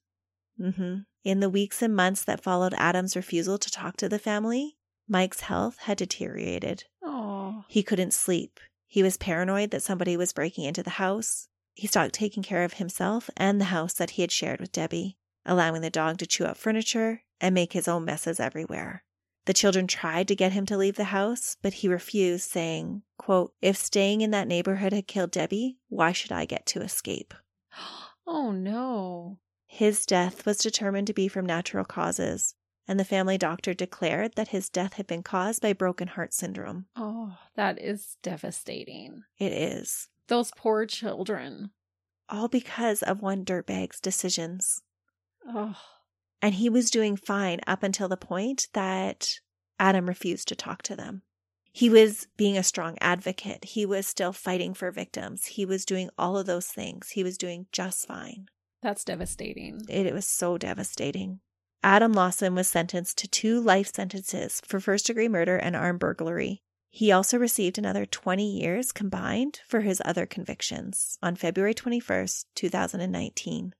hmm 0.60 0.96
In 1.24 1.40
the 1.40 1.48
weeks 1.48 1.80
and 1.80 1.96
months 1.96 2.22
that 2.24 2.42
followed 2.42 2.74
Adam's 2.76 3.16
refusal 3.16 3.56
to 3.56 3.70
talk 3.70 3.96
to 3.96 4.08
the 4.10 4.18
family, 4.18 4.76
Mike's 5.08 5.40
health 5.40 5.78
had 5.78 5.96
deteriorated. 5.96 6.84
Oh. 7.02 7.64
He 7.68 7.82
couldn't 7.82 8.12
sleep. 8.12 8.60
He 8.86 9.02
was 9.02 9.16
paranoid 9.16 9.70
that 9.70 9.82
somebody 9.82 10.14
was 10.14 10.34
breaking 10.34 10.64
into 10.64 10.82
the 10.82 11.00
house. 11.00 11.48
He 11.72 11.86
stopped 11.86 12.12
taking 12.12 12.42
care 12.42 12.62
of 12.62 12.74
himself 12.74 13.30
and 13.34 13.58
the 13.58 13.72
house 13.72 13.94
that 13.94 14.10
he 14.10 14.22
had 14.22 14.30
shared 14.30 14.60
with 14.60 14.72
Debbie, 14.72 15.16
allowing 15.46 15.80
the 15.80 15.88
dog 15.88 16.18
to 16.18 16.26
chew 16.26 16.44
up 16.44 16.58
furniture 16.58 17.22
and 17.40 17.54
make 17.54 17.72
his 17.72 17.88
own 17.88 18.04
messes 18.04 18.38
everywhere. 18.38 19.04
The 19.46 19.54
children 19.54 19.86
tried 19.86 20.26
to 20.28 20.36
get 20.36 20.52
him 20.52 20.66
to 20.66 20.76
leave 20.76 20.96
the 20.96 21.04
house, 21.04 21.56
but 21.62 21.74
he 21.74 21.88
refused, 21.88 22.50
saying, 22.50 23.02
quote, 23.16 23.54
If 23.62 23.76
staying 23.76 24.20
in 24.20 24.32
that 24.32 24.48
neighborhood 24.48 24.92
had 24.92 25.06
killed 25.06 25.30
Debbie, 25.30 25.78
why 25.88 26.10
should 26.12 26.32
I 26.32 26.44
get 26.44 26.66
to 26.66 26.82
escape? 26.82 27.32
Oh, 28.28 28.50
no. 28.50 29.38
His 29.68 30.04
death 30.04 30.44
was 30.46 30.58
determined 30.58 31.06
to 31.06 31.12
be 31.12 31.28
from 31.28 31.46
natural 31.46 31.84
causes, 31.84 32.56
and 32.88 32.98
the 32.98 33.04
family 33.04 33.38
doctor 33.38 33.72
declared 33.72 34.34
that 34.34 34.48
his 34.48 34.68
death 34.68 34.94
had 34.94 35.06
been 35.06 35.22
caused 35.22 35.62
by 35.62 35.72
broken 35.72 36.08
heart 36.08 36.34
syndrome. 36.34 36.86
Oh, 36.96 37.38
that 37.54 37.80
is 37.80 38.16
devastating. 38.24 39.22
It 39.38 39.52
is. 39.52 40.08
Those 40.26 40.50
poor 40.56 40.86
children. 40.86 41.70
All 42.28 42.48
because 42.48 43.00
of 43.04 43.22
one 43.22 43.44
dirtbag's 43.44 44.00
decisions. 44.00 44.82
Oh, 45.46 45.76
And 46.42 46.54
he 46.54 46.68
was 46.68 46.90
doing 46.90 47.16
fine 47.16 47.60
up 47.66 47.82
until 47.82 48.08
the 48.08 48.16
point 48.16 48.68
that 48.74 49.40
Adam 49.78 50.06
refused 50.06 50.48
to 50.48 50.56
talk 50.56 50.82
to 50.82 50.96
them. 50.96 51.22
He 51.72 51.90
was 51.90 52.26
being 52.36 52.56
a 52.56 52.62
strong 52.62 52.96
advocate. 53.00 53.64
He 53.64 53.84
was 53.84 54.06
still 54.06 54.32
fighting 54.32 54.72
for 54.72 54.90
victims. 54.90 55.46
He 55.46 55.66
was 55.66 55.84
doing 55.84 56.08
all 56.16 56.38
of 56.38 56.46
those 56.46 56.68
things. 56.68 57.10
He 57.10 57.22
was 57.22 57.36
doing 57.36 57.66
just 57.72 58.06
fine. 58.06 58.48
that's 58.82 59.04
devastating. 59.04 59.82
It, 59.88 60.06
it 60.06 60.14
was 60.14 60.26
so 60.26 60.56
devastating. 60.56 61.40
Adam 61.82 62.12
Lawson 62.12 62.54
was 62.54 62.66
sentenced 62.66 63.18
to 63.18 63.28
two 63.28 63.60
life 63.60 63.92
sentences 63.94 64.62
for 64.64 64.80
first 64.80 65.06
degree 65.06 65.28
murder 65.28 65.56
and 65.56 65.76
armed 65.76 66.00
burglary. 66.00 66.62
He 66.90 67.12
also 67.12 67.36
received 67.38 67.76
another 67.76 68.06
20 68.06 68.58
years 68.58 68.90
combined 68.90 69.60
for 69.68 69.82
his 69.82 70.00
other 70.04 70.24
convictions 70.24 71.18
on 71.22 71.36
February 71.36 71.74
21st, 71.74 72.46
2019. 72.54 73.74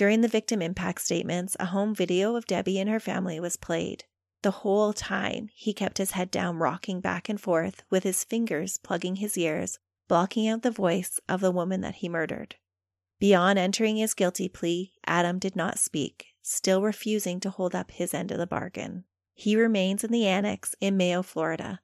During 0.00 0.22
the 0.22 0.28
victim 0.28 0.62
impact 0.62 1.02
statements, 1.02 1.58
a 1.60 1.66
home 1.66 1.94
video 1.94 2.34
of 2.34 2.46
Debbie 2.46 2.78
and 2.78 2.88
her 2.88 3.00
family 3.00 3.38
was 3.38 3.58
played. 3.58 4.04
The 4.40 4.62
whole 4.62 4.94
time, 4.94 5.50
he 5.52 5.74
kept 5.74 5.98
his 5.98 6.12
head 6.12 6.30
down, 6.30 6.56
rocking 6.56 7.02
back 7.02 7.28
and 7.28 7.38
forth, 7.38 7.82
with 7.90 8.04
his 8.04 8.24
fingers 8.24 8.78
plugging 8.78 9.16
his 9.16 9.36
ears, 9.36 9.78
blocking 10.08 10.48
out 10.48 10.62
the 10.62 10.70
voice 10.70 11.20
of 11.28 11.42
the 11.42 11.50
woman 11.50 11.82
that 11.82 11.96
he 11.96 12.08
murdered. 12.08 12.56
Beyond 13.18 13.58
entering 13.58 13.98
his 13.98 14.14
guilty 14.14 14.48
plea, 14.48 14.94
Adam 15.06 15.38
did 15.38 15.54
not 15.54 15.78
speak, 15.78 16.28
still 16.40 16.80
refusing 16.80 17.38
to 17.40 17.50
hold 17.50 17.74
up 17.74 17.90
his 17.90 18.14
end 18.14 18.30
of 18.30 18.38
the 18.38 18.46
bargain. 18.46 19.04
He 19.34 19.54
remains 19.54 20.02
in 20.02 20.10
the 20.10 20.26
annex 20.26 20.74
in 20.80 20.96
Mayo, 20.96 21.20
Florida. 21.22 21.80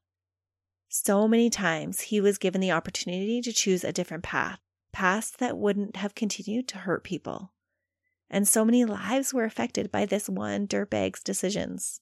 So 0.88 1.28
many 1.28 1.50
times 1.50 2.00
he 2.00 2.22
was 2.22 2.38
given 2.38 2.62
the 2.62 2.72
opportunity 2.72 3.42
to 3.42 3.52
choose 3.52 3.84
a 3.84 3.92
different 3.92 4.24
path, 4.24 4.60
paths 4.90 5.32
that 5.32 5.58
wouldn't 5.58 5.96
have 5.96 6.14
continued 6.14 6.66
to 6.68 6.78
hurt 6.78 7.04
people. 7.04 7.52
And 8.28 8.46
so 8.48 8.64
many 8.64 8.84
lives 8.84 9.32
were 9.32 9.44
affected 9.44 9.90
by 9.92 10.04
this 10.06 10.28
one 10.28 10.66
dirtbag's 10.66 11.22
decisions. 11.22 12.00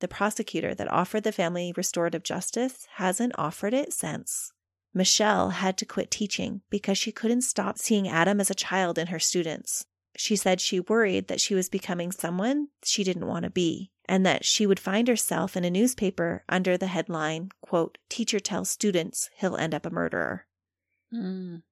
the 0.00 0.08
prosecutor 0.08 0.74
that 0.74 0.90
offered 0.92 1.24
the 1.24 1.32
family 1.32 1.72
restorative 1.76 2.22
justice 2.22 2.86
hasn't 2.96 3.32
offered 3.38 3.72
it 3.74 3.92
since. 3.92 4.52
Michelle 4.94 5.50
had 5.50 5.76
to 5.78 5.86
quit 5.86 6.10
teaching 6.10 6.62
because 6.70 6.98
she 6.98 7.12
couldn't 7.12 7.42
stop 7.42 7.78
seeing 7.78 8.08
Adam 8.08 8.40
as 8.40 8.50
a 8.50 8.54
child 8.54 8.98
in 8.98 9.08
her 9.08 9.18
students. 9.18 9.86
She 10.16 10.36
said 10.36 10.60
she 10.60 10.80
worried 10.80 11.28
that 11.28 11.40
she 11.40 11.54
was 11.54 11.68
becoming 11.68 12.10
someone 12.10 12.68
she 12.82 13.04
didn't 13.04 13.26
want 13.26 13.44
to 13.44 13.50
be, 13.50 13.90
and 14.08 14.24
that 14.24 14.46
she 14.46 14.66
would 14.66 14.80
find 14.80 15.08
herself 15.08 15.56
in 15.56 15.64
a 15.64 15.70
newspaper 15.70 16.42
under 16.48 16.78
the 16.78 16.86
headline, 16.86 17.50
quote, 17.60 17.98
Teacher 18.08 18.40
tells 18.40 18.70
students 18.70 19.28
he'll 19.36 19.56
end 19.56 19.74
up 19.74 19.84
a 19.84 19.90
murderer. 19.90 20.46
Mm. 21.12 21.62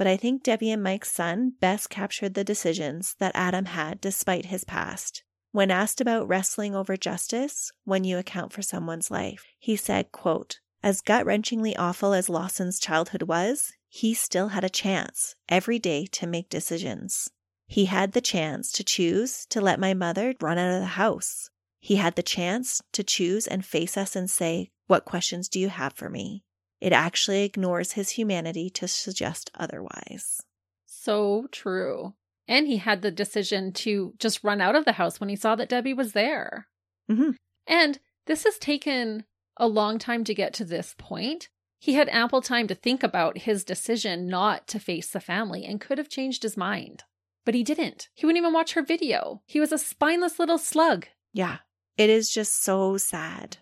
But 0.00 0.06
I 0.06 0.16
think 0.16 0.42
Debbie 0.42 0.70
and 0.70 0.82
Mike's 0.82 1.12
son 1.12 1.52
best 1.60 1.90
captured 1.90 2.32
the 2.32 2.42
decisions 2.42 3.16
that 3.18 3.32
Adam 3.34 3.66
had 3.66 4.00
despite 4.00 4.46
his 4.46 4.64
past. 4.64 5.24
When 5.52 5.70
asked 5.70 6.00
about 6.00 6.26
wrestling 6.26 6.74
over 6.74 6.96
justice 6.96 7.70
when 7.84 8.04
you 8.04 8.16
account 8.16 8.54
for 8.54 8.62
someone's 8.62 9.10
life, 9.10 9.44
he 9.58 9.76
said, 9.76 10.10
quote, 10.10 10.60
as 10.82 11.02
gut 11.02 11.26
wrenchingly 11.26 11.74
awful 11.78 12.14
as 12.14 12.30
Lawson's 12.30 12.80
childhood 12.80 13.24
was, 13.24 13.74
he 13.90 14.14
still 14.14 14.48
had 14.48 14.64
a 14.64 14.70
chance 14.70 15.34
every 15.50 15.78
day 15.78 16.06
to 16.12 16.26
make 16.26 16.48
decisions. 16.48 17.28
He 17.66 17.84
had 17.84 18.12
the 18.12 18.22
chance 18.22 18.72
to 18.72 18.82
choose 18.82 19.44
to 19.50 19.60
let 19.60 19.78
my 19.78 19.92
mother 19.92 20.34
run 20.40 20.56
out 20.56 20.76
of 20.76 20.80
the 20.80 20.96
house. 20.96 21.50
He 21.78 21.96
had 21.96 22.16
the 22.16 22.22
chance 22.22 22.80
to 22.92 23.04
choose 23.04 23.46
and 23.46 23.66
face 23.66 23.98
us 23.98 24.16
and 24.16 24.30
say, 24.30 24.70
What 24.86 25.04
questions 25.04 25.50
do 25.50 25.60
you 25.60 25.68
have 25.68 25.92
for 25.92 26.08
me? 26.08 26.42
It 26.80 26.92
actually 26.92 27.44
ignores 27.44 27.92
his 27.92 28.10
humanity 28.10 28.70
to 28.70 28.88
suggest 28.88 29.50
otherwise. 29.54 30.42
So 30.86 31.46
true. 31.52 32.14
And 32.48 32.66
he 32.66 32.78
had 32.78 33.02
the 33.02 33.10
decision 33.10 33.72
to 33.74 34.14
just 34.18 34.42
run 34.42 34.60
out 34.60 34.74
of 34.74 34.84
the 34.84 34.92
house 34.92 35.20
when 35.20 35.28
he 35.28 35.36
saw 35.36 35.54
that 35.56 35.68
Debbie 35.68 35.94
was 35.94 36.12
there. 36.12 36.68
Mhm. 37.08 37.36
And 37.66 38.00
this 38.26 38.44
has 38.44 38.58
taken 38.58 39.24
a 39.56 39.68
long 39.68 39.98
time 39.98 40.24
to 40.24 40.34
get 40.34 40.52
to 40.54 40.64
this 40.64 40.94
point. 40.98 41.48
He 41.78 41.94
had 41.94 42.08
ample 42.08 42.42
time 42.42 42.66
to 42.68 42.74
think 42.74 43.02
about 43.02 43.38
his 43.38 43.64
decision 43.64 44.26
not 44.26 44.66
to 44.68 44.78
face 44.80 45.10
the 45.10 45.20
family 45.20 45.64
and 45.64 45.80
could 45.80 45.98
have 45.98 46.08
changed 46.08 46.42
his 46.42 46.56
mind. 46.56 47.04
But 47.44 47.54
he 47.54 47.62
didn't. 47.62 48.08
He 48.14 48.26
wouldn't 48.26 48.42
even 48.42 48.52
watch 48.52 48.72
her 48.74 48.82
video. 48.82 49.42
He 49.46 49.60
was 49.60 49.72
a 49.72 49.78
spineless 49.78 50.38
little 50.38 50.58
slug. 50.58 51.06
Yeah, 51.32 51.58
it 51.96 52.10
is 52.10 52.30
just 52.30 52.62
so 52.62 52.96
sad. 52.96 53.58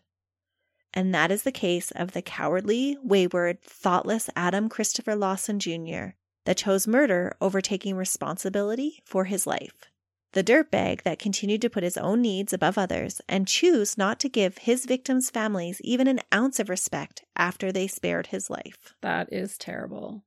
And 0.95 1.15
that 1.15 1.31
is 1.31 1.43
the 1.43 1.53
case 1.53 1.91
of 1.93 2.13
the 2.13 2.23
cowardly, 2.23 2.97
wayward, 3.03 3.63
thoughtless 3.63 4.31
Adam 4.35 4.69
Christopher 4.69 5.15
Lawson 5.15 5.59
Jr. 5.59 6.15
that 6.45 6.57
chose 6.57 6.87
murder 6.87 7.37
over 7.41 7.61
taking 7.61 7.95
responsibility 7.97 9.03
for 9.05 9.25
his 9.25 9.47
life. 9.47 9.91
The 10.33 10.45
dirtbag 10.45 11.03
that 11.03 11.19
continued 11.19 11.63
to 11.63 11.71
put 11.71 11.83
his 11.83 11.97
own 11.97 12.21
needs 12.21 12.53
above 12.53 12.77
others 12.77 13.21
and 13.29 13.49
choose 13.49 13.97
not 13.97 14.21
to 14.21 14.29
give 14.29 14.59
his 14.59 14.85
victims' 14.85 15.31
families 15.31 15.81
even 15.83 16.07
an 16.07 16.21
ounce 16.35 16.61
of 16.61 16.69
respect 16.69 17.25
after 17.35 17.73
they 17.73 17.87
spared 17.87 18.29
his 18.29 18.51
life. 18.51 18.95
That 19.01 19.33
is 19.33 19.57
terrible. 19.57 20.25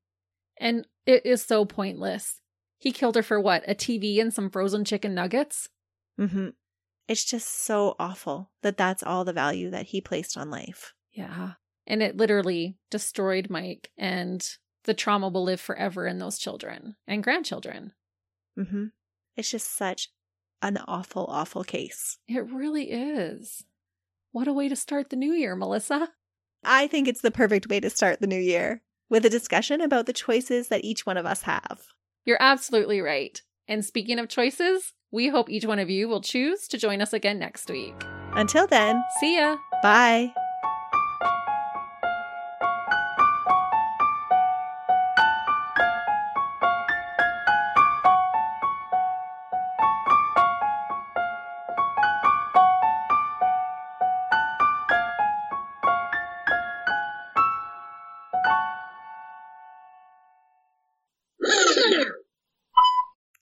And 0.58 0.88
it 1.06 1.26
is 1.26 1.44
so 1.44 1.66
pointless. 1.66 2.42
He 2.80 2.92
killed 2.92 3.16
her 3.16 3.24
for 3.24 3.40
what? 3.40 3.64
A 3.68 3.76
TV 3.76 4.20
and 4.20 4.34
some 4.34 4.50
frozen 4.50 4.86
chicken 4.86 5.14
nuggets? 5.14 5.70
hmm 6.18 6.50
It's 7.08 7.26
just 7.26 7.66
so 7.66 7.96
awful 8.00 8.52
that 8.62 8.78
that's 8.78 9.04
all 9.04 9.26
the 9.26 9.34
value 9.34 9.70
that 9.70 9.88
he 9.88 10.02
placed 10.02 10.38
on 10.38 10.50
life. 10.50 10.94
Yeah. 11.12 11.54
And 11.88 12.02
it 12.02 12.16
literally 12.16 12.78
destroyed 12.90 13.50
Mike, 13.50 13.92
and 13.98 14.48
the 14.86 14.94
trauma 14.94 15.30
will 15.30 15.44
live 15.44 15.60
forever 15.60 16.08
in 16.08 16.20
those 16.20 16.38
children 16.38 16.96
and 17.08 17.24
grandchildren. 17.24 17.94
Mm-hmm. 18.58 18.86
It's 19.36 19.52
just 19.52 19.76
such 19.76 20.10
an 20.62 20.78
awful, 20.88 21.26
awful 21.28 21.64
case. 21.64 22.18
It 22.28 22.50
really 22.50 22.92
is. 22.92 23.64
What 24.32 24.48
a 24.48 24.54
way 24.54 24.70
to 24.70 24.76
start 24.76 25.10
the 25.10 25.16
new 25.16 25.34
year, 25.34 25.56
Melissa. 25.56 26.10
I 26.64 26.88
think 26.88 27.08
it's 27.08 27.22
the 27.22 27.32
perfect 27.32 27.68
way 27.68 27.80
to 27.80 27.90
start 27.90 28.22
the 28.22 28.28
new 28.28 28.40
year 28.40 28.84
with 29.10 29.26
a 29.26 29.30
discussion 29.30 29.82
about 29.82 30.06
the 30.06 30.14
choices 30.14 30.68
that 30.70 30.86
each 30.86 31.06
one 31.06 31.18
of 31.18 31.26
us 31.26 31.42
have. 31.42 31.82
You're 32.24 32.38
absolutely 32.40 33.02
right. 33.02 33.42
And 33.68 33.84
speaking 33.84 34.20
of 34.20 34.30
choices, 34.30 34.94
we 35.12 35.28
hope 35.30 35.50
each 35.50 35.66
one 35.66 35.80
of 35.80 35.90
you 35.90 36.08
will 36.08 36.22
choose 36.22 36.68
to 36.70 36.78
join 36.78 37.02
us 37.02 37.14
again 37.14 37.40
next 37.40 37.70
week. 37.70 37.96
Until 38.34 38.66
then, 38.68 39.04
See 39.20 39.38
ya. 39.38 39.58
bye. 39.84 40.32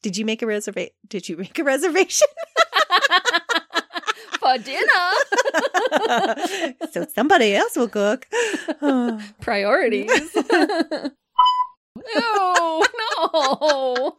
Did 0.10 0.18
you 0.18 0.26
make 0.26 0.42
a 0.42 0.48
reservation? 0.48 0.92
Did 1.08 1.30
you 1.30 1.38
make 1.38 1.60
a 1.60 1.64
reservation? 1.64 2.28
For 4.40 4.58
dinner. 4.58 5.12
so 6.92 7.06
somebody 7.14 7.54
else 7.54 7.76
will 7.76 7.90
cook. 7.90 8.26
Priorities. 9.40 10.34
Ew, 10.36 11.12
no. 12.16 14.18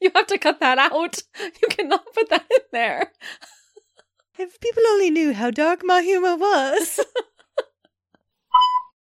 You 0.00 0.10
have 0.12 0.26
to 0.26 0.38
cut 0.38 0.58
that 0.58 0.78
out. 0.78 1.22
You 1.38 1.68
cannot 1.70 2.12
put 2.12 2.30
that 2.30 2.46
in 2.50 2.58
there. 2.72 3.12
if 4.40 4.58
people 4.58 4.82
only 4.88 5.10
knew 5.10 5.34
how 5.34 5.52
dark 5.52 5.84
my 5.84 6.02
humor 6.02 6.34
was. 6.34 6.98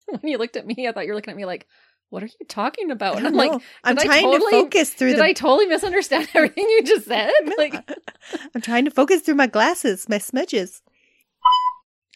When 0.09 0.31
you 0.31 0.37
looked 0.37 0.57
at 0.57 0.67
me, 0.67 0.87
I 0.87 0.93
thought 0.93 1.07
you 1.07 1.13
were 1.13 1.17
looking 1.17 1.33
at 1.33 1.39
me 1.39 1.47
like, 1.47 1.67
what 2.15 2.23
are 2.23 2.27
you 2.27 2.47
talking 2.49 2.91
about? 2.91 3.17
And 3.19 3.27
I'm 3.27 3.35
don't 3.35 3.53
like. 3.53 3.63
I'm 3.83 3.97
trying 3.97 4.23
totally- 4.23 4.53
to 4.53 4.59
focus 4.63 4.91
through 4.91 5.11
did 5.11 5.19
the. 5.19 5.25
I 5.25 5.33
totally 5.33 5.67
misunderstand 5.67 6.29
everything 6.35 6.65
you 6.71 6.83
just 6.85 7.07
said? 7.07 7.33
No, 7.43 7.55
Like, 7.59 7.75
I'm 8.55 8.61
trying 8.63 8.85
to 8.87 8.91
focus 8.91 9.21
through 9.23 9.35
my 9.35 9.49
glasses, 9.49 10.09
my 10.09 10.19
smudges. 10.19 10.81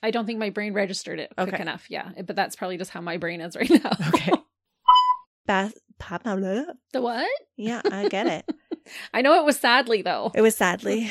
I 0.03 0.13
don't 0.13 0.27
think 0.27 0.39
my 0.39 0.51
brain 0.51 0.73
registered 0.75 1.19
it 1.19 1.33
quick 1.37 1.59
enough. 1.59 1.87
Yeah, 1.91 2.11
but 2.25 2.37
that's 2.37 2.55
probably 2.55 2.79
just 2.79 2.93
how 2.93 3.01
my 3.01 3.17
brain 3.17 3.41
is 3.41 3.57
right 3.57 3.69
now. 3.69 3.91
Okay. 4.15 4.33
Ba- 5.49 5.73
pa- 5.99 6.19
blah, 6.19 6.37
blah. 6.37 6.63
the 6.93 7.01
what? 7.01 7.29
Yeah, 7.57 7.81
I 7.91 8.09
get 8.09 8.27
it. 8.29 8.49
I 9.13 9.23
know 9.23 9.35
it 9.41 9.45
was 9.45 9.59
sadly 9.59 10.03
though. 10.03 10.31
It 10.35 10.41
was 10.43 10.55
sadly 10.57 11.11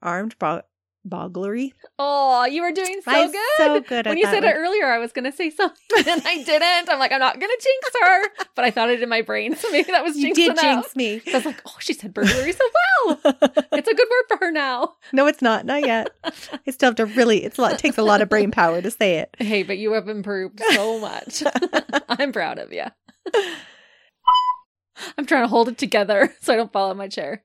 armed 0.00 0.38
bo- 0.38 0.62
bogglery. 1.06 1.72
Oh, 1.98 2.44
you 2.46 2.62
were 2.62 2.72
doing 2.72 3.00
so 3.04 3.10
I'm 3.10 3.30
good. 3.30 3.40
so 3.56 3.80
good 3.80 4.06
at 4.06 4.10
when 4.10 4.18
you 4.18 4.24
said 4.24 4.44
one. 4.44 4.52
it 4.52 4.56
earlier, 4.56 4.86
I 4.86 4.98
was 4.98 5.12
going 5.12 5.24
to 5.24 5.32
say 5.32 5.50
something 5.58 5.78
and 6.06 6.22
I 6.24 6.42
didn't. 6.42 6.90
I'm 6.90 6.98
like, 6.98 7.12
I'm 7.12 7.20
not 7.20 7.38
going 7.40 7.50
to 7.50 7.62
jinx 7.62 7.96
her, 8.00 8.44
but 8.54 8.64
I 8.64 8.70
thought 8.70 8.90
it 8.90 9.02
in 9.02 9.08
my 9.08 9.22
brain, 9.22 9.56
so 9.56 9.70
maybe 9.70 9.90
that 9.92 10.04
was 10.04 10.16
You 10.16 10.34
did 10.34 10.56
jinx 10.58 10.94
me. 10.96 11.22
I 11.26 11.36
was 11.36 11.46
like, 11.46 11.60
oh, 11.66 11.76
she 11.80 11.92
said 11.92 12.12
burglary 12.14 12.52
so 12.52 12.64
well. 12.64 13.18
It's 13.72 13.88
a 13.88 13.94
good 13.94 14.08
word 14.10 14.24
for 14.28 14.44
her 14.44 14.50
now. 14.50 14.94
no, 15.12 15.26
it's 15.26 15.40
not. 15.40 15.64
Not 15.64 15.86
yet. 15.86 16.10
I 16.24 16.70
still 16.70 16.88
have 16.88 16.96
to 16.96 17.06
really. 17.06 17.44
It's 17.44 17.58
a 17.58 17.62
lot. 17.62 17.72
It 17.74 17.78
takes 17.78 17.96
a 17.96 18.02
lot 18.02 18.22
of 18.22 18.28
brain 18.28 18.50
power 18.50 18.82
to 18.82 18.90
say 18.90 19.18
it. 19.18 19.34
Hey, 19.38 19.62
but 19.62 19.78
you 19.78 19.92
have 19.92 20.08
improved 20.08 20.60
so 20.72 20.98
much. 20.98 21.44
I'm 22.08 22.32
proud 22.32 22.58
of 22.58 22.72
you. 22.72 22.84
I'm 25.16 25.26
trying 25.26 25.44
to 25.44 25.48
hold 25.48 25.68
it 25.68 25.78
together 25.78 26.34
so 26.40 26.52
I 26.52 26.56
don't 26.56 26.72
fall 26.72 26.88
out 26.88 26.92
of 26.92 26.96
my 26.96 27.08
chair. 27.08 27.44